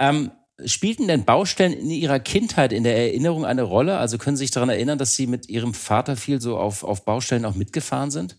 ähm, 0.00 0.32
spielten 0.64 1.06
denn 1.06 1.24
Baustellen 1.24 1.72
in 1.72 1.90
Ihrer 1.90 2.18
Kindheit, 2.18 2.72
in 2.72 2.82
der 2.82 2.96
Erinnerung 2.96 3.44
eine 3.44 3.62
Rolle? 3.62 3.98
Also 3.98 4.18
können 4.18 4.36
Sie 4.36 4.44
sich 4.44 4.50
daran 4.50 4.68
erinnern, 4.68 4.98
dass 4.98 5.14
Sie 5.14 5.26
mit 5.26 5.48
Ihrem 5.48 5.74
Vater 5.74 6.16
viel 6.16 6.40
so 6.40 6.58
auf, 6.58 6.82
auf 6.82 7.04
Baustellen 7.04 7.44
auch 7.44 7.54
mitgefahren 7.54 8.10
sind? 8.10 8.36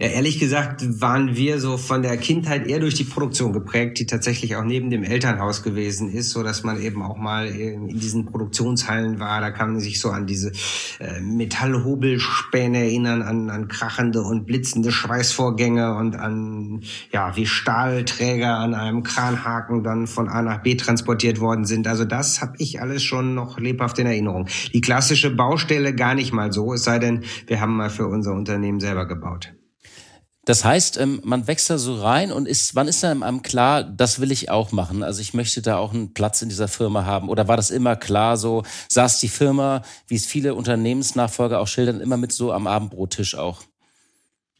Ja, 0.00 0.06
ehrlich 0.06 0.38
gesagt 0.38 1.00
waren 1.00 1.34
wir 1.34 1.58
so 1.58 1.76
von 1.76 2.02
der 2.02 2.16
Kindheit 2.18 2.68
eher 2.68 2.78
durch 2.78 2.94
die 2.94 3.02
Produktion 3.02 3.52
geprägt, 3.52 3.98
die 3.98 4.06
tatsächlich 4.06 4.54
auch 4.54 4.62
neben 4.62 4.90
dem 4.90 5.02
Elternhaus 5.02 5.64
gewesen 5.64 6.08
ist, 6.12 6.30
so 6.30 6.44
dass 6.44 6.62
man 6.62 6.80
eben 6.80 7.02
auch 7.02 7.16
mal 7.16 7.48
in 7.48 7.88
diesen 7.88 8.24
Produktionshallen 8.24 9.18
war. 9.18 9.40
Da 9.40 9.50
kann 9.50 9.72
man 9.72 9.80
sich 9.80 10.00
so 10.00 10.10
an 10.10 10.28
diese 10.28 10.52
äh, 11.00 11.20
Metallhobelspäne 11.20 12.78
erinnern, 12.78 13.22
an, 13.22 13.50
an 13.50 13.66
krachende 13.66 14.22
und 14.22 14.46
blitzende 14.46 14.92
Schweißvorgänge 14.92 15.96
und 15.96 16.14
an, 16.14 16.82
ja, 17.10 17.34
wie 17.34 17.46
Stahlträger 17.46 18.54
an 18.54 18.74
einem 18.74 19.02
Kranhaken 19.02 19.82
dann 19.82 20.06
von 20.06 20.28
A 20.28 20.42
nach 20.42 20.62
B 20.62 20.76
transportiert 20.76 21.40
worden 21.40 21.64
sind. 21.64 21.88
Also 21.88 22.04
das 22.04 22.40
habe 22.40 22.54
ich 22.58 22.80
alles 22.80 23.02
schon 23.02 23.34
noch 23.34 23.58
lebhaft 23.58 23.98
in 23.98 24.06
Erinnerung. 24.06 24.46
Die 24.72 24.80
klassische 24.80 25.34
Baustelle 25.34 25.92
gar 25.92 26.14
nicht 26.14 26.32
mal 26.32 26.52
so, 26.52 26.72
es 26.72 26.84
sei 26.84 27.00
denn, 27.00 27.24
wir 27.48 27.60
haben 27.60 27.76
mal 27.76 27.90
für 27.90 28.06
unser 28.06 28.32
Unternehmen 28.34 28.78
selber 28.78 29.08
gebaut. 29.08 29.47
Das 30.48 30.64
heißt, 30.64 30.96
ähm, 30.96 31.20
man 31.24 31.46
wächst 31.46 31.68
da 31.68 31.76
so 31.76 32.00
rein 32.00 32.32
und 32.32 32.48
ist, 32.48 32.74
wann 32.74 32.88
ist 32.88 33.02
dann 33.02 33.22
einem 33.22 33.42
klar, 33.42 33.84
das 33.84 34.18
will 34.18 34.32
ich 34.32 34.50
auch 34.50 34.72
machen? 34.72 35.02
Also 35.02 35.20
ich 35.20 35.34
möchte 35.34 35.60
da 35.60 35.76
auch 35.76 35.92
einen 35.92 36.14
Platz 36.14 36.40
in 36.40 36.48
dieser 36.48 36.68
Firma 36.68 37.04
haben. 37.04 37.28
Oder 37.28 37.48
war 37.48 37.58
das 37.58 37.70
immer 37.70 37.96
klar 37.96 38.38
so, 38.38 38.62
saß 38.88 39.20
die 39.20 39.28
Firma, 39.28 39.82
wie 40.06 40.14
es 40.14 40.24
viele 40.24 40.54
Unternehmensnachfolger 40.54 41.60
auch 41.60 41.68
schildern, 41.68 42.00
immer 42.00 42.16
mit 42.16 42.32
so 42.32 42.50
am 42.50 42.66
Abendbrottisch 42.66 43.34
auch? 43.34 43.60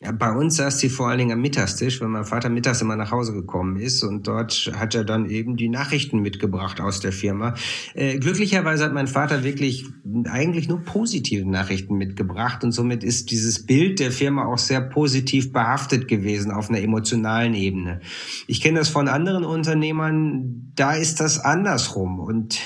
Ja, 0.00 0.12
bei 0.12 0.30
uns 0.30 0.54
saß 0.54 0.78
sie 0.78 0.90
vor 0.90 1.08
allen 1.08 1.18
Dingen 1.18 1.32
am 1.32 1.40
Mittagstisch, 1.40 2.00
wenn 2.00 2.10
mein 2.10 2.24
Vater 2.24 2.50
mittags 2.50 2.80
immer 2.80 2.94
nach 2.94 3.10
Hause 3.10 3.32
gekommen 3.32 3.76
ist 3.76 4.04
und 4.04 4.28
dort 4.28 4.70
hat 4.76 4.94
er 4.94 5.02
dann 5.02 5.28
eben 5.28 5.56
die 5.56 5.68
Nachrichten 5.68 6.20
mitgebracht 6.20 6.80
aus 6.80 7.00
der 7.00 7.10
Firma. 7.10 7.54
Äh, 7.94 8.20
glücklicherweise 8.20 8.84
hat 8.84 8.92
mein 8.92 9.08
Vater 9.08 9.42
wirklich 9.42 9.86
eigentlich 10.26 10.68
nur 10.68 10.82
positive 10.82 11.44
Nachrichten 11.50 11.96
mitgebracht 11.96 12.62
und 12.62 12.70
somit 12.70 13.02
ist 13.02 13.32
dieses 13.32 13.66
Bild 13.66 13.98
der 13.98 14.12
Firma 14.12 14.44
auch 14.44 14.58
sehr 14.58 14.82
positiv 14.82 15.52
behaftet 15.52 16.06
gewesen 16.06 16.52
auf 16.52 16.68
einer 16.68 16.80
emotionalen 16.80 17.54
Ebene. 17.54 17.98
Ich 18.46 18.60
kenne 18.60 18.78
das 18.78 18.90
von 18.90 19.08
anderen 19.08 19.44
Unternehmern, 19.44 20.70
da 20.76 20.92
ist 20.92 21.18
das 21.18 21.40
andersrum 21.40 22.20
und 22.20 22.60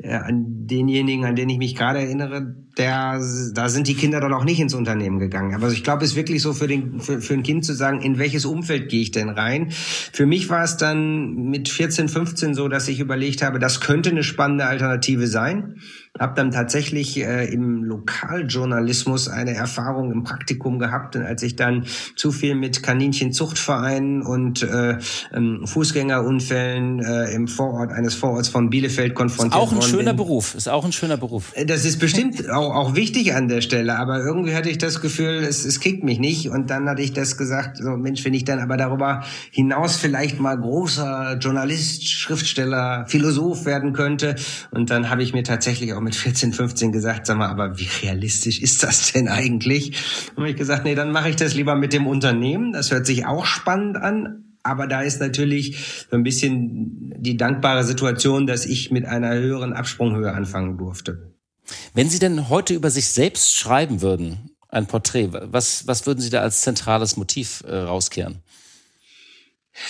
äh, 0.00 0.12
an 0.12 0.66
denjenigen, 0.66 1.24
an 1.24 1.36
den 1.36 1.50
ich 1.50 1.58
mich 1.58 1.76
gerade 1.76 2.00
erinnere, 2.00 2.64
der, 2.76 3.20
da 3.54 3.68
sind 3.68 3.86
die 3.86 3.94
Kinder 3.94 4.20
dann 4.20 4.32
auch 4.32 4.44
nicht 4.44 4.60
ins 4.60 4.74
Unternehmen 4.74 5.18
gegangen. 5.18 5.54
Aber 5.54 5.70
ich 5.70 5.84
glaube, 5.84 6.04
es 6.04 6.10
ist 6.10 6.16
wirklich 6.16 6.42
so 6.42 6.52
für, 6.52 6.63
den, 6.66 7.00
für, 7.00 7.20
für 7.20 7.34
ein 7.34 7.42
Kind 7.42 7.64
zu 7.64 7.74
sagen, 7.74 8.00
in 8.02 8.18
welches 8.18 8.44
Umfeld 8.44 8.88
gehe 8.88 9.02
ich 9.02 9.10
denn 9.10 9.28
rein? 9.28 9.70
Für 9.70 10.26
mich 10.26 10.48
war 10.48 10.64
es 10.64 10.76
dann 10.76 11.34
mit 11.34 11.68
14, 11.68 12.08
15 12.08 12.54
so, 12.54 12.68
dass 12.68 12.88
ich 12.88 13.00
überlegt 13.00 13.42
habe, 13.42 13.58
das 13.58 13.80
könnte 13.80 14.10
eine 14.10 14.22
spannende 14.22 14.66
Alternative 14.66 15.26
sein. 15.26 15.76
Habe 16.20 16.34
dann 16.36 16.52
tatsächlich 16.52 17.18
äh, 17.18 17.52
im 17.52 17.82
Lokaljournalismus 17.82 19.28
eine 19.28 19.54
Erfahrung 19.54 20.12
im 20.12 20.22
Praktikum 20.22 20.78
gehabt, 20.78 21.16
und 21.16 21.22
als 21.22 21.42
ich 21.42 21.56
dann 21.56 21.86
zu 22.14 22.30
viel 22.30 22.54
mit 22.54 22.84
Kaninchenzuchtvereinen 22.84 24.22
und 24.22 24.62
äh, 24.62 24.98
ähm, 25.32 25.66
Fußgängerunfällen 25.66 27.00
äh, 27.00 27.32
im 27.32 27.48
Vorort 27.48 27.90
eines 27.90 28.14
Vororts 28.14 28.48
von 28.48 28.70
Bielefeld 28.70 29.16
konfrontiert 29.16 29.60
Ist 29.60 29.68
auch 29.68 29.72
ein 29.74 29.82
schöner 29.82 30.10
bin. 30.10 30.18
Beruf, 30.18 30.54
ist 30.54 30.68
auch 30.68 30.84
ein 30.84 30.92
schöner 30.92 31.16
Beruf. 31.16 31.50
Äh, 31.56 31.66
das 31.66 31.84
ist 31.84 31.98
bestimmt 31.98 32.48
auch, 32.48 32.76
auch 32.76 32.94
wichtig 32.94 33.34
an 33.34 33.48
der 33.48 33.60
Stelle, 33.60 33.98
aber 33.98 34.20
irgendwie 34.20 34.54
hatte 34.54 34.70
ich 34.70 34.78
das 34.78 35.00
Gefühl, 35.00 35.42
es, 35.42 35.64
es 35.64 35.80
kickt 35.80 36.04
mich 36.04 36.20
nicht 36.20 36.48
und 36.48 36.70
dann 36.70 36.88
hatte 36.88 37.02
ich 37.02 37.12
das 37.12 37.36
gesagt, 37.36 37.78
so 37.78 37.90
Mensch, 37.96 38.24
wenn 38.24 38.34
ich 38.34 38.44
dann 38.44 38.60
aber 38.60 38.76
darüber 38.76 39.24
hinaus 39.50 39.96
vielleicht 39.96 40.38
mal 40.38 40.56
großer 40.56 41.38
Journalist, 41.40 42.08
Schriftsteller, 42.08 43.04
Philosoph 43.08 43.64
werden 43.64 43.92
könnte 43.94 44.36
und 44.70 44.90
dann 44.90 45.10
habe 45.10 45.24
ich 45.24 45.32
mir 45.32 45.42
tatsächlich 45.42 45.92
auch 45.92 46.03
mit 46.04 46.14
14, 46.14 46.52
15 46.52 46.92
gesagt, 46.92 47.26
sag 47.26 47.38
mal, 47.38 47.48
aber 47.48 47.78
wie 47.78 47.88
realistisch 48.02 48.60
ist 48.60 48.82
das 48.82 49.12
denn 49.12 49.28
eigentlich? 49.28 49.98
Und 50.30 50.42
habe 50.42 50.50
ich 50.50 50.56
gesagt, 50.56 50.84
nee, 50.84 50.94
dann 50.94 51.10
mache 51.10 51.30
ich 51.30 51.36
das 51.36 51.54
lieber 51.54 51.74
mit 51.74 51.92
dem 51.92 52.06
Unternehmen. 52.06 52.72
Das 52.72 52.90
hört 52.90 53.06
sich 53.06 53.26
auch 53.26 53.46
spannend 53.46 53.96
an. 53.96 54.44
Aber 54.62 54.86
da 54.86 55.02
ist 55.02 55.20
natürlich 55.20 56.06
so 56.10 56.16
ein 56.16 56.22
bisschen 56.22 57.12
die 57.18 57.36
dankbare 57.36 57.84
Situation, 57.84 58.46
dass 58.46 58.64
ich 58.64 58.90
mit 58.90 59.04
einer 59.04 59.34
höheren 59.34 59.74
Absprunghöhe 59.74 60.32
anfangen 60.32 60.78
durfte. 60.78 61.34
Wenn 61.92 62.08
Sie 62.08 62.18
denn 62.18 62.48
heute 62.48 62.74
über 62.74 62.90
sich 62.90 63.08
selbst 63.08 63.54
schreiben 63.54 64.00
würden, 64.00 64.50
ein 64.68 64.86
Porträt, 64.86 65.30
was, 65.32 65.86
was 65.86 66.06
würden 66.06 66.20
Sie 66.20 66.30
da 66.30 66.40
als 66.40 66.62
zentrales 66.62 67.16
Motiv 67.16 67.62
äh, 67.66 67.76
rauskehren? 67.76 68.42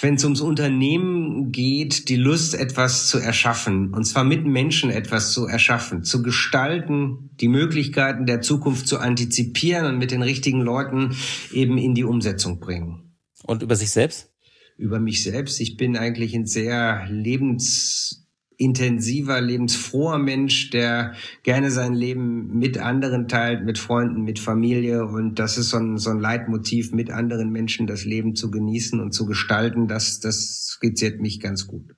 Wenn 0.05 0.17
es 0.17 0.25
ums 0.25 0.43
Unternehmen 0.43 1.51
geht, 1.51 2.11
die 2.11 2.17
Lust, 2.17 2.55
etwas 2.55 3.09
zu 3.09 3.19
erschaffen, 3.19 3.95
und 3.95 4.05
zwar 4.05 4.23
mit 4.23 4.45
Menschen 4.45 4.91
etwas 4.91 5.33
zu 5.33 5.47
erschaffen, 5.47 6.05
zu 6.05 6.23
gestalten, 6.23 7.31
die 7.41 7.49
Möglichkeiten 7.49 8.27
der 8.27 8.43
Zukunft 8.43 8.87
zu 8.87 8.99
antizipieren 8.99 9.87
und 9.87 9.99
mit 9.99 10.11
den 10.11 10.21
richtigen 10.21 10.61
Leuten 10.61 11.17
eben 11.53 11.79
in 11.79 11.95
die 11.95 12.05
Umsetzung 12.05 12.61
bringen. 12.61 13.17
Und 13.45 13.63
über 13.63 13.77
sich 13.77 13.93
selbst? 13.93 14.31
Über 14.77 15.01
mich 15.01 15.23
selbst. 15.23 15.59
Ich 15.59 15.79
bin 15.79 15.97
eigentlich 15.97 16.35
ein 16.35 16.45
sehr 16.45 17.07
lebens 17.09 18.24
intensiver, 18.57 19.41
lebensfroher 19.41 20.19
Mensch, 20.19 20.71
der 20.71 21.15
gerne 21.43 21.71
sein 21.71 21.95
Leben 21.95 22.59
mit 22.59 22.79
anderen 22.79 23.29
teilt, 23.29 23.65
mit 23.65 23.79
Freunden, 23.79 24.23
mit 24.23 24.39
Familie. 24.39 25.07
Und 25.07 25.39
das 25.39 25.59
ist 25.59 25.71
so 25.71 25.79
ein, 25.79 25.99
so 25.99 26.11
ein 26.11 26.21
Leitmotiv, 26.21 26.93
mit 26.93 27.11
anderen 27.11 27.51
Menschen 27.51 27.87
das 27.87 28.05
Leben 28.05 28.35
zu 28.35 28.51
genießen 28.51 29.01
und 29.01 29.13
zu 29.13 29.27
gestalten. 29.27 29.89
Das, 29.89 30.21
das 30.21 30.67
skizziert 30.67 31.21
mich 31.21 31.41
ganz 31.41 31.67
gut. 31.67 31.95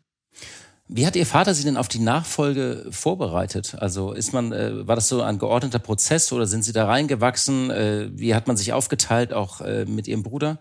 Wie 0.89 1.05
hat 1.05 1.17
Ihr 1.17 1.27
Vater 1.27 1.53
Sie 1.53 1.65
denn 1.65 1.77
auf 1.77 1.89
die 1.89 1.99
Nachfolge 1.99 2.87
vorbereitet? 2.91 3.75
Also 3.79 4.13
ist 4.13 4.33
man, 4.33 4.53
äh, 4.53 4.87
war 4.87 4.95
das 4.95 5.09
so 5.09 5.21
ein 5.21 5.39
geordneter 5.39 5.81
Prozess 5.81 6.33
oder 6.33 6.47
sind 6.47 6.63
Sie 6.63 6.73
da 6.73 6.87
reingewachsen? 6.87 7.71
Äh, 7.71 8.11
wie 8.15 8.37
hat 8.37 8.47
man 8.47 8.57
sich 8.57 8.73
aufgeteilt, 8.73 9.33
auch 9.33 9.61
äh, 9.61 9.85
mit 9.85 10.07
Ihrem 10.07 10.23
Bruder? 10.23 10.61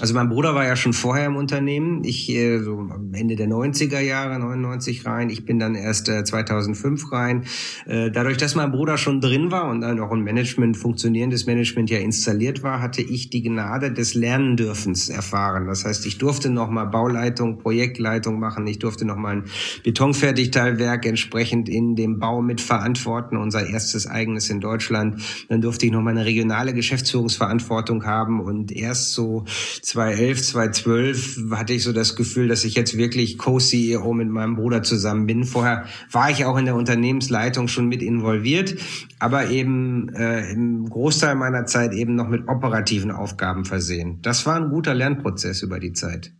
Also 0.00 0.14
mein 0.14 0.30
Bruder 0.30 0.54
war 0.54 0.64
ja 0.64 0.74
schon 0.74 0.94
vorher 0.94 1.26
im 1.26 1.36
Unternehmen. 1.36 2.02
Ich 2.02 2.30
äh, 2.30 2.60
so 2.60 2.88
Ende 3.12 3.36
der 3.36 3.46
90er 3.46 4.00
Jahre, 4.00 4.38
99 4.38 5.04
rein. 5.04 5.28
Ich 5.28 5.44
bin 5.44 5.58
dann 5.58 5.74
erst 5.74 6.08
äh, 6.08 6.24
2005 6.24 7.12
rein. 7.12 7.44
Äh, 7.84 8.10
dadurch, 8.10 8.38
dass 8.38 8.54
mein 8.54 8.72
Bruder 8.72 8.96
schon 8.96 9.20
drin 9.20 9.50
war 9.50 9.68
und 9.68 9.82
dann 9.82 10.00
auch 10.00 10.10
ein 10.10 10.22
Management, 10.22 10.78
funktionierendes 10.78 11.44
Management 11.44 11.90
ja 11.90 11.98
installiert 11.98 12.62
war, 12.62 12.80
hatte 12.80 13.02
ich 13.02 13.28
die 13.28 13.42
Gnade 13.42 13.92
des 13.92 14.14
Lernendürfens 14.14 15.10
erfahren. 15.10 15.66
Das 15.66 15.84
heißt, 15.84 16.06
ich 16.06 16.16
durfte 16.16 16.48
nochmal 16.48 16.86
Bauleitung, 16.86 17.58
Projektleitung 17.58 18.40
machen. 18.40 18.66
Ich 18.66 18.78
durfte 18.78 19.04
nochmal 19.04 19.36
ein 19.36 19.44
Betonfertigteilwerk 19.84 21.04
entsprechend 21.04 21.68
in 21.68 21.96
dem 21.96 22.18
Bau 22.18 22.40
mit 22.40 22.62
verantworten. 22.62 23.36
Unser 23.36 23.66
erstes 23.66 24.06
eigenes 24.06 24.48
in 24.48 24.60
Deutschland. 24.60 25.20
Dann 25.50 25.60
durfte 25.60 25.84
ich 25.84 25.92
nochmal 25.92 26.16
eine 26.16 26.24
regionale 26.24 26.72
Geschäftsführungsverantwortung 26.72 28.06
haben 28.06 28.40
und 28.40 28.72
erst 28.72 29.12
so 29.12 29.44
2011, 29.82 30.42
2012 30.42 31.50
hatte 31.50 31.72
ich 31.72 31.82
so 31.82 31.92
das 31.92 32.14
Gefühl, 32.14 32.46
dass 32.46 32.64
ich 32.64 32.74
jetzt 32.74 32.96
wirklich 32.96 33.36
Co-CEO 33.36 34.12
mit 34.14 34.28
meinem 34.28 34.54
Bruder 34.54 34.84
zusammen 34.84 35.26
bin. 35.26 35.44
Vorher 35.44 35.86
war 36.10 36.30
ich 36.30 36.44
auch 36.44 36.56
in 36.56 36.66
der 36.66 36.76
Unternehmensleitung 36.76 37.66
schon 37.66 37.88
mit 37.88 38.00
involviert, 38.00 38.76
aber 39.18 39.50
eben 39.50 40.08
äh, 40.14 40.52
im 40.52 40.88
Großteil 40.88 41.34
meiner 41.34 41.66
Zeit 41.66 41.92
eben 41.94 42.14
noch 42.14 42.28
mit 42.28 42.48
operativen 42.48 43.10
Aufgaben 43.10 43.64
versehen. 43.64 44.20
Das 44.22 44.46
war 44.46 44.54
ein 44.54 44.70
guter 44.70 44.94
Lernprozess 44.94 45.62
über 45.62 45.80
die 45.80 45.92
Zeit. 45.92 46.32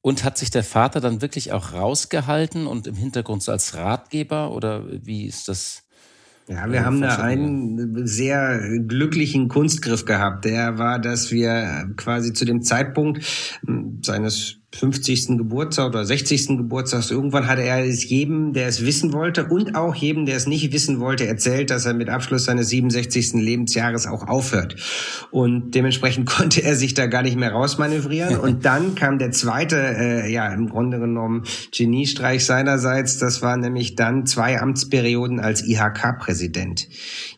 Und 0.00 0.24
hat 0.24 0.38
sich 0.38 0.50
der 0.50 0.64
Vater 0.64 1.00
dann 1.00 1.20
wirklich 1.20 1.52
auch 1.52 1.74
rausgehalten 1.74 2.66
und 2.66 2.86
im 2.86 2.94
Hintergrund 2.94 3.42
so 3.42 3.52
als 3.52 3.74
Ratgeber 3.74 4.52
oder 4.52 4.86
wie 4.90 5.26
ist 5.26 5.48
das? 5.48 5.82
Ja, 6.46 6.70
wir 6.70 6.84
haben 6.84 7.00
da 7.00 7.16
einen 7.16 8.06
sehr 8.06 8.78
glücklichen 8.80 9.48
Kunstgriff 9.48 10.04
gehabt. 10.04 10.44
Der 10.44 10.76
war, 10.76 10.98
dass 10.98 11.30
wir 11.30 11.90
quasi 11.96 12.34
zu 12.34 12.44
dem 12.44 12.62
Zeitpunkt 12.62 13.24
hm, 13.66 14.00
seines 14.02 14.60
50. 14.74 15.38
Geburtstag 15.38 15.88
oder 15.88 16.04
60. 16.04 16.48
Geburtstag. 16.48 17.10
Irgendwann 17.10 17.46
hatte 17.46 17.62
er 17.62 17.84
es 17.84 18.08
jedem, 18.08 18.52
der 18.52 18.68
es 18.68 18.84
wissen 18.84 19.12
wollte 19.12 19.46
und 19.46 19.76
auch 19.76 19.94
jedem, 19.94 20.26
der 20.26 20.36
es 20.36 20.46
nicht 20.46 20.72
wissen 20.72 21.00
wollte, 21.00 21.26
erzählt, 21.26 21.70
dass 21.70 21.86
er 21.86 21.94
mit 21.94 22.08
Abschluss 22.08 22.44
seines 22.44 22.68
67. 22.68 23.34
Lebensjahres 23.34 24.06
auch 24.06 24.26
aufhört. 24.26 24.76
Und 25.30 25.74
dementsprechend 25.74 26.26
konnte 26.28 26.62
er 26.62 26.74
sich 26.74 26.94
da 26.94 27.06
gar 27.06 27.22
nicht 27.22 27.36
mehr 27.36 27.52
rausmanövrieren. 27.52 28.36
Und 28.36 28.64
dann 28.64 28.94
kam 28.94 29.18
der 29.18 29.30
zweite, 29.30 29.76
äh, 29.76 30.32
ja, 30.32 30.52
im 30.52 30.68
Grunde 30.68 30.98
genommen 30.98 31.44
Geniestreich 31.72 32.44
seinerseits. 32.44 33.18
Das 33.18 33.42
war 33.42 33.56
nämlich 33.56 33.94
dann 33.94 34.26
zwei 34.26 34.60
Amtsperioden 34.60 35.38
als 35.38 35.64
IHK-Präsident. 35.66 36.88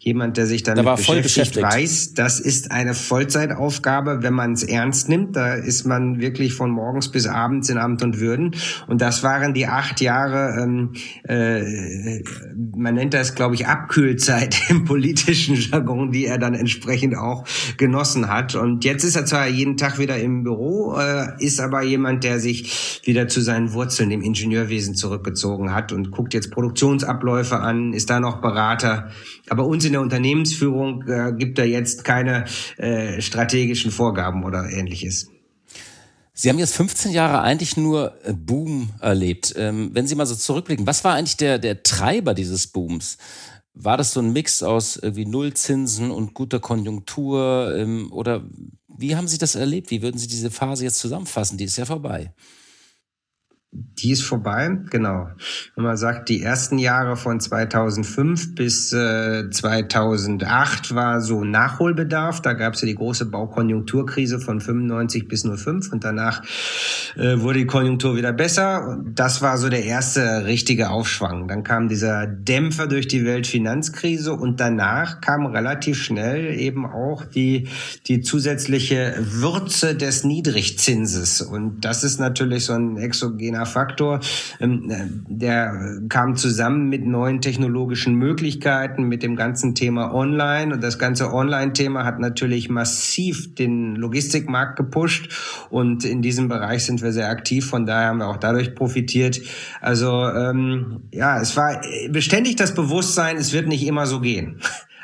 Jemand, 0.01 0.37
der 0.37 0.47
sich 0.47 0.63
damit 0.63 0.87
da 0.87 0.95
beschäftigt, 0.95 1.23
beschäftigt, 1.23 1.67
weiß, 1.67 2.15
das 2.15 2.41
ist 2.41 2.71
eine 2.71 2.95
Vollzeitaufgabe, 2.95 4.23
wenn 4.23 4.35
man 4.35 4.53
es 4.53 4.63
ernst 4.63 5.09
nimmt. 5.09 5.37
Da 5.37 5.55
ist 5.55 5.85
man 5.85 6.21
wirklich 6.21 6.55
von 6.55 6.71
morgens 6.71 7.11
bis 7.11 7.26
abends 7.27 7.69
in 7.69 7.79
Amt 7.79 8.03
und 8.03 8.21
Würden. 8.21 8.55
Und 8.87 9.01
das 9.01 9.23
waren 9.23 9.55
die 9.55 9.67
acht 9.67 10.01
Jahre, 10.01 10.63
ähm, 10.63 10.93
äh, 11.25 12.23
man 12.77 12.95
nennt 12.95 13.15
das, 13.15 13.35
glaube 13.35 13.55
ich, 13.55 13.67
Abkühlzeit 13.67 14.57
im 14.69 14.85
politischen 14.85 15.57
Jargon, 15.57 16.11
die 16.11 16.27
er 16.27 16.39
dann 16.39 16.55
entsprechend 16.55 17.17
auch 17.17 17.45
genossen 17.77 18.29
hat. 18.29 18.55
Und 18.55 18.85
jetzt 18.85 19.05
ist 19.05 19.17
er 19.17 19.25
zwar 19.27 19.47
jeden 19.47 19.77
Tag 19.77 19.99
wieder 19.99 20.19
im 20.19 20.43
Büro, 20.43 20.97
äh, 20.99 21.27
ist 21.39 21.61
aber 21.61 21.83
jemand, 21.83 22.25
der 22.25 22.41
sich 22.41 23.01
wieder 23.05 23.29
zu 23.29 23.41
seinen 23.41 23.73
Wurzeln 23.73 24.11
im 24.11 24.23
Ingenieurwesen 24.23 24.95
zurückgezogen 24.95 25.75
hat 25.75 25.93
und 25.93 26.11
guckt 26.11 26.35
jetzt 26.35 26.51
Produktionsabläufe 26.51 27.59
an, 27.59 27.93
ist 27.93 28.11
da 28.11 28.21
noch 28.21 28.41
Berater. 28.41 29.11
Aber 29.49 29.67
uns 29.67 29.85
in 29.85 29.93
der 29.93 30.01
Unternehmensführung 30.01 31.05
äh, 31.07 31.33
gibt 31.37 31.59
er 31.59 31.67
jetzt 31.67 32.05
keine 32.05 32.45
äh, 32.77 33.21
strategischen 33.21 33.91
Vorgaben 33.91 34.45
oder 34.45 34.71
ähnliches. 34.71 35.31
Sie 36.39 36.51
haben 36.51 36.59
jetzt 36.59 36.75
15 36.75 37.13
Jahre 37.13 37.41
eigentlich 37.41 37.79
nur 37.79 38.15
äh, 38.23 38.35
Boom 38.35 38.91
erlebt. 39.01 39.55
Ähm, 39.57 39.89
wenn 39.95 40.07
Sie 40.07 40.15
mal 40.15 40.27
so 40.27 40.35
zurückblicken, 40.35 40.87
was 40.87 41.03
war 41.03 41.15
eigentlich 41.15 41.39
der, 41.39 41.59
der 41.59 41.83
Treiber 41.83 42.35
dieses 42.35 42.67
Booms? 42.67 43.17
War 43.73 43.97
das 43.97 44.13
so 44.13 44.21
ein 44.21 44.35
Mix 44.35 44.63
aus 44.63 44.97
irgendwie 44.97 45.25
Nullzinsen 45.25 46.11
und 46.11 46.35
guter 46.35 46.61
Konjunktur? 46.61 47.75
Ähm, 47.75 48.13
oder 48.13 48.45
wie 48.87 49.17
haben 49.17 49.29
Sie 49.29 49.39
das 49.39 49.55
erlebt? 49.55 49.91
Wie 49.91 50.03
würden 50.03 50.19
Sie 50.19 50.27
diese 50.27 50.51
Phase 50.51 50.85
jetzt 50.85 50.99
zusammenfassen? 50.99 51.57
Die 51.57 51.65
ist 51.65 51.79
ja 51.79 51.87
vorbei. 51.87 52.35
Die 53.73 54.13
ist 54.13 54.23
vorbei, 54.23 54.79
genau. 54.91 55.29
Wenn 55.75 55.85
man 55.85 55.97
sagt, 55.97 56.29
die 56.29 56.43
ersten 56.43 56.79
Jahre 56.79 57.17
von 57.17 57.41
2005 57.41 58.55
bis 58.55 58.93
äh, 58.93 59.51
2008 59.51 60.95
war 60.95 61.21
so 61.21 61.45
Nachholbedarf. 61.45 62.41
Da 62.41 62.53
gab 62.53 62.75
es 62.75 62.83
ja 62.83 62.87
die 62.87 62.95
große 62.95 63.27
Baukonjunkturkrise 63.27 64.39
von 64.39 64.61
95 64.61 65.29
bis 65.29 65.43
05 65.43 65.93
und 65.93 66.05
danach 66.05 66.43
äh, 67.17 67.41
wurde 67.41 67.59
die 67.61 67.67
Konjunktur 67.67 68.17
wieder 68.17 68.33
besser. 68.33 69.03
Das 69.05 69.43
war 69.43 69.59
so 69.59 69.69
der 69.69 69.85
erste 69.85 70.47
richtige 70.47 70.91
Aufschwung. 70.91 71.49
Dann 71.49 71.63
kam 71.63 71.89
dieser 71.89 72.27
Dämpfer 72.27 72.87
durch 72.87 73.09
die 73.09 73.25
Weltfinanzkrise 73.25 74.33
und 74.33 74.61
danach 74.61 75.21
kam 75.21 75.45
relativ 75.47 76.03
schnell 76.03 76.59
eben 76.59 76.87
auch 76.87 77.25
die, 77.25 77.69
die 78.07 78.21
zusätzliche 78.21 79.17
Würze 79.19 79.97
des 79.97 80.25
Niedrigzinses. 80.25 81.43
Und 81.43 81.81
das 81.81 82.05
ist 82.05 82.21
natürlich 82.21 82.67
so 82.67 82.73
ein 82.73 82.97
exogener 82.97 83.56
Faktor. 83.65 84.21
Ähm, 84.61 85.25
der 85.29 86.01
kam 86.09 86.37
zusammen 86.37 86.89
mit 86.89 87.07
neuen 87.07 87.41
technologischen 87.41 88.15
Möglichkeiten, 88.15 89.05
mit 89.05 89.23
dem 89.23 89.37
ganzen 89.37 89.75
Thema 89.75 90.13
Online. 90.13 90.75
Und 90.75 90.83
das 90.83 90.99
ganze 90.99 91.33
Online-Thema 91.33 92.05
hat 92.05 92.19
natürlich 92.19 92.69
massiv 92.69 93.55
den 93.55 93.97
Logistikmarkt 93.97 94.77
gepusht. 94.77 95.33
Und 95.71 96.05
in 96.05 96.21
diesem 96.21 96.49
Bereich 96.49 96.85
sind 96.85 97.03
wir 97.03 97.13
sehr 97.13 97.31
aktiv. 97.31 97.67
Von 97.67 97.87
daher 97.87 98.09
haben 98.09 98.19
wir 98.19 98.29
auch 98.29 98.37
dadurch 98.37 98.75
profitiert. 98.75 99.41
Also 99.81 100.29
ähm, 100.29 101.05
ja, 101.13 101.41
es 101.41 101.57
war 101.57 101.81
beständig 102.11 102.57
das 102.57 102.75
Bewusstsein, 102.75 103.37
es 103.37 103.53
wird 103.53 103.69
nicht 103.69 103.87
immer 103.87 104.07
so 104.07 104.21
gehen. 104.21 104.61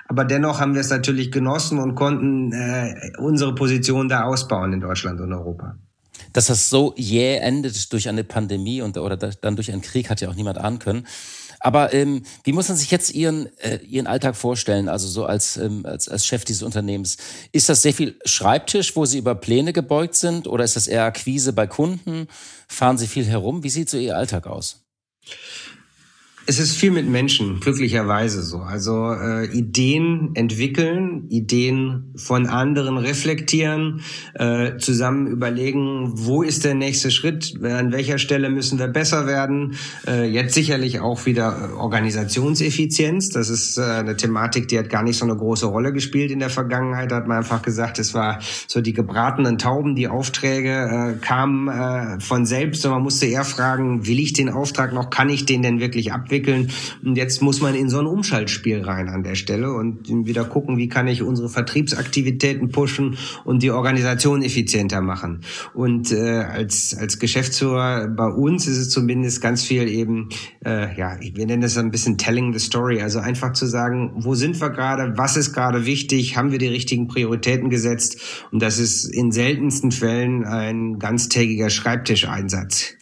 Aber 0.09 0.27
dennoch 0.27 0.61
haben 0.61 0.75
wir 0.75 0.83
es 0.83 0.91
natürlich 0.91 1.33
genossen 1.33 1.79
und 1.79 1.95
konnten 1.95 2.53
äh, 2.53 3.13
unsere 3.19 3.55
Position 3.55 4.09
da 4.09 4.25
ausbauen 4.25 4.75
in 4.75 4.81
Deutschland 4.81 5.21
und 5.23 5.33
Europa. 5.33 5.79
Dass 6.33 6.47
das 6.47 6.71
so 6.71 6.95
jäh 6.97 7.37
endet 7.37 7.93
durch 7.93 8.09
eine 8.09 8.25
Pandemie 8.25 8.83
und, 8.83 8.97
oder 8.97 9.17
dann 9.17 9.57
durch 9.57 9.73
einen 9.73 9.83
Krieg, 9.83 10.11
hat 10.11 10.21
ja 10.21 10.29
auch 10.29 10.35
niemand 10.35 10.59
ahnen 10.59 10.79
können. 10.79 11.07
Aber 11.65 11.95
ähm, 11.95 12.25
wie 12.43 12.53
muss 12.53 12.69
man 12.69 12.77
sich 12.77 12.91
jetzt 12.91 13.15
Ihren, 13.15 13.47
äh, 13.59 13.77
Ihren 13.85 14.09
Alltag 14.09 14.35
vorstellen, 14.35 14.89
also 14.89 15.07
so 15.07 15.27
als, 15.27 15.57
ähm, 15.57 15.87
als, 15.87 16.09
als 16.09 16.27
Chef 16.27 16.45
dieses 16.45 16.65
Unternehmens? 16.65 17.19
Ist 17.53 17.69
das 17.69 17.83
sehr 17.83 17.95
viel 17.95 18.17
Schreibtisch, 18.25 18.97
wo 18.97 19.05
Sie 19.05 19.19
über 19.19 19.37
Pläne 19.37 19.73
gebeugt 19.73 20.17
sind 20.17 20.49
oder 20.49 20.65
ist 20.65 20.75
das 20.75 20.89
eher 20.89 21.05
Akquise 21.05 21.53
bei 21.53 21.69
Kunden? 21.69 22.27
Fahren 22.67 22.99
Sie 22.99 23.07
viel 23.07 23.25
herum? 23.25 23.63
Wie 23.63 23.71
sieht 23.71 23.89
so 23.89 23.97
Ihr 23.97 24.17
Alltag 24.17 24.49
aus? 24.49 24.85
Es 26.45 26.59
ist 26.59 26.77
viel 26.77 26.91
mit 26.91 27.09
Menschen, 27.09 27.61
glücklicherweise 27.61 28.43
so. 28.43 28.59
Also 28.59 29.13
äh, 29.13 29.47
Ideen 29.57 30.31
entwickeln, 30.35 31.29
Ideen 31.29 32.13
von 32.17 32.49
anderen 32.49 32.99
reflektieren, 32.99 34.01
äh, 34.35 34.77
zusammen 34.77 35.29
überlegen, 35.29 36.11
wo 36.15 36.43
ist 36.43 36.65
der 36.65 36.75
nächste 36.75 37.13
Schritt, 37.13 37.55
an 37.63 37.93
welcher 37.93 38.19
Stelle 38.19 38.51
müssen 38.51 38.81
wir 38.81 38.89
besser 38.89 39.29
werden. 39.29 39.77
Äh, 40.05 40.25
jetzt 40.25 40.55
sicherlich 40.55 40.99
auch 40.99 41.27
wieder 41.27 41.77
Organisationseffizienz. 41.79 43.29
Das 43.29 43.49
ist 43.49 43.79
äh, 43.79 43.83
eine 43.83 44.17
Thematik, 44.17 44.67
die 44.67 44.81
hat 44.81 44.91
gar 44.91 45.05
nicht 45.05 45.19
so 45.19 45.25
eine 45.25 45.37
große 45.37 45.67
Rolle 45.67 45.93
gespielt 45.93 46.33
in 46.33 46.41
der 46.41 46.51
Vergangenheit. 46.51 47.13
Da 47.13 47.17
hat 47.17 47.29
man 47.29 47.37
einfach 47.37 47.63
gesagt, 47.63 48.01
es 48.01 48.15
war 48.15 48.41
so 48.67 48.81
die 48.81 48.95
gebratenen 48.95 49.59
Tauben, 49.59 49.95
die 49.95 50.09
Aufträge 50.09 50.71
äh, 50.73 51.25
kamen 51.25 51.69
äh, 51.69 52.19
von 52.19 52.47
selbst 52.47 52.85
und 52.85 52.91
man 52.91 53.03
musste 53.03 53.27
eher 53.27 53.45
fragen, 53.45 54.09
will 54.09 54.19
ich 54.19 54.33
den 54.33 54.49
Auftrag 54.49 54.93
noch, 54.93 55.09
kann 55.09 55.29
ich 55.29 55.47
den 55.47 55.63
denn 55.63 55.79
wirklich 55.79 56.13
abwickeln? 56.13 56.32
Entwickeln. 56.33 56.71
Und 57.05 57.17
jetzt 57.17 57.43
muss 57.43 57.61
man 57.61 57.75
in 57.75 57.89
so 57.89 57.99
ein 57.99 58.07
Umschaltspiel 58.07 58.83
rein 58.83 59.09
an 59.09 59.23
der 59.23 59.35
Stelle 59.35 59.73
und 59.73 60.09
wieder 60.27 60.45
gucken, 60.45 60.79
wie 60.79 60.89
kann 60.89 61.07
ich 61.07 61.23
unsere 61.23 61.49
Vertriebsaktivitäten 61.49 62.71
pushen 62.71 63.19
und 63.45 63.63
die 63.63 63.71
Organisation 63.71 64.43
effizienter 64.43 65.01
machen. 65.01 65.43
Und 65.75 66.13
äh, 66.13 66.41
als, 66.41 66.97
als 66.99 67.19
Geschäftsführer 67.19 68.09
bei 68.09 68.27
uns 68.27 68.67
ist 68.67 68.79
es 68.79 68.91
zumindest 68.91 69.41
ganz 69.41 69.63
viel 69.63 69.89
eben, 69.89 70.31
äh, 70.65 70.97
ja, 70.97 71.17
wir 71.21 71.47
nennen 71.47 71.63
das 71.63 71.77
ein 71.77 71.91
bisschen 71.91 72.17
telling 72.17 72.53
the 72.53 72.59
story, 72.59 73.01
also 73.01 73.19
einfach 73.19 73.53
zu 73.53 73.67
sagen, 73.67 74.13
wo 74.17 74.35
sind 74.35 74.61
wir 74.61 74.71
gerade, 74.71 75.15
was 75.17 75.37
ist 75.37 75.53
gerade 75.53 75.85
wichtig, 75.87 76.37
haben 76.37 76.51
wir 76.51 76.59
die 76.59 76.69
richtigen 76.69 77.09
Prioritäten 77.09 77.69
gesetzt 77.69 78.49
und 78.51 78.63
das 78.63 78.79
ist 78.79 79.05
in 79.05 79.33
seltensten 79.33 79.91
Fällen 79.91 80.45
ein 80.45 80.99
ganztägiger 80.99 81.71
Schreibtischeinsatz. 81.71 82.97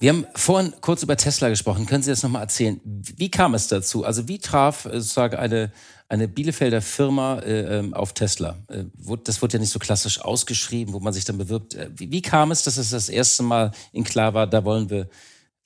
Wir 0.00 0.10
haben 0.10 0.26
vorhin 0.36 0.72
kurz 0.80 1.02
über 1.02 1.16
Tesla 1.16 1.48
gesprochen. 1.48 1.86
Können 1.86 2.04
Sie 2.04 2.10
das 2.10 2.22
nochmal 2.22 2.42
erzählen? 2.42 2.80
Wie 2.84 3.30
kam 3.32 3.54
es 3.54 3.66
dazu? 3.66 4.04
Also 4.04 4.28
wie 4.28 4.38
traf 4.38 4.84
äh, 4.84 5.00
sozusagen 5.00 5.36
eine, 5.36 5.72
eine 6.08 6.28
Bielefelder 6.28 6.80
Firma 6.80 7.40
äh, 7.40 7.78
ähm, 7.78 7.94
auf 7.94 8.12
Tesla? 8.12 8.58
Äh, 8.68 8.84
das 9.24 9.42
wurde 9.42 9.54
ja 9.54 9.58
nicht 9.58 9.72
so 9.72 9.80
klassisch 9.80 10.20
ausgeschrieben, 10.20 10.94
wo 10.94 11.00
man 11.00 11.12
sich 11.12 11.24
dann 11.24 11.36
bewirbt. 11.36 11.74
Äh, 11.74 11.90
wie, 11.96 12.12
wie 12.12 12.22
kam 12.22 12.52
es, 12.52 12.62
dass 12.62 12.76
es 12.76 12.90
das 12.90 13.08
erste 13.08 13.42
Mal 13.42 13.72
in 13.92 14.04
klar 14.04 14.34
war, 14.34 14.46
da 14.46 14.64
wollen 14.64 14.88
wir 14.88 15.08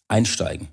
einsteigen? 0.09 0.69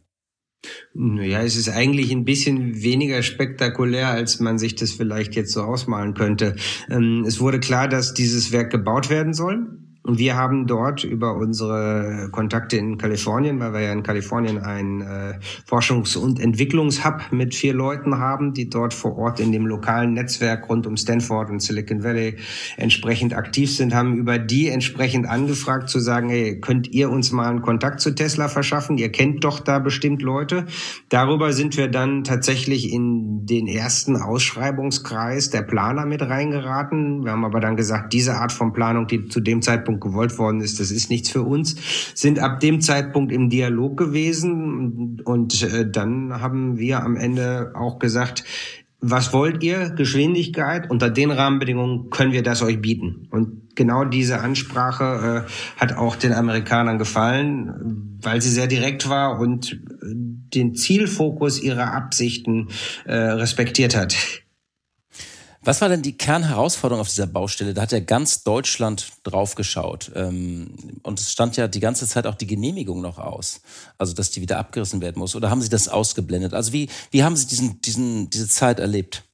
Naja, 0.93 1.41
es 1.43 1.57
ist 1.57 1.69
eigentlich 1.69 2.11
ein 2.11 2.25
bisschen 2.25 2.81
weniger 2.81 3.23
spektakulär, 3.23 4.09
als 4.09 4.39
man 4.39 4.57
sich 4.57 4.75
das 4.75 4.91
vielleicht 4.91 5.35
jetzt 5.35 5.51
so 5.51 5.63
ausmalen 5.63 6.13
könnte. 6.13 6.55
Ähm, 6.89 7.25
es 7.27 7.41
wurde 7.41 7.59
klar, 7.59 7.89
dass 7.89 8.13
dieses 8.13 8.53
Werk 8.53 8.71
gebaut 8.71 9.09
werden 9.09 9.33
soll. 9.33 9.78
Und 10.01 10.17
wir 10.17 10.37
haben 10.37 10.65
dort 10.65 11.03
über 11.03 11.35
unsere 11.35 12.29
Kontakte 12.31 12.77
in 12.77 12.97
Kalifornien, 12.97 13.59
weil 13.59 13.73
wir 13.73 13.81
ja 13.81 13.91
in 13.91 14.01
Kalifornien 14.01 14.57
ein 14.57 15.01
äh, 15.01 15.39
Forschungs- 15.69 16.17
und 16.17 16.39
Entwicklungshub 16.39 17.31
mit 17.31 17.53
vier 17.53 17.73
Leuten 17.73 18.17
haben, 18.17 18.53
die 18.53 18.69
dort 18.69 18.93
vor 18.93 19.17
Ort 19.17 19.39
in 19.41 19.51
dem 19.51 19.67
lokalen 19.67 20.13
Netzwerk 20.13 20.69
rund 20.69 20.87
um 20.87 20.95
Stanford 20.95 21.49
und 21.49 21.61
Silicon 21.61 22.03
Valley 22.03 22.37
entsprechend 22.77 23.35
aktiv 23.35 23.75
sind, 23.75 23.93
haben 23.93 24.15
über 24.15 24.39
die 24.39 24.69
entsprechend 24.69 25.27
angefragt 25.27 25.89
zu 25.89 25.99
sagen, 25.99 26.29
hey, 26.29 26.59
könnt 26.59 26.87
ihr 26.87 27.09
uns 27.09 27.31
mal 27.31 27.49
einen 27.49 27.61
Kontakt 27.61 27.99
zu 27.99 28.15
Tesla 28.15 28.47
verschaffen? 28.47 28.97
Ihr 28.97 29.11
kennt 29.11 29.43
doch 29.43 29.59
da 29.59 29.79
bestimmt 29.79 30.21
Leute. 30.21 30.65
Darüber 31.09 31.51
sind 31.51 31.75
wir 31.75 31.89
dann 31.89 32.23
tatsächlich 32.23 32.91
in 32.91 33.45
den 33.45 33.67
ersten 33.67 34.15
Ausschreibungskreis 34.15 35.49
der 35.49 35.61
Planer 35.61 36.05
mit 36.05 36.21
reingeraten. 36.21 37.25
Wir 37.25 37.31
haben 37.33 37.45
aber 37.45 37.59
dann 37.59 37.75
gesagt, 37.75 38.13
diese 38.13 38.35
Art 38.35 38.53
von 38.53 38.71
Planung, 38.71 39.05
die 39.05 39.27
zu 39.27 39.39
dem 39.39 39.61
Zeitpunkt 39.61 39.88
Zeitpunkt 39.89 40.01
gewollt 40.01 40.37
worden 40.37 40.61
ist, 40.61 40.79
das 40.79 40.91
ist 40.91 41.09
nichts 41.09 41.29
für 41.29 41.41
uns, 41.41 41.75
sind 42.13 42.39
ab 42.39 42.59
dem 42.59 42.81
Zeitpunkt 42.81 43.31
im 43.31 43.49
Dialog 43.49 43.97
gewesen 43.97 45.21
und 45.25 45.63
äh, 45.63 45.89
dann 45.89 46.41
haben 46.41 46.77
wir 46.77 47.03
am 47.03 47.15
Ende 47.15 47.73
auch 47.75 47.99
gesagt, 47.99 48.43
was 49.01 49.31
wollt 49.31 49.63
ihr? 49.63 49.91
Geschwindigkeit. 49.91 50.89
Unter 50.91 51.09
den 51.09 51.31
Rahmenbedingungen 51.31 52.09
können 52.09 52.33
wir 52.33 52.43
das 52.43 52.61
euch 52.61 52.81
bieten. 52.81 53.29
Und 53.31 53.73
genau 53.77 54.03
diese 54.03 54.41
Ansprache 54.41 55.45
äh, 55.47 55.79
hat 55.79 55.93
auch 55.93 56.17
den 56.17 56.33
Amerikanern 56.33 56.97
gefallen, 56.97 58.17
weil 58.21 58.41
sie 58.41 58.49
sehr 58.49 58.67
direkt 58.67 59.07
war 59.07 59.39
und 59.39 59.79
den 60.03 60.75
Zielfokus 60.75 61.63
ihrer 61.63 61.93
Absichten 61.93 62.67
äh, 63.05 63.15
respektiert 63.15 63.95
hat. 63.95 64.17
Was 65.69 65.81
war 65.81 65.89
denn 65.89 66.01
die 66.01 66.17
Kernherausforderung 66.17 66.99
auf 66.99 67.09
dieser 67.09 67.27
Baustelle? 67.27 67.75
Da 67.75 67.83
hat 67.83 67.91
ja 67.91 67.99
ganz 67.99 68.41
Deutschland 68.41 69.11
drauf 69.21 69.53
geschaut. 69.53 70.11
Ähm, 70.15 70.73
und 71.03 71.19
es 71.19 71.31
stand 71.31 71.57
ja 71.57 71.67
die 71.67 71.79
ganze 71.79 72.07
Zeit 72.07 72.25
auch 72.25 72.33
die 72.33 72.47
Genehmigung 72.47 73.01
noch 73.01 73.19
aus. 73.19 73.61
Also, 73.99 74.15
dass 74.15 74.31
die 74.31 74.41
wieder 74.41 74.57
abgerissen 74.57 74.99
werden 74.99 75.19
muss. 75.19 75.35
Oder 75.35 75.51
haben 75.51 75.61
Sie 75.61 75.69
das 75.69 75.87
ausgeblendet? 75.87 76.55
Also, 76.55 76.73
wie, 76.73 76.89
wie 77.11 77.23
haben 77.23 77.35
Sie 77.35 77.45
diesen, 77.45 77.79
diesen, 77.81 78.31
diese 78.31 78.47
Zeit 78.47 78.79
erlebt? 78.79 79.25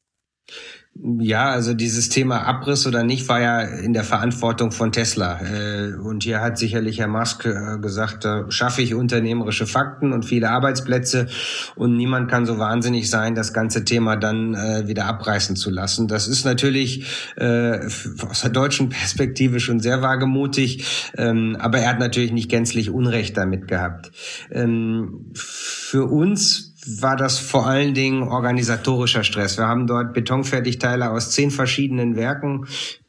Ja, 0.97 1.49
also 1.49 1.73
dieses 1.73 2.07
Thema 2.07 2.47
Abriss 2.47 2.87
oder 2.87 3.03
nicht 3.03 3.27
war 3.27 3.41
ja 3.41 3.59
in 3.59 3.91
der 3.91 4.05
Verantwortung 4.05 4.71
von 4.71 4.93
Tesla. 4.93 5.41
Äh, 5.41 5.93
und 5.95 6.23
hier 6.23 6.39
hat 6.39 6.57
sicherlich 6.57 6.99
Herr 6.99 7.09
Musk 7.09 7.45
äh, 7.45 7.77
gesagt, 7.81 8.23
da 8.23 8.49
schaffe 8.49 8.81
ich 8.81 8.93
unternehmerische 8.93 9.67
Fakten 9.67 10.13
und 10.13 10.23
viele 10.23 10.49
Arbeitsplätze 10.49 11.27
und 11.75 11.97
niemand 11.97 12.31
kann 12.31 12.45
so 12.45 12.59
wahnsinnig 12.59 13.09
sein, 13.09 13.35
das 13.35 13.51
ganze 13.51 13.83
Thema 13.83 14.15
dann 14.15 14.55
äh, 14.55 14.87
wieder 14.87 15.05
abreißen 15.05 15.57
zu 15.57 15.69
lassen. 15.69 16.07
Das 16.07 16.29
ist 16.29 16.45
natürlich 16.45 17.05
aus 17.37 18.41
der 18.41 18.51
deutschen 18.51 18.89
Perspektive 18.89 19.59
schon 19.59 19.79
sehr 19.81 20.01
wagemutig, 20.01 21.11
ähm, 21.17 21.57
aber 21.59 21.79
er 21.79 21.89
hat 21.89 21.99
natürlich 21.99 22.31
nicht 22.31 22.49
gänzlich 22.49 22.89
Unrecht 22.89 23.35
damit 23.35 23.67
gehabt. 23.67 24.11
Ähm, 24.49 25.31
für 25.33 26.05
uns 26.05 26.74
war 26.87 27.15
das 27.15 27.39
vor 27.39 27.67
allen 27.67 27.93
Dingen 27.93 28.23
organisatorischer 28.23 29.23
Stress. 29.23 29.57
Wir 29.57 29.67
haben 29.67 29.87
dort 29.87 30.13
Betonfertigteile 30.13 31.09
aus 31.09 31.31
zehn 31.31 31.51
verschiedenen 31.51 32.15
Werken 32.15 32.67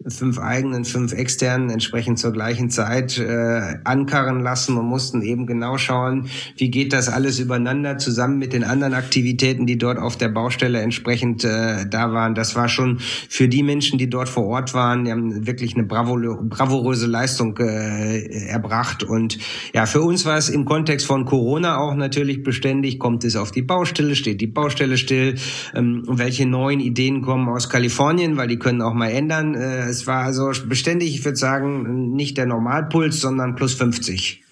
fünf 0.09 0.39
eigenen, 0.39 0.85
fünf 0.85 1.13
externen 1.13 1.71
entsprechend 1.71 2.19
zur 2.19 2.33
gleichen 2.33 2.71
Zeit 2.71 3.19
äh, 3.19 3.79
ankarren 3.85 4.41
lassen 4.41 4.77
und 4.77 4.87
mussten 4.87 5.23
eben 5.23 5.47
genau 5.47 5.79
schauen, 5.79 6.29
wie 6.57 6.71
geht 6.71 6.93
das 6.93 7.09
alles 7.09 7.39
übereinander 7.39 7.99
zusammen 7.99 8.39
mit 8.39 8.53
den 8.53 8.65
anderen 8.65 8.95
Aktivitäten, 8.95 9.67
die 9.67 9.79
dort 9.79 9.99
auf 9.99 10.17
der 10.17 10.29
Baustelle 10.29 10.81
entsprechend 10.81 11.45
äh, 11.45 11.87
da 11.89 12.13
waren. 12.13 12.35
Das 12.35 12.55
war 12.55 12.69
schon 12.69 12.99
für 12.99 13.49
die 13.49 13.63
Menschen, 13.63 13.99
die 13.99 14.09
dort 14.09 14.29
vor 14.29 14.47
Ort 14.47 14.75
waren, 14.75 15.05
die 15.05 15.11
haben 15.11 15.47
wirklich 15.47 15.75
eine 15.75 15.85
bravo 15.85 16.17
bravouröse 16.49 17.07
Leistung 17.07 17.57
äh, 17.59 18.47
erbracht. 18.47 19.03
Und 19.03 19.39
ja, 19.75 19.87
für 19.87 20.03
uns 20.03 20.25
war 20.25 20.37
es 20.37 20.49
im 20.49 20.65
Kontext 20.65 21.07
von 21.07 21.25
Corona 21.25 21.79
auch 21.79 21.95
natürlich 21.95 22.43
beständig, 22.43 22.99
kommt 22.99 23.25
es 23.25 23.37
auf 23.37 23.51
die 23.51 23.63
Baustelle, 23.63 24.15
steht 24.15 24.41
die 24.41 24.47
Baustelle 24.47 24.97
still, 24.97 25.35
ähm, 25.75 26.05
welche 26.07 26.47
neuen 26.47 26.81
Ideen 26.81 27.23
kommen 27.23 27.49
aus 27.49 27.69
Kalifornien, 27.69 28.37
weil 28.37 28.49
die 28.49 28.59
können 28.59 28.83
auch 28.83 28.95
mal 28.95 29.11
ändern. 29.11 29.55
Äh, 29.55 29.96
es 29.97 30.07
war 30.07 30.25
also 30.25 30.51
beständig, 30.67 31.15
ich 31.15 31.25
würde 31.25 31.37
sagen, 31.37 32.15
nicht 32.15 32.37
der 32.37 32.47
Normalpuls, 32.47 33.21
sondern 33.21 33.55
plus 33.55 33.75
50. 33.75 34.43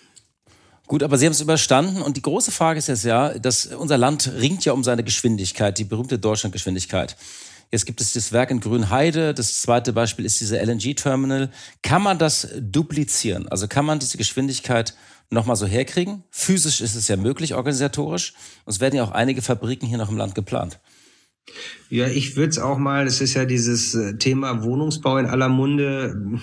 Gut, 0.87 1.03
aber 1.03 1.17
Sie 1.17 1.25
haben 1.25 1.33
es 1.33 1.41
überstanden 1.41 2.03
und 2.03 2.17
die 2.17 2.23
große 2.23 2.51
Frage 2.51 2.79
ist 2.79 2.89
jetzt 2.89 3.05
ja, 3.05 3.39
dass 3.39 3.67
unser 3.67 3.97
Land 3.97 4.31
ringt 4.39 4.65
ja 4.65 4.73
um 4.73 4.85
seine 4.85 5.03
Geschwindigkeit, 5.03 5.79
die 5.79 5.85
berühmte 5.85 6.19
Deutschlandgeschwindigkeit. 6.19 7.17
Jetzt 7.71 7.87
gibt 7.87 8.01
es 8.01 8.13
das 8.13 8.33
Werk 8.33 8.51
in 8.51 8.61
Grünheide. 8.61 9.35
Das 9.35 9.61
zweite 9.61 9.93
Beispiel 9.93 10.25
ist 10.25 10.41
dieser 10.41 10.63
LNG-Terminal. 10.65 11.51
Kann 11.83 12.03
man 12.03 12.19
das 12.19 12.49
duplizieren? 12.61 13.49
Also 13.49 13.67
kann 13.67 13.85
man 13.85 13.99
diese 13.99 14.19
Geschwindigkeit 14.19 14.95
nochmal 15.31 15.57
so 15.57 15.67
herkriegen? 15.67 16.23
Physisch 16.31 16.81
ist 16.81 16.95
es 16.95 17.09
ja 17.09 17.17
möglich, 17.17 17.55
organisatorisch. 17.55 18.35
Und 18.65 18.75
es 18.75 18.81
werden 18.81 18.95
ja 18.95 19.05
auch 19.05 19.11
einige 19.11 19.43
Fabriken 19.43 19.87
hier 19.87 19.99
noch 19.99 20.11
im 20.11 20.17
Land 20.17 20.35
geplant. 20.35 20.79
Ja, 21.91 22.09
ich 22.09 22.37
würde 22.37 22.49
es 22.49 22.59
auch 22.59 22.79
mal, 22.79 23.07
es 23.07 23.21
ist 23.21 23.35
ja 23.35 23.45
dieses 23.45 23.95
äh, 23.95 24.17
Thema 24.17 24.65
Wohnungsbau 24.65 25.19
in 25.19 25.27
aller 25.27 25.49
Munde, 25.49 26.41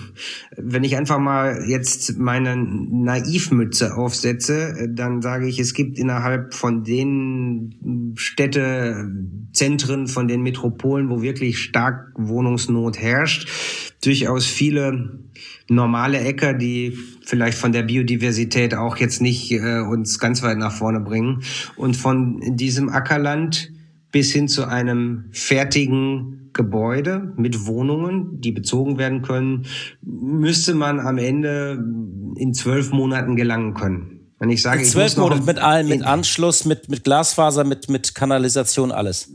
wenn 0.56 0.84
ich 0.84 0.96
einfach 0.96 1.18
mal 1.18 1.64
jetzt 1.68 2.16
meine 2.18 2.56
Naivmütze 2.56 3.96
aufsetze, 3.96 4.70
äh, 4.78 4.88
dann 4.90 5.20
sage 5.20 5.48
ich, 5.48 5.58
es 5.58 5.74
gibt 5.74 5.98
innerhalb 5.98 6.54
von 6.54 6.84
den 6.84 8.14
Städtezentren, 8.16 10.06
von 10.06 10.28
den 10.28 10.42
Metropolen, 10.42 11.10
wo 11.10 11.20
wirklich 11.20 11.58
stark 11.58 12.12
Wohnungsnot 12.16 12.98
herrscht, 12.98 13.48
durchaus 14.02 14.46
viele 14.46 15.18
normale 15.68 16.20
Äcker, 16.20 16.54
die 16.54 16.96
vielleicht 17.24 17.58
von 17.58 17.72
der 17.72 17.82
Biodiversität 17.82 18.74
auch 18.74 18.96
jetzt 18.96 19.20
nicht 19.20 19.50
äh, 19.50 19.80
uns 19.80 20.18
ganz 20.18 20.42
weit 20.42 20.58
nach 20.58 20.72
vorne 20.72 21.00
bringen. 21.00 21.42
Und 21.76 21.96
von 21.96 22.40
diesem 22.56 22.88
Ackerland 22.88 23.71
bis 24.12 24.32
hin 24.32 24.46
zu 24.46 24.68
einem 24.68 25.24
fertigen 25.32 26.50
Gebäude 26.52 27.32
mit 27.36 27.66
Wohnungen, 27.66 28.40
die 28.40 28.52
bezogen 28.52 28.98
werden 28.98 29.22
können, 29.22 29.64
müsste 30.02 30.74
man 30.74 31.00
am 31.00 31.18
Ende 31.18 31.82
in 32.36 32.52
zwölf 32.52 32.92
Monaten 32.92 33.36
gelangen 33.36 33.74
können. 33.74 34.11
Wenn 34.42 34.50
ich 34.50 34.60
sage, 34.60 34.80
in 34.80 34.88
zwölf 34.88 35.16
Monaten 35.16 35.44
mit 35.44 35.60
allen, 35.60 35.86
mit 35.86 36.02
Anschluss, 36.02 36.64
mit, 36.64 36.88
mit 36.88 37.04
Glasfaser, 37.04 37.62
mit, 37.62 37.88
mit 37.88 38.16
Kanalisation, 38.16 38.90
alles. 38.90 39.28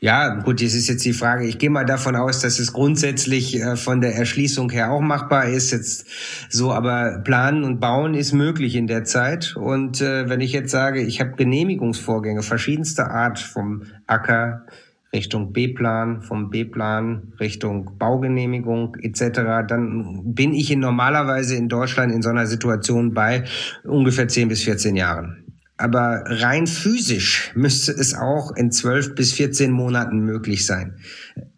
Ja, 0.00 0.34
gut, 0.34 0.60
das 0.60 0.74
ist 0.74 0.88
jetzt 0.88 1.04
die 1.04 1.12
Frage. 1.12 1.46
Ich 1.46 1.58
gehe 1.58 1.70
mal 1.70 1.84
davon 1.84 2.16
aus, 2.16 2.40
dass 2.40 2.58
es 2.58 2.72
grundsätzlich 2.72 3.54
äh, 3.54 3.76
von 3.76 4.00
der 4.00 4.16
Erschließung 4.16 4.68
her 4.70 4.90
auch 4.90 5.00
machbar 5.00 5.44
ist. 5.44 5.70
Jetzt 5.70 6.06
so, 6.48 6.72
aber 6.72 7.20
planen 7.22 7.62
und 7.62 7.78
bauen 7.78 8.14
ist 8.14 8.32
möglich 8.32 8.74
in 8.74 8.88
der 8.88 9.04
Zeit. 9.04 9.54
Und 9.54 10.00
äh, 10.00 10.28
wenn 10.28 10.40
ich 10.40 10.50
jetzt 10.50 10.72
sage, 10.72 11.02
ich 11.02 11.20
habe 11.20 11.36
Genehmigungsvorgänge 11.36 12.42
verschiedenster 12.42 13.12
Art 13.12 13.38
vom 13.38 13.84
Acker 14.08 14.66
Richtung 15.14 15.52
B-Plan, 15.52 16.22
vom 16.22 16.48
B-Plan 16.48 17.34
Richtung 17.38 17.98
Baugenehmigung 17.98 18.96
etc., 19.00 19.66
dann 19.68 20.34
bin 20.34 20.54
ich 20.54 20.70
in 20.70 20.80
normalerweise 20.80 21.56
in 21.56 21.68
Deutschland 21.68 22.12
in 22.12 22.22
so 22.22 22.30
einer 22.30 22.46
Situation 22.46 23.12
bei 23.12 23.44
ungefähr 23.84 24.28
10 24.28 24.48
bis 24.48 24.62
14 24.62 24.96
Jahren. 24.96 25.42
Aber 25.76 26.22
rein 26.26 26.66
physisch 26.66 27.50
müsste 27.56 27.92
es 27.92 28.14
auch 28.14 28.54
in 28.54 28.70
zwölf 28.70 29.14
bis 29.14 29.32
14 29.32 29.72
Monaten 29.72 30.20
möglich 30.20 30.64
sein. 30.64 30.96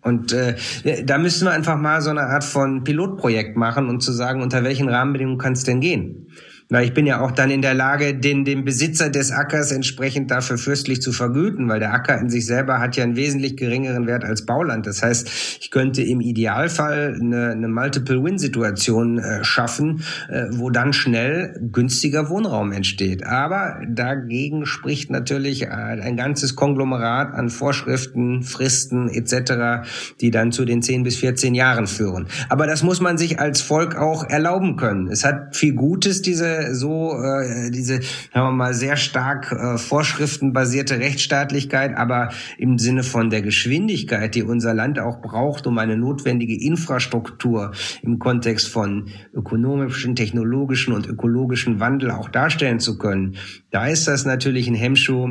Und 0.00 0.32
äh, 0.32 0.56
da 1.04 1.18
müssen 1.18 1.46
wir 1.46 1.52
einfach 1.52 1.76
mal 1.76 2.00
so 2.00 2.10
eine 2.10 2.22
Art 2.22 2.44
von 2.44 2.84
Pilotprojekt 2.84 3.56
machen 3.56 3.88
und 3.88 4.00
zu 4.00 4.12
sagen, 4.12 4.40
unter 4.40 4.64
welchen 4.64 4.88
Rahmenbedingungen 4.88 5.38
kann 5.38 5.52
es 5.52 5.64
denn 5.64 5.80
gehen? 5.80 6.28
Na, 6.70 6.82
ich 6.82 6.94
bin 6.94 7.04
ja 7.04 7.20
auch 7.20 7.30
dann 7.30 7.50
in 7.50 7.60
der 7.60 7.74
Lage, 7.74 8.14
den, 8.14 8.46
den 8.46 8.64
Besitzer 8.64 9.10
des 9.10 9.30
Ackers 9.30 9.70
entsprechend 9.70 10.30
dafür 10.30 10.56
fürstlich 10.56 11.02
zu 11.02 11.12
vergüten, 11.12 11.68
weil 11.68 11.78
der 11.78 11.92
Acker 11.92 12.18
in 12.18 12.30
sich 12.30 12.46
selber 12.46 12.80
hat 12.80 12.96
ja 12.96 13.04
einen 13.04 13.16
wesentlich 13.16 13.58
geringeren 13.58 14.06
Wert 14.06 14.24
als 14.24 14.46
Bauland. 14.46 14.86
Das 14.86 15.02
heißt, 15.02 15.58
ich 15.60 15.70
könnte 15.70 16.02
im 16.02 16.22
Idealfall 16.22 17.18
eine, 17.20 17.50
eine 17.50 17.68
Multiple-Win-Situation 17.68 19.18
äh, 19.18 19.44
schaffen, 19.44 20.04
äh, 20.30 20.46
wo 20.52 20.70
dann 20.70 20.94
schnell 20.94 21.54
günstiger 21.70 22.30
Wohnraum 22.30 22.72
entsteht. 22.72 23.26
Aber 23.26 23.82
dagegen 23.86 24.64
spricht 24.64 25.10
natürlich 25.10 25.64
äh, 25.64 25.66
ein 25.66 26.16
ganzes 26.16 26.56
Konglomerat 26.56 27.34
an 27.34 27.50
Vorschriften, 27.50 28.42
Fristen 28.42 29.10
etc., 29.10 29.86
die 30.22 30.30
dann 30.30 30.50
zu 30.50 30.64
den 30.64 30.80
10 30.80 31.02
bis 31.02 31.16
14 31.16 31.54
Jahren 31.54 31.86
führen. 31.86 32.26
Aber 32.48 32.66
das 32.66 32.82
muss 32.82 33.02
man 33.02 33.18
sich 33.18 33.38
als 33.38 33.60
Volk 33.60 33.96
auch 33.96 34.24
erlauben 34.24 34.76
können. 34.76 35.08
Es 35.08 35.26
hat 35.26 35.54
viel 35.54 35.74
Gutes, 35.74 36.22
diese 36.22 36.53
so 36.74 37.12
äh, 37.20 37.70
diese, 37.70 38.00
sagen 38.32 38.46
wir 38.46 38.52
mal, 38.52 38.74
sehr 38.74 38.96
stark 38.96 39.52
äh, 39.52 39.78
vorschriftenbasierte 39.78 40.98
Rechtsstaatlichkeit, 40.98 41.96
aber 41.96 42.30
im 42.58 42.78
Sinne 42.78 43.02
von 43.02 43.30
der 43.30 43.42
Geschwindigkeit, 43.42 44.34
die 44.34 44.42
unser 44.42 44.74
Land 44.74 44.98
auch 44.98 45.20
braucht, 45.20 45.66
um 45.66 45.78
eine 45.78 45.96
notwendige 45.96 46.60
Infrastruktur 46.60 47.72
im 48.02 48.18
Kontext 48.18 48.68
von 48.68 49.08
ökonomischen, 49.32 50.16
technologischen 50.16 50.92
und 50.92 51.06
ökologischen 51.06 51.80
Wandel 51.80 52.10
auch 52.10 52.28
darstellen 52.28 52.80
zu 52.80 52.98
können, 52.98 53.36
da 53.70 53.86
ist 53.86 54.06
das 54.06 54.24
natürlich 54.24 54.68
ein 54.68 54.74
Hemmschuh, 54.74 55.28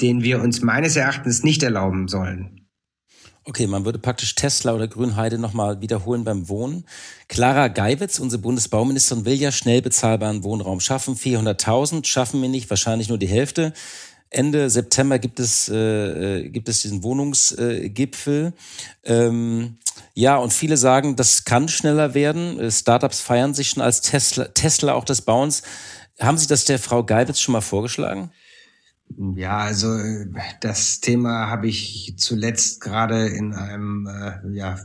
den 0.00 0.22
wir 0.22 0.42
uns 0.42 0.62
meines 0.62 0.96
Erachtens 0.96 1.42
nicht 1.42 1.62
erlauben 1.62 2.08
sollen. 2.08 2.53
Okay, 3.46 3.66
man 3.66 3.84
würde 3.84 3.98
praktisch 3.98 4.34
Tesla 4.34 4.72
oder 4.72 4.88
Grünheide 4.88 5.36
nochmal 5.36 5.82
wiederholen 5.82 6.24
beim 6.24 6.48
Wohnen. 6.48 6.86
Clara 7.28 7.68
Geiwitz, 7.68 8.18
unsere 8.18 8.40
Bundesbauministerin, 8.40 9.26
will 9.26 9.34
ja 9.34 9.52
schnell 9.52 9.82
bezahlbaren 9.82 10.44
Wohnraum 10.44 10.80
schaffen. 10.80 11.14
400.000 11.14 12.06
schaffen 12.06 12.40
wir 12.40 12.48
nicht, 12.48 12.70
wahrscheinlich 12.70 13.10
nur 13.10 13.18
die 13.18 13.26
Hälfte. 13.26 13.74
Ende 14.30 14.70
September 14.70 15.18
gibt 15.18 15.40
es, 15.40 15.68
äh, 15.68 15.76
äh, 15.76 16.48
gibt 16.48 16.70
es 16.70 16.80
diesen 16.80 17.02
Wohnungsgipfel. 17.02 18.54
Äh, 19.02 19.12
ähm, 19.26 19.76
ja, 20.14 20.36
und 20.38 20.52
viele 20.52 20.78
sagen, 20.78 21.14
das 21.14 21.44
kann 21.44 21.68
schneller 21.68 22.14
werden. 22.14 22.58
Äh, 22.58 22.70
Startups 22.70 23.20
feiern 23.20 23.52
sich 23.52 23.68
schon 23.68 23.82
als 23.82 24.00
Tesla, 24.00 24.46
Tesla 24.46 24.94
auch 24.94 25.04
des 25.04 25.20
Bauens. 25.20 25.62
Haben 26.18 26.38
Sie 26.38 26.46
das 26.46 26.64
der 26.64 26.78
Frau 26.78 27.04
Geiwitz 27.04 27.40
schon 27.40 27.52
mal 27.52 27.60
vorgeschlagen? 27.60 28.30
Ja, 29.36 29.58
also 29.58 29.88
das 30.60 31.00
Thema 31.00 31.48
habe 31.48 31.68
ich 31.68 32.14
zuletzt 32.16 32.80
gerade 32.80 33.28
in 33.28 33.52
einem 33.52 34.08
äh, 34.08 34.56
ja, 34.56 34.78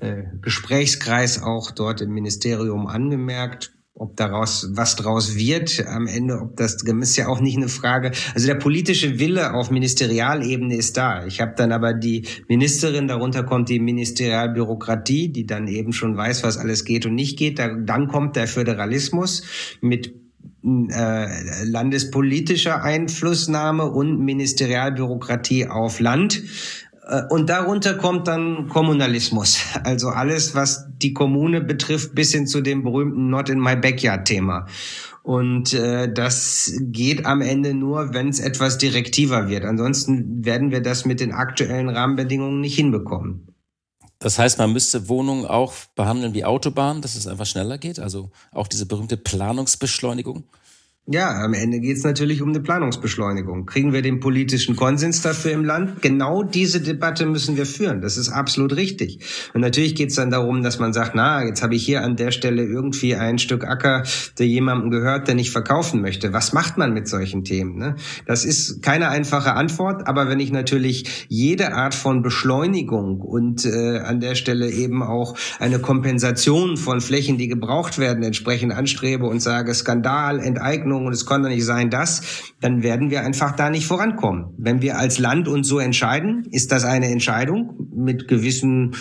äh, 0.00 0.24
Gesprächskreis 0.40 1.42
auch 1.42 1.70
dort 1.70 2.00
im 2.02 2.12
Ministerium 2.12 2.86
angemerkt. 2.86 3.72
Ob 3.94 4.16
daraus 4.16 4.70
was 4.72 4.96
draus 4.96 5.36
wird 5.36 5.84
am 5.86 6.06
Ende, 6.06 6.40
ob 6.40 6.56
das 6.56 6.82
ist 6.82 7.16
ja 7.16 7.28
auch 7.28 7.40
nicht 7.40 7.58
eine 7.58 7.68
Frage. 7.68 8.12
Also 8.34 8.46
der 8.46 8.54
politische 8.54 9.18
Wille 9.18 9.52
auf 9.52 9.70
Ministerialebene 9.70 10.76
ist 10.76 10.96
da. 10.96 11.26
Ich 11.26 11.40
habe 11.40 11.52
dann 11.56 11.72
aber 11.72 11.92
die 11.92 12.26
Ministerin, 12.48 13.06
darunter 13.06 13.44
kommt 13.44 13.68
die 13.68 13.80
Ministerialbürokratie, 13.80 15.28
die 15.28 15.46
dann 15.46 15.68
eben 15.68 15.92
schon 15.92 16.16
weiß, 16.16 16.42
was 16.42 16.56
alles 16.56 16.84
geht 16.84 17.04
und 17.04 17.14
nicht 17.14 17.38
geht. 17.38 17.58
Da, 17.58 17.68
dann 17.68 18.08
kommt 18.08 18.36
der 18.36 18.48
Föderalismus 18.48 19.42
mit 19.82 20.21
äh, 20.64 21.64
landespolitischer 21.64 22.82
Einflussnahme 22.82 23.90
und 23.90 24.20
Ministerialbürokratie 24.20 25.66
auf 25.66 26.00
Land. 26.00 26.42
Äh, 27.06 27.22
und 27.30 27.50
darunter 27.50 27.94
kommt 27.94 28.28
dann 28.28 28.68
Kommunalismus. 28.68 29.60
Also 29.84 30.08
alles, 30.08 30.54
was 30.54 30.86
die 31.02 31.12
Kommune 31.12 31.60
betrifft, 31.60 32.14
bis 32.14 32.32
hin 32.32 32.46
zu 32.46 32.60
dem 32.60 32.82
berühmten 32.84 33.28
Not 33.28 33.48
in 33.48 33.60
my 33.60 33.76
backyard 33.76 34.26
Thema. 34.26 34.66
Und 35.22 35.72
äh, 35.74 36.12
das 36.12 36.72
geht 36.80 37.26
am 37.26 37.40
Ende 37.42 37.74
nur, 37.74 38.12
wenn 38.12 38.28
es 38.28 38.40
etwas 38.40 38.78
direktiver 38.78 39.48
wird. 39.48 39.64
Ansonsten 39.64 40.44
werden 40.44 40.70
wir 40.72 40.80
das 40.80 41.04
mit 41.04 41.20
den 41.20 41.32
aktuellen 41.32 41.88
Rahmenbedingungen 41.88 42.60
nicht 42.60 42.74
hinbekommen. 42.74 43.51
Das 44.22 44.38
heißt, 44.38 44.58
man 44.58 44.72
müsste 44.72 45.08
Wohnungen 45.08 45.46
auch 45.46 45.72
behandeln 45.96 46.32
wie 46.32 46.44
Autobahnen, 46.44 47.02
dass 47.02 47.16
es 47.16 47.26
einfach 47.26 47.44
schneller 47.44 47.76
geht. 47.76 47.98
Also 47.98 48.30
auch 48.52 48.68
diese 48.68 48.86
berühmte 48.86 49.16
Planungsbeschleunigung. 49.16 50.44
Ja, 51.08 51.42
am 51.42 51.52
Ende 51.52 51.80
geht 51.80 51.96
es 51.96 52.04
natürlich 52.04 52.42
um 52.42 52.50
eine 52.50 52.60
Planungsbeschleunigung. 52.60 53.66
Kriegen 53.66 53.92
wir 53.92 54.02
den 54.02 54.20
politischen 54.20 54.76
Konsens 54.76 55.20
dafür 55.20 55.50
im 55.50 55.64
Land? 55.64 56.00
Genau 56.00 56.44
diese 56.44 56.80
Debatte 56.80 57.26
müssen 57.26 57.56
wir 57.56 57.66
führen. 57.66 58.00
Das 58.00 58.16
ist 58.16 58.28
absolut 58.28 58.76
richtig. 58.76 59.18
Und 59.52 59.62
natürlich 59.62 59.96
geht 59.96 60.10
es 60.10 60.14
dann 60.14 60.30
darum, 60.30 60.62
dass 60.62 60.78
man 60.78 60.92
sagt, 60.92 61.16
na, 61.16 61.44
jetzt 61.44 61.60
habe 61.60 61.74
ich 61.74 61.84
hier 61.84 62.02
an 62.02 62.14
der 62.14 62.30
Stelle 62.30 62.62
irgendwie 62.62 63.16
ein 63.16 63.38
Stück 63.38 63.64
Acker, 63.64 64.04
der 64.38 64.46
jemandem 64.46 64.92
gehört, 64.92 65.26
der 65.26 65.34
nicht 65.34 65.50
verkaufen 65.50 66.02
möchte. 66.02 66.32
Was 66.32 66.52
macht 66.52 66.78
man 66.78 66.92
mit 66.94 67.08
solchen 67.08 67.42
Themen? 67.42 67.78
Ne? 67.78 67.96
Das 68.26 68.44
ist 68.44 68.80
keine 68.80 69.08
einfache 69.08 69.54
Antwort, 69.54 70.06
aber 70.06 70.28
wenn 70.28 70.38
ich 70.38 70.52
natürlich 70.52 71.26
jede 71.28 71.74
Art 71.74 71.96
von 71.96 72.22
Beschleunigung 72.22 73.20
und 73.20 73.64
äh, 73.64 73.98
an 73.98 74.20
der 74.20 74.36
Stelle 74.36 74.70
eben 74.70 75.02
auch 75.02 75.36
eine 75.58 75.80
Kompensation 75.80 76.76
von 76.76 77.00
Flächen, 77.00 77.38
die 77.38 77.48
gebraucht 77.48 77.98
werden, 77.98 78.22
entsprechend 78.22 78.72
anstrebe 78.72 79.26
und 79.26 79.40
sage, 79.40 79.74
Skandal, 79.74 80.38
Enteignung, 80.38 80.91
Ordnung 80.92 81.06
und 81.06 81.12
es 81.12 81.26
konnte 81.26 81.48
nicht 81.48 81.64
sein 81.64 81.90
das, 81.90 82.22
dann 82.60 82.82
werden 82.82 83.10
wir 83.10 83.22
einfach 83.22 83.56
da 83.56 83.70
nicht 83.70 83.86
vorankommen. 83.86 84.54
Wenn 84.56 84.82
wir 84.82 84.98
als 84.98 85.18
Land 85.18 85.48
uns 85.48 85.68
so 85.68 85.78
entscheiden, 85.78 86.46
ist 86.50 86.72
das 86.72 86.84
eine 86.84 87.06
Entscheidung 87.06 87.88
mit 87.94 88.28
gewissen 88.28 88.94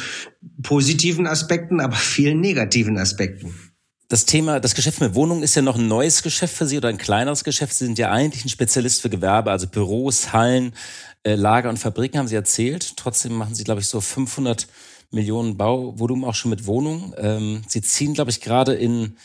positiven 0.64 1.28
Aspekten, 1.28 1.80
aber 1.80 1.96
vielen 1.96 2.40
negativen 2.40 2.98
Aspekten. 2.98 3.54
Das 4.08 4.26
Thema, 4.26 4.60
das 4.60 4.76
Geschäft 4.76 5.00
mit 5.00 5.16
Wohnungen 5.16 5.42
ist 5.42 5.56
ja 5.56 5.62
noch 5.62 5.78
ein 5.78 5.88
neues 5.88 6.22
Geschäft 6.22 6.56
für 6.56 6.66
Sie 6.66 6.78
oder 6.78 6.90
ein 6.90 6.98
kleineres 6.98 7.46
Geschäft. 7.46 7.74
Sie 7.74 7.86
sind 7.86 7.98
ja 7.98 8.12
eigentlich 8.12 8.44
ein 8.44 8.50
Spezialist 8.50 9.02
für 9.02 9.10
Gewerbe, 9.10 9.52
also 9.52 9.68
Büros, 9.68 10.34
Hallen, 10.34 10.74
äh, 11.24 11.36
Lager 11.36 11.70
und 11.70 11.78
Fabriken, 11.78 12.18
haben 12.18 12.28
Sie 12.28 12.36
erzählt. 12.36 12.98
Trotzdem 12.98 13.34
machen 13.34 13.56
Sie, 13.56 13.64
glaube 13.64 13.80
ich, 13.80 13.88
so 13.88 14.02
500 14.02 14.68
Millionen 15.12 15.56
Bauvolumen 15.56 16.26
auch 16.26 16.36
schon 16.36 16.50
mit 16.50 16.66
Wohnungen. 16.66 17.14
Ähm, 17.18 17.62
Sie 17.68 17.82
ziehen, 17.82 18.14
glaube 18.14 18.32
ich, 18.32 18.42
gerade 18.42 18.74
in 18.74 19.16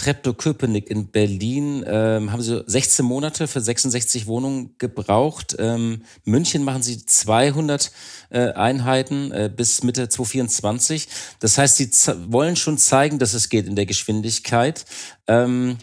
Treptow-Köpenick 0.00 0.90
in 0.90 1.10
Berlin 1.10 1.84
ähm, 1.86 2.32
haben 2.32 2.40
sie 2.40 2.64
16 2.66 3.04
Monate 3.04 3.46
für 3.46 3.60
66 3.60 4.26
Wohnungen 4.26 4.74
gebraucht. 4.78 5.56
Ähm, 5.58 6.02
München 6.24 6.64
machen 6.64 6.82
sie 6.82 7.04
200 7.04 7.92
äh, 8.30 8.52
Einheiten 8.52 9.30
äh, 9.32 9.50
bis 9.54 9.82
Mitte 9.82 10.08
2024. 10.08 11.08
Das 11.40 11.58
heißt, 11.58 11.76
sie 11.76 11.90
wollen 12.28 12.56
schon 12.56 12.78
zeigen, 12.78 13.18
dass 13.18 13.34
es 13.34 13.50
geht 13.50 13.66
in 13.66 13.76
der 13.76 13.86
Geschwindigkeit. 13.86 14.86
Ähm, 15.26 15.76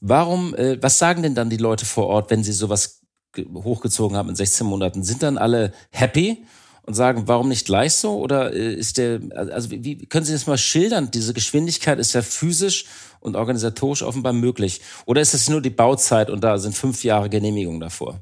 warum, 0.00 0.54
äh, 0.54 0.80
was 0.80 0.98
sagen 0.98 1.22
denn 1.22 1.34
dann 1.34 1.50
die 1.50 1.56
Leute 1.56 1.84
vor 1.84 2.06
Ort, 2.06 2.30
wenn 2.30 2.44
sie 2.44 2.52
sowas 2.52 3.00
hochgezogen 3.36 4.16
haben 4.16 4.28
in 4.28 4.36
16 4.36 4.66
Monaten? 4.66 5.02
Sind 5.02 5.24
dann 5.24 5.36
alle 5.36 5.72
happy? 5.90 6.44
Und 6.86 6.94
sagen, 6.94 7.24
warum 7.26 7.48
nicht 7.48 7.66
gleich 7.66 7.94
so? 7.94 8.18
Oder 8.18 8.52
äh, 8.52 8.74
ist 8.74 8.98
der, 8.98 9.20
also 9.34 9.70
wie, 9.70 10.06
können 10.06 10.24
Sie 10.24 10.32
das 10.32 10.46
mal 10.46 10.58
schildern? 10.58 11.10
Diese 11.10 11.34
Geschwindigkeit 11.34 11.98
ist 11.98 12.12
ja 12.12 12.22
physisch 12.22 12.84
und 13.20 13.36
organisatorisch 13.36 14.02
offenbar 14.02 14.32
möglich. 14.32 14.80
Oder 15.06 15.20
ist 15.20 15.34
es 15.34 15.48
nur 15.48 15.62
die 15.62 15.70
Bauzeit 15.70 16.30
und 16.30 16.42
da 16.44 16.58
sind 16.58 16.74
fünf 16.74 17.04
Jahre 17.04 17.30
Genehmigung 17.30 17.80
davor? 17.80 18.20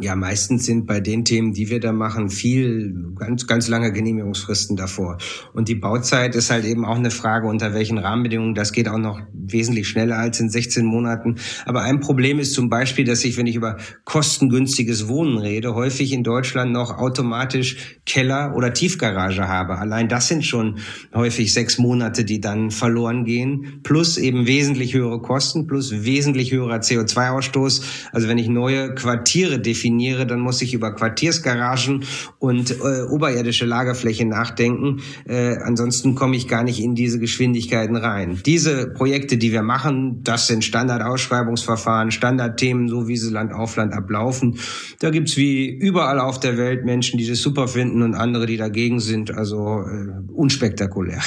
Ja, 0.00 0.16
meistens 0.16 0.64
sind 0.64 0.86
bei 0.86 1.00
den 1.00 1.26
Themen, 1.26 1.52
die 1.52 1.68
wir 1.68 1.78
da 1.78 1.92
machen, 1.92 2.30
viel 2.30 2.94
ganz 3.14 3.46
ganz 3.46 3.68
lange 3.68 3.92
Genehmigungsfristen 3.92 4.74
davor. 4.74 5.18
Und 5.52 5.68
die 5.68 5.74
Bauzeit 5.74 6.34
ist 6.34 6.50
halt 6.50 6.64
eben 6.64 6.86
auch 6.86 6.96
eine 6.96 7.10
Frage, 7.10 7.46
unter 7.46 7.74
welchen 7.74 7.98
Rahmenbedingungen. 7.98 8.54
Das 8.54 8.72
geht 8.72 8.88
auch 8.88 8.96
noch 8.96 9.20
wesentlich 9.34 9.86
schneller 9.86 10.16
als 10.16 10.40
in 10.40 10.48
16 10.48 10.86
Monaten. 10.86 11.36
Aber 11.66 11.82
ein 11.82 12.00
Problem 12.00 12.38
ist 12.38 12.54
zum 12.54 12.70
Beispiel, 12.70 13.04
dass 13.04 13.22
ich, 13.22 13.36
wenn 13.36 13.46
ich 13.46 13.54
über 13.54 13.76
kostengünstiges 14.06 15.08
Wohnen 15.08 15.36
rede, 15.36 15.74
häufig 15.74 16.14
in 16.14 16.24
Deutschland 16.24 16.72
noch 16.72 16.96
automatisch 16.96 17.98
Keller 18.06 18.54
oder 18.56 18.72
Tiefgarage 18.72 19.46
habe. 19.46 19.76
Allein 19.76 20.08
das 20.08 20.26
sind 20.26 20.46
schon 20.46 20.78
häufig 21.12 21.52
sechs 21.52 21.76
Monate, 21.76 22.24
die 22.24 22.40
dann 22.40 22.70
verloren 22.70 23.26
gehen. 23.26 23.80
Plus 23.82 24.16
eben 24.16 24.46
wesentlich 24.46 24.94
höhere 24.94 25.20
Kosten, 25.20 25.66
plus 25.66 26.02
wesentlich 26.02 26.50
höherer 26.50 26.78
CO2-Ausstoß. 26.78 27.82
Also 28.10 28.28
wenn 28.28 28.38
ich 28.38 28.48
neue 28.48 28.94
Quartiere 28.94 29.60
definiere, 29.60 29.81
definiere, 29.82 30.26
dann 30.26 30.40
muss 30.40 30.62
ich 30.62 30.74
über 30.74 30.94
Quartiersgaragen 30.94 32.04
und 32.38 32.70
äh, 32.70 33.02
oberirdische 33.10 33.66
Lagerfläche 33.66 34.24
nachdenken. 34.24 35.02
Äh, 35.26 35.56
ansonsten 35.56 36.14
komme 36.14 36.36
ich 36.36 36.46
gar 36.46 36.62
nicht 36.62 36.80
in 36.80 36.94
diese 36.94 37.18
Geschwindigkeiten 37.18 37.96
rein. 37.96 38.40
Diese 38.46 38.86
Projekte, 38.86 39.36
die 39.36 39.52
wir 39.52 39.62
machen, 39.62 40.22
das 40.22 40.46
sind 40.46 40.64
Standardausschreibungsverfahren, 40.64 42.10
Standardthemen, 42.10 42.88
so 42.88 43.08
wie 43.08 43.16
sie 43.16 43.30
Land 43.30 43.52
auf 43.52 43.76
Land 43.76 43.92
ablaufen. 43.92 44.58
Da 45.00 45.10
gibt's 45.10 45.36
wie 45.36 45.68
überall 45.68 46.20
auf 46.20 46.38
der 46.38 46.56
Welt 46.56 46.84
Menschen, 46.84 47.18
die 47.18 47.26
das 47.26 47.40
super 47.40 47.66
finden 47.66 48.02
und 48.02 48.14
andere, 48.14 48.46
die 48.46 48.56
dagegen 48.56 49.00
sind. 49.00 49.32
Also 49.32 49.80
äh, 49.80 50.32
unspektakulär. 50.32 51.20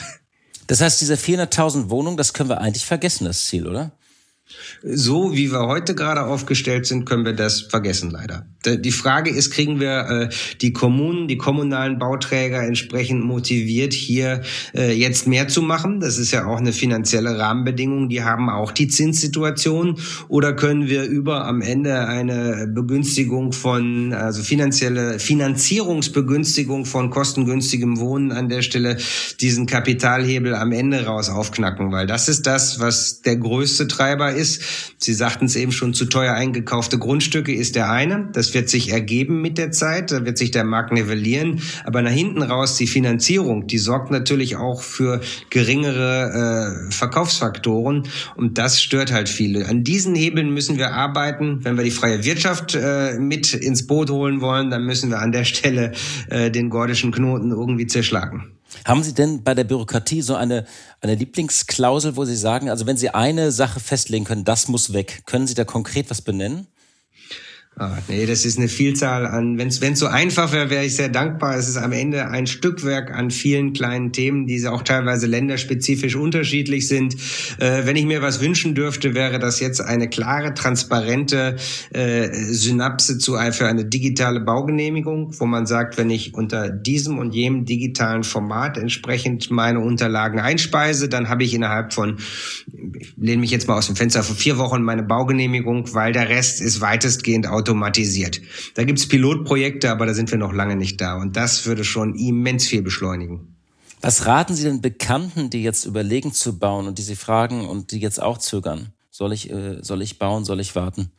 Das 0.68 0.82
heißt, 0.82 1.00
diese 1.02 1.16
400.000 1.16 1.90
Wohnungen, 1.90 2.18
das 2.18 2.34
können 2.34 2.50
wir 2.50 2.60
eigentlich 2.62 2.86
vergessen, 2.86 3.26
das 3.26 3.46
Ziel, 3.46 3.68
oder? 3.68 3.92
So 4.84 5.34
wie 5.34 5.52
wir 5.52 5.68
heute 5.68 5.96
gerade 5.96 6.26
aufgestellt 6.26 6.86
sind, 6.86 7.06
können 7.06 7.26
wir 7.26 7.34
das 7.34 7.62
vergessen 7.62 8.12
leider. 8.12 8.46
Die 8.66 8.92
Frage 8.92 9.30
ist, 9.30 9.52
kriegen 9.52 9.80
wir 9.80 10.10
äh, 10.10 10.30
die 10.62 10.74
Kommunen, 10.74 11.28
die 11.28 11.38
kommunalen 11.38 12.00
Bauträger 12.00 12.64
entsprechend 12.64 13.24
motiviert, 13.24 13.94
hier 13.94 14.42
äh, 14.74 14.92
jetzt 14.92 15.28
mehr 15.28 15.48
zu 15.48 15.62
machen? 15.62 16.00
Das 16.00 16.18
ist 16.18 16.32
ja 16.32 16.46
auch 16.46 16.58
eine 16.58 16.74
finanzielle 16.74 17.38
Rahmenbedingung. 17.38 18.10
Die 18.10 18.24
haben 18.24 18.50
auch 18.50 18.72
die 18.72 18.88
Zinssituation. 18.88 20.00
Oder 20.28 20.54
können 20.54 20.88
wir 20.88 21.04
über 21.04 21.46
am 21.46 21.62
Ende 21.62 22.08
eine 22.08 22.68
Begünstigung 22.68 23.52
von, 23.52 24.14
also 24.14 24.42
finanzielle 24.42 25.20
Finanzierungsbegünstigung 25.20 26.86
von 26.86 27.10
kostengünstigem 27.10 28.00
Wohnen 28.00 28.32
an 28.32 28.50
der 28.50 28.62
Stelle 28.62 28.98
diesen 29.40 29.66
Kapitalhebel 29.66 30.56
am 30.56 30.72
Ende 30.72 31.06
raus 31.06 31.30
aufknacken? 31.30 31.92
Weil 31.92 32.08
das 32.08 32.28
ist 32.30 32.48
das, 32.48 32.80
was 32.80 33.22
der 33.22 33.38
größte 33.38 33.88
Treiber 33.88 34.34
ist. 34.34 34.62
Sie 34.98 35.14
sagten 35.14 35.46
es 35.46 35.56
eben 35.56 35.72
schon, 35.72 35.94
zu 35.94 36.06
teuer 36.06 36.34
eingekaufte 36.34 36.98
Grundstücke 36.98 37.54
ist 37.54 37.76
der 37.76 37.92
eine. 37.92 38.30
Das 38.34 38.54
wird 38.56 38.70
sich 38.70 38.92
ergeben 38.92 39.42
mit 39.42 39.58
der 39.60 39.72
Zeit, 39.72 40.12
da 40.12 40.26
wird 40.26 40.38
sich 40.38 40.52
der 40.52 40.64
Markt 40.64 40.92
nivellieren. 40.92 41.62
Aber 41.84 42.02
nach 42.02 42.12
hinten 42.12 42.42
raus 42.42 42.78
die 42.78 42.88
Finanzierung, 42.88 43.68
die 43.68 43.78
sorgt 43.78 44.10
natürlich 44.10 44.56
auch 44.56 44.82
für 44.82 45.22
geringere 45.50 46.88
äh, 46.88 46.92
Verkaufsfaktoren 46.92 48.08
und 48.36 48.58
das 48.58 48.82
stört 48.82 49.12
halt 49.12 49.30
viele. 49.30 49.68
An 49.68 49.84
diesen 49.84 50.16
Hebeln 50.16 50.52
müssen 50.52 50.78
wir 50.78 50.94
arbeiten. 50.94 51.64
Wenn 51.64 51.78
wir 51.78 51.84
die 51.84 51.92
freie 51.92 52.24
Wirtschaft 52.26 52.76
äh, 52.76 53.20
mit 53.20 53.54
ins 53.54 53.86
Boot 53.86 54.10
holen 54.10 54.42
wollen, 54.42 54.70
dann 54.70 54.86
müssen 54.86 55.10
wir 55.10 55.20
an 55.20 55.32
der 55.32 55.44
Stelle 55.44 55.92
äh, 56.30 56.50
den 56.50 56.70
gordischen 56.70 57.12
Knoten 57.12 57.52
irgendwie 57.52 57.88
zerschlagen. 57.88 58.56
Haben 58.84 59.04
Sie 59.04 59.14
denn 59.14 59.44
bei 59.44 59.54
der 59.54 59.64
Bürokratie 59.64 60.22
so 60.22 60.36
eine, 60.36 60.66
eine 61.02 61.16
Lieblingsklausel, 61.16 62.18
wo 62.18 62.26
Sie 62.26 62.36
sagen, 62.36 62.70
also 62.70 62.86
wenn 62.86 62.98
Sie 62.98 63.10
eine 63.10 63.52
Sache 63.52 63.80
festlegen 63.80 64.26
können, 64.26 64.44
das 64.44 64.68
muss 64.68 64.94
weg, 64.94 65.24
können 65.26 65.48
Sie 65.48 65.54
da 65.54 65.64
konkret 65.64 66.10
was 66.10 66.22
benennen? 66.22 66.68
Ah, 67.78 67.98
nee, 68.08 68.26
das 68.26 68.46
ist 68.46 68.58
eine 68.58 68.70
Vielzahl 68.70 69.28
an, 69.28 69.58
wenn 69.58 69.68
es 69.68 70.00
so 70.00 70.08
einfach 70.08 70.54
wäre, 70.54 70.70
wäre 70.70 70.86
ich 70.86 70.96
sehr 70.96 71.10
dankbar. 71.10 71.58
Es 71.58 71.68
ist 71.68 71.76
am 71.76 71.92
Ende 71.92 72.30
ein 72.30 72.48
Stückwerk 72.48 73.12
an 73.12 73.32
vielen 73.32 73.74
kleinen 73.74 74.14
Themen, 74.14 74.48
die 74.48 74.66
auch 74.66 74.82
teilweise 74.82 75.28
länderspezifisch 75.28 76.16
unterschiedlich 76.16 76.88
sind. 76.88 77.16
Äh, 77.58 77.86
wenn 77.86 77.98
ich 77.98 78.06
mir 78.06 78.22
was 78.22 78.40
wünschen 78.40 78.76
dürfte, 78.76 79.14
wäre 79.14 79.40
das 79.40 79.60
jetzt 79.60 79.82
eine 79.82 80.10
klare, 80.10 80.54
transparente 80.54 81.58
äh, 81.92 82.30
Synapse 82.32 83.18
zu 83.18 83.36
für 83.52 83.68
eine 83.68 83.84
digitale 83.84 84.40
Baugenehmigung, 84.40 85.38
wo 85.38 85.46
man 85.46 85.66
sagt, 85.66 85.98
wenn 85.98 86.10
ich 86.10 86.34
unter 86.34 86.70
diesem 86.70 87.20
und 87.20 87.36
jenem 87.36 87.66
digitalen 87.66 88.24
Format 88.24 88.78
entsprechend 88.78 89.52
meine 89.52 89.82
Unterlagen 89.82 90.40
einspeise, 90.40 91.10
dann 91.10 91.28
habe 91.28 91.44
ich 91.44 91.54
innerhalb 91.54 91.94
von, 91.94 92.20
ich 92.98 93.14
lehne 93.18 93.42
mich 93.42 93.52
jetzt 93.52 93.68
mal 93.68 93.78
aus 93.78 93.88
dem 93.88 93.98
Fenster, 93.98 94.24
von 94.24 94.38
vier 94.38 94.58
Wochen 94.58 94.82
meine 94.82 95.04
Baugenehmigung, 95.04 95.94
weil 95.94 96.14
der 96.14 96.30
Rest 96.30 96.62
ist 96.62 96.80
weitestgehend 96.80 97.48
automatisiert. 97.66 98.42
Da 98.76 98.84
gibt's 98.84 99.08
Pilotprojekte, 99.08 99.90
aber 99.90 100.06
da 100.06 100.14
sind 100.14 100.30
wir 100.32 100.38
noch 100.38 100.54
lange 100.54 100.76
nicht 100.76 101.02
da. 101.02 101.16
Und 101.16 101.36
das 101.36 101.66
würde 101.66 101.84
schon 101.84 102.16
immens 102.16 102.68
viel 102.68 102.84
beschleunigen. 102.84 103.56
Was 104.02 104.28
raten 104.28 104.54
Sie 104.54 104.64
den 104.64 104.82
Bekannten, 104.82 105.50
die 105.50 105.64
jetzt 105.64 105.86
überlegen 105.86 106.32
zu 106.32 106.60
bauen 106.60 106.86
und 106.86 107.00
die 107.00 107.02
Sie 107.02 107.16
fragen 107.16 107.66
und 107.66 107.92
die 107.92 108.00
jetzt 108.00 108.22
auch 108.22 108.38
zögern? 108.38 108.90
Soll 109.10 109.34
ich, 109.34 109.50
äh, 109.50 109.82
soll 109.82 110.04
ich 110.04 110.20
bauen, 110.20 110.46
soll 110.46 110.60
ich 110.60 110.76
warten? 110.76 111.12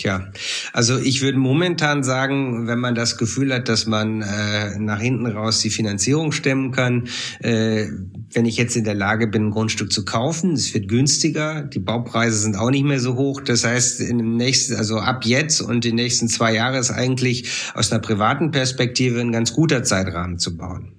Tja, 0.00 0.32
also 0.72 0.96
ich 0.96 1.20
würde 1.20 1.36
momentan 1.36 2.02
sagen, 2.02 2.66
wenn 2.66 2.78
man 2.78 2.94
das 2.94 3.18
Gefühl 3.18 3.52
hat, 3.52 3.68
dass 3.68 3.84
man 3.84 4.22
äh, 4.22 4.78
nach 4.78 4.98
hinten 4.98 5.26
raus 5.26 5.60
die 5.60 5.68
Finanzierung 5.68 6.32
stemmen 6.32 6.72
kann, 6.72 7.06
äh, 7.40 7.84
wenn 8.32 8.46
ich 8.46 8.56
jetzt 8.56 8.76
in 8.76 8.84
der 8.84 8.94
Lage 8.94 9.26
bin, 9.26 9.48
ein 9.48 9.50
Grundstück 9.50 9.92
zu 9.92 10.06
kaufen, 10.06 10.52
es 10.52 10.72
wird 10.72 10.88
günstiger, 10.88 11.60
die 11.60 11.80
Baupreise 11.80 12.38
sind 12.38 12.56
auch 12.56 12.70
nicht 12.70 12.84
mehr 12.84 12.98
so 12.98 13.16
hoch. 13.16 13.42
Das 13.42 13.62
heißt, 13.62 14.00
in 14.00 14.16
dem 14.16 14.36
nächsten, 14.38 14.76
also 14.76 15.00
ab 15.00 15.26
jetzt 15.26 15.60
und 15.60 15.84
die 15.84 15.92
nächsten 15.92 16.28
zwei 16.28 16.54
Jahre 16.54 16.78
ist 16.78 16.90
eigentlich 16.90 17.50
aus 17.74 17.92
einer 17.92 18.00
privaten 18.00 18.52
Perspektive 18.52 19.20
ein 19.20 19.32
ganz 19.32 19.52
guter 19.52 19.82
Zeitrahmen 19.82 20.38
zu 20.38 20.56
bauen. 20.56 20.94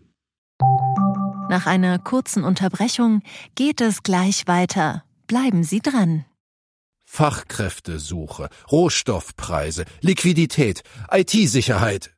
Nach 1.50 1.66
einer 1.66 1.98
kurzen 1.98 2.44
Unterbrechung 2.44 3.24
geht 3.56 3.82
es 3.82 4.04
gleich 4.04 4.44
weiter. 4.46 5.04
Bleiben 5.26 5.64
Sie 5.64 5.80
dran. 5.80 6.26
Fachkräftesuche, 7.14 8.48
Rohstoffpreise, 8.72 9.84
Liquidität, 10.00 10.82
IT-Sicherheit. 11.12 12.16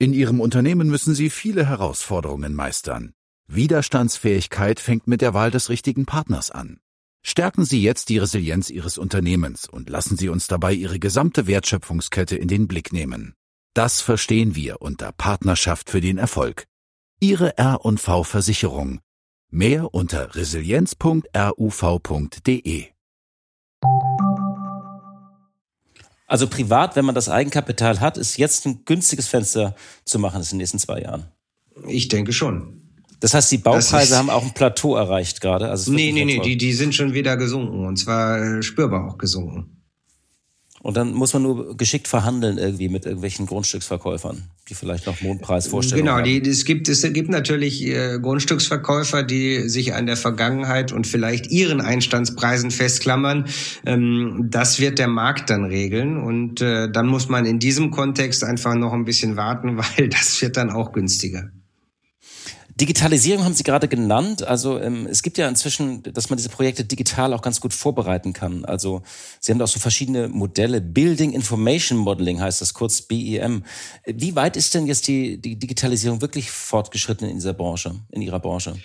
In 0.00 0.12
Ihrem 0.12 0.40
Unternehmen 0.40 0.88
müssen 0.88 1.14
Sie 1.14 1.30
viele 1.30 1.68
Herausforderungen 1.68 2.52
meistern. 2.52 3.12
Widerstandsfähigkeit 3.46 4.80
fängt 4.80 5.06
mit 5.06 5.20
der 5.20 5.34
Wahl 5.34 5.52
des 5.52 5.70
richtigen 5.70 6.04
Partners 6.04 6.50
an. 6.50 6.80
Stärken 7.24 7.64
Sie 7.64 7.80
jetzt 7.80 8.08
die 8.08 8.18
Resilienz 8.18 8.70
Ihres 8.70 8.98
Unternehmens 8.98 9.68
und 9.68 9.88
lassen 9.88 10.16
Sie 10.16 10.28
uns 10.28 10.48
dabei 10.48 10.72
Ihre 10.72 10.98
gesamte 10.98 11.46
Wertschöpfungskette 11.46 12.36
in 12.36 12.48
den 12.48 12.66
Blick 12.66 12.92
nehmen. 12.92 13.34
Das 13.72 14.00
verstehen 14.00 14.56
wir 14.56 14.82
unter 14.82 15.12
Partnerschaft 15.12 15.90
für 15.90 16.00
den 16.00 16.18
Erfolg. 16.18 16.64
Ihre 17.20 17.56
R&V 17.56 18.24
Versicherung. 18.24 18.98
Mehr 19.48 19.94
unter 19.94 20.34
resilienz.ruv.de. 20.34 22.97
Also 26.26 26.46
privat, 26.46 26.94
wenn 26.94 27.06
man 27.06 27.14
das 27.14 27.28
Eigenkapital 27.30 28.00
hat, 28.00 28.18
ist 28.18 28.36
jetzt 28.36 28.66
ein 28.66 28.84
günstiges 28.84 29.28
Fenster 29.28 29.74
zu 30.04 30.18
machen 30.18 30.42
in 30.42 30.46
den 30.46 30.58
nächsten 30.58 30.78
zwei 30.78 31.00
Jahren. 31.00 31.28
Ich 31.86 32.08
denke 32.08 32.32
schon. 32.32 32.82
Das 33.20 33.34
heißt, 33.34 33.50
die 33.50 33.58
Baupreise 33.58 34.16
haben 34.16 34.30
auch 34.30 34.44
ein 34.44 34.52
Plateau 34.52 34.94
erreicht 34.94 35.40
gerade. 35.40 35.70
Also 35.70 35.90
nee, 35.90 36.12
nee, 36.12 36.24
nee, 36.24 36.38
die, 36.40 36.56
die 36.56 36.72
sind 36.72 36.94
schon 36.94 37.14
wieder 37.14 37.36
gesunken 37.36 37.86
und 37.86 37.96
zwar 37.96 38.62
spürbar 38.62 39.08
auch 39.08 39.18
gesunken. 39.18 39.77
Und 40.82 40.96
dann 40.96 41.12
muss 41.12 41.32
man 41.32 41.42
nur 41.42 41.76
geschickt 41.76 42.06
verhandeln 42.06 42.56
irgendwie 42.56 42.88
mit 42.88 43.04
irgendwelchen 43.04 43.46
Grundstücksverkäufern, 43.46 44.44
die 44.68 44.74
vielleicht 44.74 45.06
noch 45.06 45.20
Mondpreisvorstellungen 45.20 46.06
genau, 46.06 46.18
haben. 46.18 46.24
Genau, 46.24 46.48
es 46.48 46.64
gibt 46.64 46.88
es 46.88 47.02
gibt 47.12 47.30
natürlich 47.30 47.84
äh, 47.84 48.18
Grundstücksverkäufer, 48.20 49.24
die 49.24 49.68
sich 49.68 49.94
an 49.94 50.06
der 50.06 50.16
Vergangenheit 50.16 50.92
und 50.92 51.06
vielleicht 51.06 51.48
ihren 51.48 51.80
Einstandspreisen 51.80 52.70
festklammern. 52.70 53.46
Ähm, 53.86 54.46
das 54.50 54.78
wird 54.78 54.98
der 54.98 55.08
Markt 55.08 55.50
dann 55.50 55.64
regeln 55.64 56.16
und 56.16 56.60
äh, 56.60 56.90
dann 56.90 57.06
muss 57.08 57.28
man 57.28 57.44
in 57.44 57.58
diesem 57.58 57.90
Kontext 57.90 58.44
einfach 58.44 58.74
noch 58.74 58.92
ein 58.92 59.04
bisschen 59.04 59.36
warten, 59.36 59.76
weil 59.96 60.08
das 60.08 60.40
wird 60.40 60.56
dann 60.56 60.70
auch 60.70 60.92
günstiger. 60.92 61.50
Digitalisierung 62.80 63.44
haben 63.44 63.54
Sie 63.54 63.64
gerade 63.64 63.88
genannt. 63.88 64.42
Also 64.42 64.80
ähm, 64.80 65.06
es 65.10 65.22
gibt 65.22 65.36
ja 65.36 65.48
inzwischen, 65.48 66.02
dass 66.02 66.30
man 66.30 66.36
diese 66.36 66.48
Projekte 66.48 66.84
digital 66.84 67.34
auch 67.34 67.42
ganz 67.42 67.60
gut 67.60 67.74
vorbereiten 67.74 68.32
kann. 68.32 68.64
Also 68.64 69.02
Sie 69.40 69.52
haben 69.52 69.58
da 69.58 69.64
auch 69.64 69.68
so 69.68 69.80
verschiedene 69.80 70.28
Modelle. 70.28 70.80
Building 70.80 71.32
Information 71.32 71.98
Modeling 71.98 72.40
heißt 72.40 72.60
das, 72.60 72.74
kurz 72.74 73.02
BIM. 73.02 73.64
Wie 74.06 74.36
weit 74.36 74.56
ist 74.56 74.74
denn 74.74 74.86
jetzt 74.86 75.08
die, 75.08 75.38
die 75.38 75.56
Digitalisierung 75.56 76.20
wirklich 76.20 76.50
fortgeschritten 76.50 77.28
in 77.28 77.36
dieser 77.36 77.54
Branche, 77.54 77.96
in 78.10 78.22
Ihrer 78.22 78.40
Branche? 78.40 78.76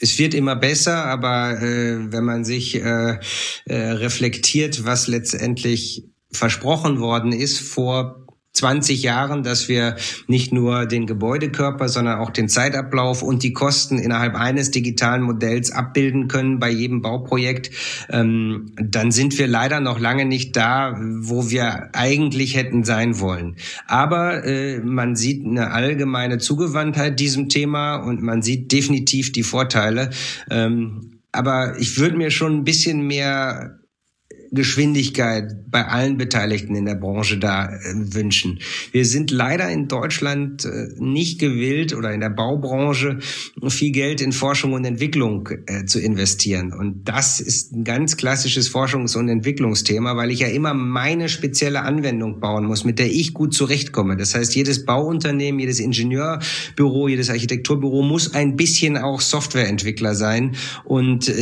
es 0.00 0.18
wird 0.18 0.34
immer 0.34 0.54
besser, 0.54 1.06
aber 1.06 1.60
äh, 1.60 2.12
wenn 2.12 2.24
man 2.24 2.44
sich 2.44 2.76
äh, 2.76 3.18
äh, 3.64 3.74
reflektiert, 3.74 4.84
was 4.84 5.08
letztendlich 5.08 6.04
versprochen 6.30 7.00
worden 7.00 7.32
ist 7.32 7.58
vor 7.58 8.27
20 8.58 9.02
Jahren, 9.02 9.42
dass 9.42 9.68
wir 9.68 9.96
nicht 10.26 10.52
nur 10.52 10.86
den 10.86 11.06
Gebäudekörper, 11.06 11.88
sondern 11.88 12.18
auch 12.18 12.30
den 12.30 12.48
Zeitablauf 12.48 13.22
und 13.22 13.42
die 13.42 13.52
Kosten 13.52 13.98
innerhalb 13.98 14.34
eines 14.34 14.70
digitalen 14.70 15.22
Modells 15.22 15.70
abbilden 15.70 16.28
können 16.28 16.58
bei 16.58 16.70
jedem 16.70 17.00
Bauprojekt, 17.00 17.70
ähm, 18.10 18.72
dann 18.76 19.10
sind 19.10 19.38
wir 19.38 19.46
leider 19.46 19.80
noch 19.80 19.98
lange 19.98 20.24
nicht 20.24 20.56
da, 20.56 20.96
wo 21.00 21.50
wir 21.50 21.90
eigentlich 21.94 22.56
hätten 22.56 22.84
sein 22.84 23.20
wollen. 23.20 23.56
Aber 23.86 24.44
äh, 24.44 24.80
man 24.80 25.16
sieht 25.16 25.44
eine 25.44 25.70
allgemeine 25.70 26.38
Zugewandtheit 26.38 27.18
diesem 27.18 27.48
Thema 27.48 27.96
und 27.96 28.22
man 28.22 28.42
sieht 28.42 28.72
definitiv 28.72 29.32
die 29.32 29.42
Vorteile. 29.42 30.10
Ähm, 30.50 31.18
aber 31.32 31.78
ich 31.78 31.98
würde 31.98 32.16
mir 32.16 32.30
schon 32.30 32.56
ein 32.56 32.64
bisschen 32.64 33.06
mehr 33.06 33.77
Geschwindigkeit 34.50 35.70
bei 35.70 35.86
allen 35.86 36.16
Beteiligten 36.16 36.74
in 36.74 36.86
der 36.86 36.94
Branche 36.94 37.38
da 37.38 37.66
äh, 37.66 37.78
wünschen. 37.94 38.60
Wir 38.92 39.04
sind 39.04 39.30
leider 39.30 39.68
in 39.68 39.88
Deutschland 39.88 40.64
äh, 40.64 40.88
nicht 40.98 41.38
gewillt 41.38 41.94
oder 41.94 42.12
in 42.12 42.20
der 42.20 42.30
Baubranche 42.30 43.18
viel 43.68 43.92
Geld 43.92 44.20
in 44.20 44.32
Forschung 44.32 44.72
und 44.72 44.84
Entwicklung 44.84 45.48
äh, 45.66 45.84
zu 45.84 46.00
investieren. 46.00 46.72
Und 46.72 47.08
das 47.08 47.40
ist 47.40 47.72
ein 47.72 47.84
ganz 47.84 48.16
klassisches 48.16 48.72
Forschungs- 48.72 49.16
und 49.16 49.28
Entwicklungsthema, 49.28 50.16
weil 50.16 50.30
ich 50.30 50.40
ja 50.40 50.48
immer 50.48 50.74
meine 50.74 51.28
spezielle 51.28 51.82
Anwendung 51.82 52.40
bauen 52.40 52.64
muss, 52.64 52.84
mit 52.84 52.98
der 52.98 53.10
ich 53.10 53.34
gut 53.34 53.54
zurechtkomme. 53.54 54.16
Das 54.16 54.34
heißt, 54.34 54.54
jedes 54.54 54.84
Bauunternehmen, 54.84 55.60
jedes 55.60 55.80
Ingenieurbüro, 55.80 57.08
jedes 57.08 57.30
Architekturbüro 57.30 58.02
muss 58.02 58.34
ein 58.34 58.56
bisschen 58.56 58.96
auch 58.96 59.20
Softwareentwickler 59.20 60.14
sein 60.14 60.56
und 60.84 61.32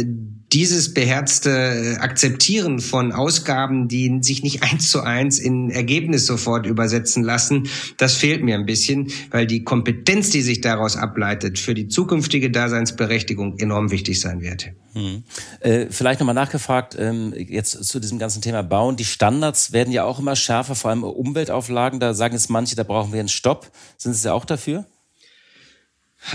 dieses 0.52 0.94
beherzte 0.94 1.98
Akzeptieren 2.00 2.78
von 2.78 3.12
Ausgaben, 3.12 3.88
die 3.88 4.18
sich 4.22 4.42
nicht 4.42 4.62
eins 4.62 4.90
zu 4.90 5.02
eins 5.02 5.38
in 5.38 5.70
Ergebnis 5.70 6.26
sofort 6.26 6.66
übersetzen 6.66 7.22
lassen, 7.22 7.68
das 7.96 8.14
fehlt 8.14 8.42
mir 8.42 8.54
ein 8.54 8.66
bisschen, 8.66 9.10
weil 9.30 9.46
die 9.46 9.64
Kompetenz, 9.64 10.30
die 10.30 10.42
sich 10.42 10.60
daraus 10.60 10.96
ableitet, 10.96 11.58
für 11.58 11.74
die 11.74 11.88
zukünftige 11.88 12.50
Daseinsberechtigung 12.50 13.58
enorm 13.58 13.90
wichtig 13.90 14.20
sein 14.20 14.40
wird. 14.40 14.70
Hm. 14.92 15.24
Äh, 15.60 15.86
vielleicht 15.90 16.20
nochmal 16.20 16.34
nachgefragt, 16.34 16.96
ähm, 16.98 17.34
jetzt 17.36 17.84
zu 17.84 18.00
diesem 18.00 18.18
ganzen 18.18 18.40
Thema 18.40 18.62
Bauen. 18.62 18.96
Die 18.96 19.04
Standards 19.04 19.72
werden 19.72 19.92
ja 19.92 20.04
auch 20.04 20.18
immer 20.18 20.36
schärfer, 20.36 20.74
vor 20.74 20.90
allem 20.90 21.04
Umweltauflagen. 21.04 22.00
Da 22.00 22.14
sagen 22.14 22.34
jetzt 22.34 22.48
manche, 22.48 22.76
da 22.76 22.82
brauchen 22.82 23.12
wir 23.12 23.20
einen 23.20 23.28
Stopp. 23.28 23.70
Sind 23.98 24.14
Sie 24.14 24.26
ja 24.26 24.32
auch 24.32 24.44
dafür? 24.44 24.86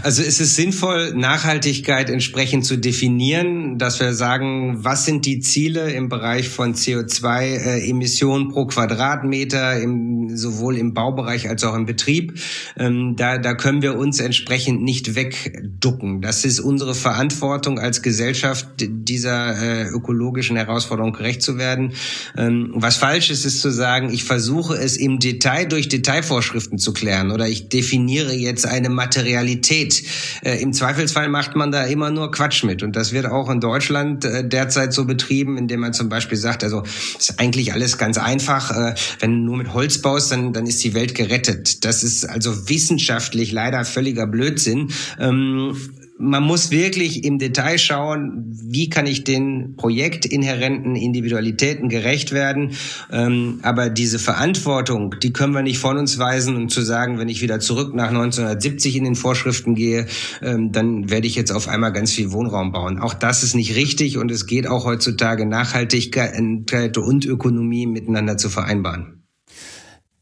Also 0.04 0.24
ist 0.24 0.39
es 0.39 0.56
sinnvoll, 0.56 1.14
Nachhaltigkeit 1.14 2.10
entsprechend 2.10 2.66
zu 2.66 2.78
definieren, 2.78 3.78
dass 3.78 4.00
wir 4.00 4.14
sagen, 4.14 4.86
was 4.86 5.04
sind 5.04 5.26
die 5.26 5.42
Ziele 5.42 5.92
im 5.92 6.08
Bereich 6.08 6.48
von 6.48 6.76
CO2-Emissionen 6.76 8.48
äh, 8.48 8.54
pro 8.54 8.68
Quadratmeter, 8.68 9.82
im, 9.82 10.38
sowohl 10.38 10.78
im 10.78 10.94
Baubereich 10.94 11.50
als 11.50 11.66
auch 11.66 11.76
im 11.76 11.86
Betrieb. 11.86 12.39
Ähm, 12.78 13.16
da, 13.18 13.38
da 13.38 13.54
können 13.54 13.82
wir 13.82 13.98
uns 13.98 14.22
entsprechend 14.22 14.82
nicht 14.82 15.16
wegducken. 15.16 16.22
Das 16.22 16.46
ist 16.46 16.62
unsere 16.62 16.96
Verantwortung 16.96 17.78
als 17.78 18.02
Gesellschaft, 18.02 18.68
dieser 18.80 19.62
äh, 19.62 19.88
ökologischen 19.89 20.56
Herausforderung 20.56 21.12
gerecht 21.12 21.42
zu 21.42 21.58
werden. 21.58 21.94
Ähm, 22.38 22.72
was 22.76 22.96
falsch 22.96 23.30
ist, 23.30 23.44
ist 23.44 23.60
zu 23.60 23.72
sagen, 23.72 24.10
ich 24.14 24.24
versuche 24.24 24.76
es 24.76 24.96
im 24.96 25.20
Detail 25.20 25.66
durch 25.66 25.89
Detailvorschriften 25.89 26.78
zu 26.78 26.94
klären 26.94 27.32
oder 27.32 27.50
ich 27.50 27.68
definiere 27.68 28.34
jetzt 28.34 28.66
eine 28.66 28.89
Materialität 28.89 29.81
geht. 29.82 30.04
Äh, 30.44 30.62
Im 30.62 30.74
Zweifelsfall 30.74 31.30
macht 31.30 31.56
man 31.56 31.72
da 31.72 31.84
immer 31.86 32.10
nur 32.10 32.32
Quatsch 32.32 32.64
mit. 32.64 32.84
Und 32.84 32.96
das 32.96 33.12
wird 33.12 33.26
auch 33.26 33.50
in 33.50 33.60
Deutschland 33.60 34.26
äh, 34.26 34.48
derzeit 34.48 34.94
so 34.94 35.06
betrieben, 35.06 35.58
indem 35.58 35.82
man 35.82 35.94
zum 35.94 36.10
Beispiel 36.10 36.38
sagt, 36.38 36.64
also 36.64 36.84
ist 37.18 37.40
eigentlich 37.40 37.74
alles 37.74 37.98
ganz 37.98 38.18
einfach. 38.18 38.72
Äh, 38.72 38.96
wenn 39.20 39.32
du 39.32 39.38
nur 39.38 39.58
mit 39.58 39.74
Holz 39.74 40.00
baust, 40.00 40.32
dann, 40.32 40.54
dann 40.54 40.66
ist 40.66 40.84
die 40.84 40.94
Welt 40.94 41.16
gerettet. 41.16 41.84
Das 41.86 42.04
ist 42.04 42.26
also 42.26 42.70
wissenschaftlich 42.70 43.52
leider 43.52 43.84
völliger 43.86 44.28
Blödsinn. 44.28 44.92
Ähm, 45.20 45.76
man 46.22 46.44
muss 46.44 46.72
wirklich 46.72 47.24
im 47.24 47.40
Detail 47.40 47.78
schauen, 47.78 48.44
wie 48.48 48.90
kann 48.90 49.08
ich 49.08 49.24
den 49.24 49.76
projektinhärenten 49.76 50.96
Individualitäten 50.96 51.90
gerecht 51.90 52.32
werden. 52.32 52.72
Ähm, 53.12 53.60
aber 53.64 53.90
diese 53.90 54.20
Verantwortung, 54.20 55.16
die 55.22 55.34
können 55.34 55.54
wir 55.54 55.64
nicht 55.64 55.80
von 55.80 55.98
uns 55.98 56.20
weisen 56.20 56.56
und 56.56 56.70
zu 56.70 56.82
sagen, 56.82 57.18
wenn 57.18 57.28
ich 57.28 57.42
wieder 57.42 57.60
zurück 57.60 57.96
nach 57.96 58.10
1970 58.10 58.96
in 58.96 59.04
den 59.04 59.16
Vorschriften 59.16 59.76
gehe, 59.76 60.06
ähm, 60.42 60.72
dann 60.72 61.10
werde 61.10 61.28
ich 61.28 61.36
jetzt 61.36 61.52
auf 61.52 61.68
einmal 61.68 61.92
ganz 61.92 62.12
viel 62.12 62.32
Wohnraum 62.32 62.72
bauen. 62.72 63.00
Auch 63.00 63.14
das 63.14 63.44
ist 63.44 63.56
nicht 63.56 63.76
richtig 63.76 64.18
und 64.18 64.32
es 64.32 64.46
geht 64.46 64.68
auch 64.68 64.86
heutzutage 64.86 65.46
Nachhaltigkeit 65.46 66.98
und 66.98 67.26
Ökonomie 67.26 67.88
miteinander 67.88 68.38
zu 68.38 68.50
vereinbaren. 68.50 69.21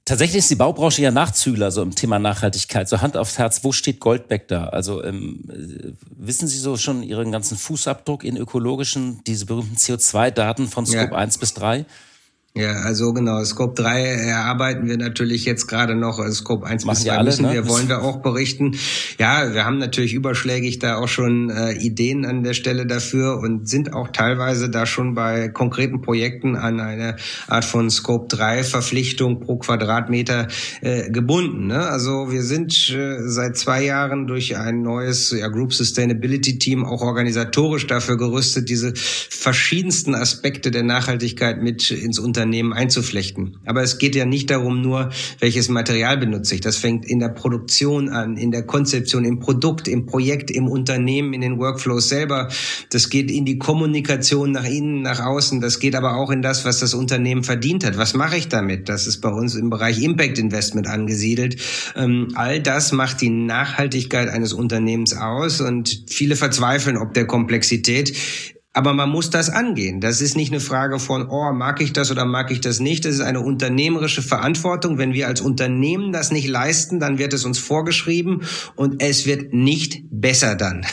Tatsächlich 0.09 0.39
ist 0.39 0.49
die 0.49 0.55
Baubranche 0.55 1.03
ja 1.03 1.11
Nachzügler 1.11 1.69
so 1.69 1.83
im 1.83 1.93
Thema 1.93 2.17
Nachhaltigkeit. 2.17 2.89
So 2.89 2.99
Hand 2.99 3.15
aufs 3.15 3.37
Herz, 3.37 3.63
wo 3.63 3.71
steht 3.71 3.99
Goldbeck 3.99 4.47
da? 4.47 4.65
Also 4.65 5.03
ähm, 5.03 5.41
wissen 6.17 6.47
Sie 6.47 6.57
so 6.57 6.77
schon 6.77 7.03
Ihren 7.03 7.31
ganzen 7.31 7.55
Fußabdruck 7.55 8.23
in 8.23 8.35
ökologischen, 8.35 9.23
diese 9.27 9.45
berühmten 9.45 9.75
CO2-Daten 9.75 10.67
von 10.67 10.87
Scope 10.87 11.11
ja. 11.11 11.17
1 11.19 11.37
bis 11.37 11.53
3? 11.53 11.85
Ja, 12.55 12.71
also 12.81 13.13
genau, 13.13 13.43
Scope 13.43 13.79
3 13.79 14.01
erarbeiten 14.01 14.87
wir 14.87 14.97
natürlich 14.97 15.45
jetzt 15.45 15.67
gerade 15.67 15.93
noch, 15.95 16.17
also 16.17 16.33
Scope 16.33 16.65
1 16.65 16.83
Machen 16.83 16.95
bis 16.95 17.03
2 17.03 17.23
müssen 17.23 17.45
ne? 17.45 17.53
wir, 17.53 17.69
wollen 17.69 17.87
wir 17.87 18.01
auch 18.03 18.23
berichten. 18.23 18.75
Ja, 19.19 19.53
wir 19.53 19.65
haben 19.65 19.77
natürlich 19.77 20.15
überschlägig 20.15 20.79
da 20.79 20.97
auch 20.97 21.07
schon 21.07 21.51
äh, 21.51 21.73
Ideen 21.73 22.25
an 22.25 22.41
der 22.41 22.53
Stelle 22.53 22.87
dafür 22.87 23.37
und 23.37 23.69
sind 23.69 23.93
auch 23.93 24.07
teilweise 24.07 24.69
da 24.71 24.87
schon 24.87 25.13
bei 25.13 25.47
konkreten 25.49 26.01
Projekten 26.01 26.55
an 26.55 26.79
eine 26.79 27.17
Art 27.47 27.65
von 27.65 27.91
Scope 27.91 28.35
3 28.35 28.63
Verpflichtung 28.63 29.41
pro 29.41 29.57
Quadratmeter 29.57 30.47
äh, 30.81 31.11
gebunden. 31.11 31.67
Ne? 31.67 31.87
Also 31.87 32.31
wir 32.31 32.41
sind 32.41 32.89
äh, 32.89 33.19
seit 33.29 33.57
zwei 33.57 33.85
Jahren 33.85 34.25
durch 34.25 34.57
ein 34.57 34.81
neues 34.81 35.35
ja, 35.37 35.47
Group 35.49 35.71
Sustainability 35.71 36.57
Team 36.57 36.83
auch 36.83 37.03
organisatorisch 37.03 37.85
dafür 37.85 38.17
gerüstet, 38.17 38.69
diese 38.69 38.93
verschiedensten 38.95 40.15
Aspekte 40.15 40.71
der 40.71 40.83
Nachhaltigkeit 40.83 41.61
mit 41.61 41.91
ins 41.91 42.17
Unternehmen 42.17 42.38
Unternehmen 42.39 42.71
einzuflechten. 42.71 43.57
Aber 43.65 43.83
es 43.83 43.97
geht 43.97 44.15
ja 44.15 44.25
nicht 44.25 44.49
darum 44.49 44.81
nur, 44.81 45.09
welches 45.39 45.67
Material 45.67 46.17
benutze 46.17 46.55
ich. 46.55 46.61
Das 46.61 46.77
fängt 46.77 47.05
in 47.05 47.19
der 47.19 47.27
Produktion 47.27 48.07
an, 48.07 48.37
in 48.37 48.51
der 48.51 48.63
Konzeption, 48.63 49.25
im 49.25 49.39
Produkt, 49.39 49.89
im 49.89 50.05
Projekt, 50.05 50.49
im 50.49 50.69
Unternehmen, 50.69 51.33
in 51.33 51.41
den 51.41 51.59
Workflows 51.59 52.07
selber. 52.07 52.47
Das 52.91 53.09
geht 53.09 53.29
in 53.29 53.43
die 53.43 53.57
Kommunikation 53.57 54.53
nach 54.53 54.63
innen, 54.63 55.01
nach 55.01 55.19
außen. 55.19 55.59
Das 55.59 55.79
geht 55.79 55.95
aber 55.95 56.15
auch 56.15 56.31
in 56.31 56.41
das, 56.41 56.63
was 56.63 56.79
das 56.79 56.93
Unternehmen 56.93 57.43
verdient 57.43 57.83
hat. 57.83 57.97
Was 57.97 58.13
mache 58.13 58.37
ich 58.37 58.47
damit? 58.47 58.87
Das 58.87 59.05
ist 59.05 59.19
bei 59.19 59.29
uns 59.29 59.55
im 59.55 59.69
Bereich 59.69 60.01
Impact 60.01 60.39
Investment 60.39 60.87
angesiedelt. 60.87 61.57
Ähm, 61.97 62.29
all 62.35 62.61
das 62.61 62.93
macht 62.93 63.19
die 63.19 63.29
Nachhaltigkeit 63.29 64.29
eines 64.29 64.53
Unternehmens 64.53 65.13
aus 65.13 65.59
und 65.59 66.05
viele 66.07 66.37
verzweifeln 66.37 66.95
ob 66.95 67.13
der 67.13 67.27
Komplexität. 67.27 68.15
Aber 68.79 68.93
man 68.93 69.09
muss 69.09 69.29
das 69.29 69.49
angehen. 69.49 69.99
Das 69.99 70.21
ist 70.21 70.37
nicht 70.37 70.53
eine 70.53 70.61
Frage 70.61 70.99
von, 70.99 71.27
oh, 71.29 71.51
mag 71.51 71.81
ich 71.81 71.91
das 71.91 72.11
oder 72.11 72.23
mag 72.23 72.49
ich 72.49 72.61
das 72.61 72.79
nicht. 72.79 73.03
Das 73.03 73.13
ist 73.13 73.19
eine 73.19 73.41
unternehmerische 73.41 74.21
Verantwortung. 74.21 74.97
Wenn 74.97 75.11
wir 75.11 75.27
als 75.27 75.41
Unternehmen 75.41 76.13
das 76.13 76.31
nicht 76.31 76.47
leisten, 76.47 76.97
dann 77.01 77.17
wird 77.17 77.33
es 77.33 77.43
uns 77.43 77.59
vorgeschrieben 77.59 78.43
und 78.77 79.03
es 79.03 79.25
wird 79.25 79.53
nicht 79.53 80.03
besser 80.09 80.55
dann. 80.55 80.85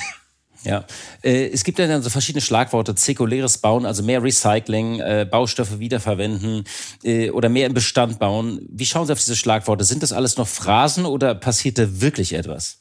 Ja, 0.64 0.84
äh, 1.22 1.46
es 1.50 1.62
gibt 1.62 1.78
ja 1.78 1.86
dann 1.86 2.02
so 2.02 2.10
verschiedene 2.10 2.42
Schlagworte, 2.42 2.96
zirkuläres 2.96 3.58
Bauen, 3.58 3.86
also 3.86 4.02
mehr 4.02 4.20
Recycling, 4.20 4.98
äh, 4.98 5.24
Baustoffe 5.30 5.78
wiederverwenden 5.78 6.64
äh, 7.04 7.30
oder 7.30 7.48
mehr 7.48 7.68
im 7.68 7.74
Bestand 7.74 8.18
bauen. 8.18 8.66
Wie 8.68 8.84
schauen 8.84 9.06
Sie 9.06 9.12
auf 9.12 9.20
diese 9.20 9.36
Schlagworte? 9.36 9.84
Sind 9.84 10.02
das 10.02 10.12
alles 10.12 10.36
noch 10.38 10.48
Phrasen 10.48 11.04
oder 11.04 11.36
passiert 11.36 11.78
da 11.78 12.00
wirklich 12.00 12.32
etwas? 12.32 12.80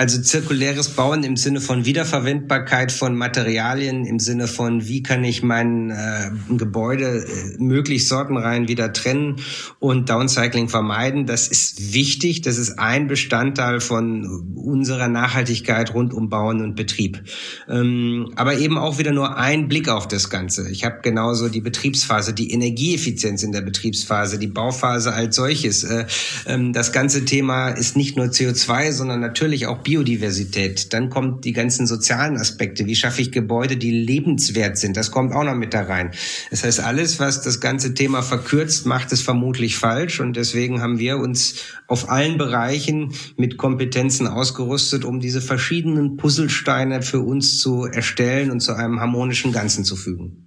Also 0.00 0.18
zirkuläres 0.18 0.88
Bauen 0.88 1.24
im 1.24 1.36
Sinne 1.36 1.60
von 1.60 1.84
Wiederverwendbarkeit 1.84 2.90
von 2.90 3.14
Materialien, 3.14 4.06
im 4.06 4.18
Sinne 4.18 4.48
von, 4.48 4.88
wie 4.88 5.02
kann 5.02 5.22
ich 5.24 5.42
mein 5.42 5.90
äh, 5.90 6.30
Gebäude 6.56 7.26
äh, 7.26 7.62
möglichst 7.62 8.08
sortenrein 8.08 8.66
wieder 8.66 8.94
trennen 8.94 9.36
und 9.78 10.08
Downcycling 10.08 10.70
vermeiden. 10.70 11.26
Das 11.26 11.48
ist 11.48 11.92
wichtig. 11.92 12.40
Das 12.40 12.56
ist 12.56 12.78
ein 12.78 13.08
Bestandteil 13.08 13.80
von 13.80 14.54
unserer 14.54 15.08
Nachhaltigkeit 15.08 15.92
rund 15.92 16.14
um 16.14 16.30
Bauen 16.30 16.62
und 16.62 16.76
Betrieb. 16.76 17.22
Ähm, 17.68 18.32
aber 18.36 18.56
eben 18.56 18.78
auch 18.78 18.96
wieder 18.96 19.12
nur 19.12 19.36
ein 19.36 19.68
Blick 19.68 19.90
auf 19.90 20.08
das 20.08 20.30
Ganze. 20.30 20.70
Ich 20.70 20.86
habe 20.86 21.00
genauso 21.02 21.50
die 21.50 21.60
Betriebsphase, 21.60 22.32
die 22.32 22.52
Energieeffizienz 22.52 23.42
in 23.42 23.52
der 23.52 23.60
Betriebsphase, 23.60 24.38
die 24.38 24.46
Bauphase 24.46 25.12
als 25.12 25.36
solches. 25.36 25.84
Äh, 25.84 26.06
ähm, 26.46 26.72
das 26.72 26.92
ganze 26.92 27.26
Thema 27.26 27.68
ist 27.68 27.98
nicht 27.98 28.16
nur 28.16 28.28
CO2, 28.28 28.92
sondern 28.92 29.20
natürlich 29.20 29.66
auch 29.66 29.82
Biodiversität. 29.90 30.92
Dann 30.92 31.10
kommt 31.10 31.44
die 31.44 31.52
ganzen 31.52 31.84
sozialen 31.88 32.36
Aspekte. 32.36 32.86
Wie 32.86 32.94
schaffe 32.94 33.22
ich 33.22 33.32
Gebäude, 33.32 33.76
die 33.76 33.90
lebenswert 33.90 34.78
sind? 34.78 34.96
Das 34.96 35.10
kommt 35.10 35.34
auch 35.34 35.42
noch 35.42 35.56
mit 35.56 35.74
da 35.74 35.82
rein. 35.82 36.12
Das 36.50 36.62
heißt, 36.62 36.78
alles, 36.78 37.18
was 37.18 37.42
das 37.42 37.58
ganze 37.58 37.92
Thema 37.92 38.22
verkürzt, 38.22 38.86
macht 38.86 39.10
es 39.10 39.20
vermutlich 39.20 39.76
falsch. 39.76 40.20
Und 40.20 40.36
deswegen 40.36 40.80
haben 40.80 41.00
wir 41.00 41.16
uns 41.16 41.56
auf 41.88 42.08
allen 42.08 42.38
Bereichen 42.38 43.14
mit 43.36 43.56
Kompetenzen 43.56 44.28
ausgerüstet, 44.28 45.04
um 45.04 45.18
diese 45.18 45.40
verschiedenen 45.40 46.16
Puzzlesteine 46.16 47.02
für 47.02 47.18
uns 47.18 47.58
zu 47.58 47.86
erstellen 47.86 48.52
und 48.52 48.60
zu 48.60 48.74
einem 48.74 49.00
harmonischen 49.00 49.50
Ganzen 49.50 49.84
zu 49.84 49.96
fügen. 49.96 50.46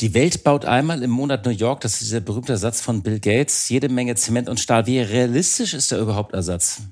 Die 0.00 0.12
Welt 0.12 0.44
baut 0.44 0.66
einmal 0.66 1.02
im 1.02 1.10
Monat 1.10 1.46
New 1.46 1.52
York, 1.52 1.80
das 1.80 1.94
ist 1.94 2.02
dieser 2.02 2.20
berühmte 2.20 2.58
Satz 2.58 2.82
von 2.82 3.02
Bill 3.02 3.18
Gates, 3.18 3.70
jede 3.70 3.88
Menge 3.88 4.14
Zement 4.16 4.50
und 4.50 4.60
Stahl. 4.60 4.86
Wie 4.86 4.98
realistisch 4.98 5.72
ist 5.72 5.90
da 5.90 5.98
überhaupt 5.98 6.34
Ersatz? 6.34 6.82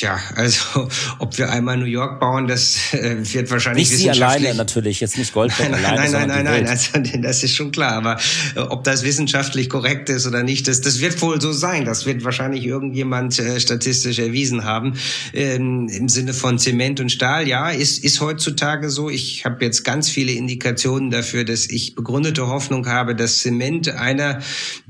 Tja, 0.00 0.18
also 0.34 0.88
ob 1.18 1.36
wir 1.36 1.50
einmal 1.50 1.76
New 1.76 1.84
York 1.84 2.20
bauen, 2.20 2.46
das 2.46 2.94
äh, 2.94 3.18
wird 3.20 3.50
wahrscheinlich 3.50 3.90
nicht 3.90 3.98
Sie 4.00 4.08
alleine 4.08 4.54
natürlich, 4.54 4.98
jetzt 5.00 5.18
nicht 5.18 5.34
Goldberg 5.34 5.70
nein, 5.72 5.84
alleine. 5.84 6.10
Nein, 6.10 6.28
nein, 6.28 6.44
nein, 6.44 6.64
nein, 6.64 6.68
also, 6.68 7.20
das 7.20 7.44
ist 7.44 7.54
schon 7.54 7.70
klar. 7.70 7.92
Aber 7.92 8.16
äh, 8.56 8.60
ob 8.60 8.82
das 8.82 9.02
wissenschaftlich 9.02 9.68
korrekt 9.68 10.08
ist 10.08 10.26
oder 10.26 10.42
nicht, 10.42 10.68
das, 10.68 10.80
das 10.80 11.02
wird 11.02 11.20
wohl 11.20 11.38
so 11.38 11.52
sein. 11.52 11.84
Das 11.84 12.06
wird 12.06 12.24
wahrscheinlich 12.24 12.64
irgendjemand 12.64 13.38
äh, 13.38 13.60
statistisch 13.60 14.18
erwiesen 14.18 14.64
haben. 14.64 14.94
Ähm, 15.34 15.90
Im 15.90 16.08
Sinne 16.08 16.32
von 16.32 16.58
Zement 16.58 16.98
und 17.00 17.12
Stahl, 17.12 17.46
ja, 17.46 17.68
ist, 17.68 18.02
ist 18.02 18.22
heutzutage 18.22 18.88
so. 18.88 19.10
Ich 19.10 19.44
habe 19.44 19.62
jetzt 19.62 19.84
ganz 19.84 20.08
viele 20.08 20.32
Indikationen 20.32 21.10
dafür, 21.10 21.44
dass 21.44 21.68
ich 21.68 21.94
begründete 21.94 22.46
Hoffnung 22.46 22.86
habe, 22.86 23.14
dass 23.14 23.40
Zement 23.40 23.90
einer 23.90 24.40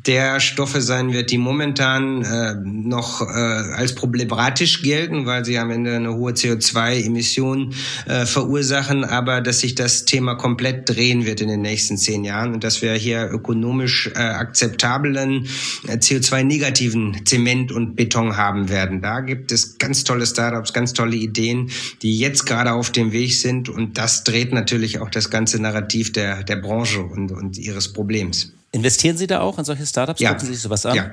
der 0.06 0.38
Stoffe 0.38 0.80
sein 0.80 1.12
wird, 1.12 1.32
die 1.32 1.38
momentan 1.38 2.22
äh, 2.22 2.54
noch 2.64 3.22
äh, 3.22 3.24
als 3.24 3.96
problematisch 3.96 4.82
gelten, 5.00 5.24
weil 5.24 5.44
sie 5.44 5.58
am 5.58 5.70
Ende 5.70 5.96
eine 5.96 6.14
hohe 6.14 6.32
CO2-Emission 6.32 7.74
äh, 8.06 8.26
verursachen, 8.26 9.04
aber 9.04 9.40
dass 9.40 9.60
sich 9.60 9.74
das 9.74 10.04
Thema 10.04 10.34
komplett 10.34 10.88
drehen 10.88 11.24
wird 11.24 11.40
in 11.40 11.48
den 11.48 11.62
nächsten 11.62 11.96
zehn 11.96 12.22
Jahren 12.22 12.52
und 12.52 12.64
dass 12.64 12.82
wir 12.82 12.92
hier 12.94 13.30
ökonomisch 13.32 14.10
äh, 14.14 14.18
akzeptablen 14.18 15.48
äh, 15.88 15.96
CO2-negativen 15.96 17.24
Zement 17.24 17.72
und 17.72 17.96
Beton 17.96 18.36
haben 18.36 18.68
werden. 18.68 19.00
Da 19.00 19.20
gibt 19.20 19.52
es 19.52 19.78
ganz 19.78 20.04
tolle 20.04 20.26
Startups, 20.26 20.74
ganz 20.74 20.92
tolle 20.92 21.16
Ideen, 21.16 21.70
die 22.02 22.18
jetzt 22.18 22.44
gerade 22.44 22.72
auf 22.72 22.90
dem 22.90 23.12
Weg 23.12 23.34
sind 23.34 23.70
und 23.70 23.96
das 23.96 24.24
dreht 24.24 24.52
natürlich 24.52 25.00
auch 25.00 25.08
das 25.08 25.30
ganze 25.30 25.60
Narrativ 25.62 26.12
der, 26.12 26.42
der 26.42 26.56
Branche 26.56 27.00
und, 27.00 27.32
und 27.32 27.56
ihres 27.56 27.92
Problems. 27.92 28.52
Investieren 28.72 29.16
Sie 29.16 29.26
da 29.26 29.40
auch 29.40 29.58
in 29.58 29.64
solche 29.64 29.86
Startups? 29.86 30.20
Ja. 30.20 30.32
Gucken 30.32 30.46
Sie 30.46 30.52
sich 30.52 30.62
sowas 30.62 30.84
an? 30.84 30.94
Ja, 30.94 31.10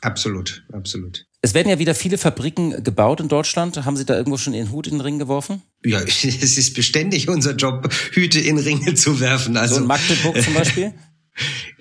absolut, 0.00 0.64
absolut. 0.72 1.27
Es 1.40 1.54
werden 1.54 1.68
ja 1.68 1.78
wieder 1.78 1.94
viele 1.94 2.18
Fabriken 2.18 2.82
gebaut 2.82 3.20
in 3.20 3.28
Deutschland. 3.28 3.84
Haben 3.84 3.96
Sie 3.96 4.04
da 4.04 4.16
irgendwo 4.16 4.36
schon 4.38 4.54
Ihren 4.54 4.72
Hut 4.72 4.88
in 4.88 4.94
den 4.94 5.00
Ring 5.00 5.18
geworfen? 5.18 5.62
Ja, 5.84 6.00
es 6.06 6.24
ist 6.24 6.74
beständig 6.74 7.28
unser 7.28 7.54
Job, 7.54 7.92
Hüte 8.12 8.40
in 8.40 8.58
Ringe 8.58 8.94
zu 8.94 9.20
werfen. 9.20 9.56
Also, 9.56 9.76
so 9.76 9.80
in 9.82 9.86
Magdeburg 9.86 10.42
zum 10.42 10.54
Beispiel? 10.54 10.92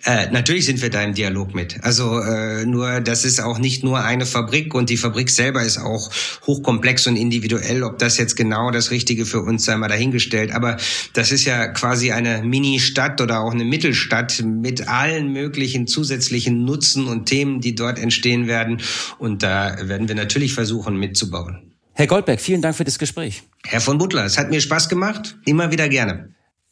Äh, 0.03 0.30
natürlich 0.32 0.66
sind 0.66 0.82
wir 0.82 0.89
da 0.89 1.01
im 1.03 1.14
Dialog 1.14 1.53
mit. 1.53 1.84
Also 1.84 2.20
äh, 2.20 2.66
nur, 2.66 3.01
das 3.01 3.26
ist 3.26 3.41
auch 3.41 3.58
nicht 3.58 3.84
nur 3.84 4.03
eine 4.03 4.26
Fabrik 4.26 4.74
und 4.74 4.89
die 4.89 4.97
Fabrik 4.97 5.30
selber 5.30 5.64
ist 5.64 5.78
auch 5.78 6.12
hochkomplex 6.45 7.08
und 7.08 7.16
individuell. 7.16 7.84
Ob 7.84 7.97
das 7.97 8.18
jetzt 8.18 8.36
genau 8.36 8.72
das 8.72 8.91
Richtige 8.91 9.26
für 9.26 9.41
uns 9.41 9.66
sei 9.66 9.76
mal 9.76 9.88
dahingestellt. 9.88 10.51
Aber 10.51 10.78
das 11.14 11.32
ist 11.32 11.45
ja 11.45 11.68
quasi 11.68 12.12
eine 12.12 12.43
Mini-Stadt 12.43 13.20
oder 13.22 13.41
auch 13.41 13.51
eine 13.51 13.66
Mittelstadt 13.66 14.43
mit 14.45 14.88
allen 14.88 15.34
möglichen 15.34 15.88
zusätzlichen 15.88 16.64
Nutzen 16.64 17.08
und 17.08 17.26
Themen, 17.26 17.60
die 17.60 17.76
dort 17.76 17.99
entstehen 17.99 18.47
werden. 18.47 18.82
Und 19.18 19.43
da 19.43 19.76
werden 19.82 20.08
wir 20.08 20.16
natürlich 20.16 20.53
versuchen 20.53 20.97
mitzubauen. 20.97 21.74
Herr 21.93 22.08
Goldberg, 22.08 22.39
vielen 22.39 22.62
Dank 22.62 22.76
für 22.76 22.84
das 22.84 22.99
Gespräch. 22.99 23.41
Herr 23.66 23.82
von 23.82 23.97
Butler, 23.97 24.24
es 24.24 24.38
hat 24.38 24.51
mir 24.51 24.62
Spaß 24.62 24.88
gemacht. 24.88 25.38
Immer 25.45 25.72
wieder 25.72 25.89
gerne. 25.89 26.30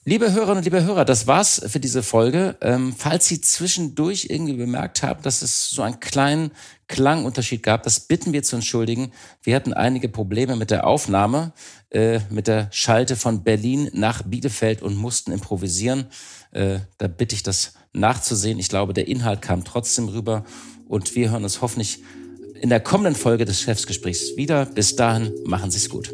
Liebe 0.08 0.32
Hörerinnen 0.32 0.58
und 0.58 0.66
liebe 0.66 0.84
Hörer, 0.84 1.04
das 1.04 1.26
war's 1.26 1.60
für 1.66 1.80
diese 1.80 2.04
Folge. 2.04 2.56
Ähm, 2.62 2.94
falls 2.96 3.28
Sie 3.28 3.42
zwischendurch 3.42 4.28
irgendwie 4.30 4.54
bemerkt 4.54 5.02
haben, 5.02 5.24
dass 5.24 5.42
es 5.42 5.72
so 5.72 5.82
einen 5.82 6.00
kleinen 6.00 6.52
Klangunterschied 6.88 7.64
gab, 7.64 7.82
das 7.82 8.02
bitten 8.02 8.32
wir 8.32 8.44
zu 8.44 8.56
entschuldigen. 8.56 9.12
Wir 9.42 9.56
hatten 9.56 9.74
einige 9.74 10.08
Probleme 10.08 10.58
mit 10.58 10.70
der 10.70 10.86
Aufnahme, 10.86 11.54
äh, 11.90 12.20
mit 12.30 12.46
der 12.46 12.68
Schalte 12.70 13.16
von 13.16 13.44
Berlin 13.44 13.90
nach 13.94 14.22
Bielefeld 14.22 14.84
und 14.84 14.96
mussten 14.96 15.32
improvisieren. 15.32 16.06
Äh, 16.52 16.82
da 17.00 17.08
bitte 17.08 17.34
ich 17.34 17.42
das 17.42 17.74
nachzusehen. 17.92 18.60
Ich 18.60 18.70
glaube, 18.70 18.94
der 18.94 19.08
Inhalt 19.08 19.42
kam 19.42 19.64
trotzdem 19.64 20.10
rüber 20.10 20.46
und 20.88 21.16
wir 21.16 21.32
hören 21.32 21.44
uns 21.44 21.64
hoffentlich 21.64 22.04
in 22.62 22.70
der 22.70 22.80
kommenden 22.80 23.16
Folge 23.16 23.46
des 23.46 23.62
Chefsgesprächs 23.62 24.38
wieder. 24.38 24.68
Bis 24.68 24.96
dahin, 24.96 25.34
machen 25.46 25.72
Sie 25.72 25.80
es 25.80 25.90
gut. 25.90 26.14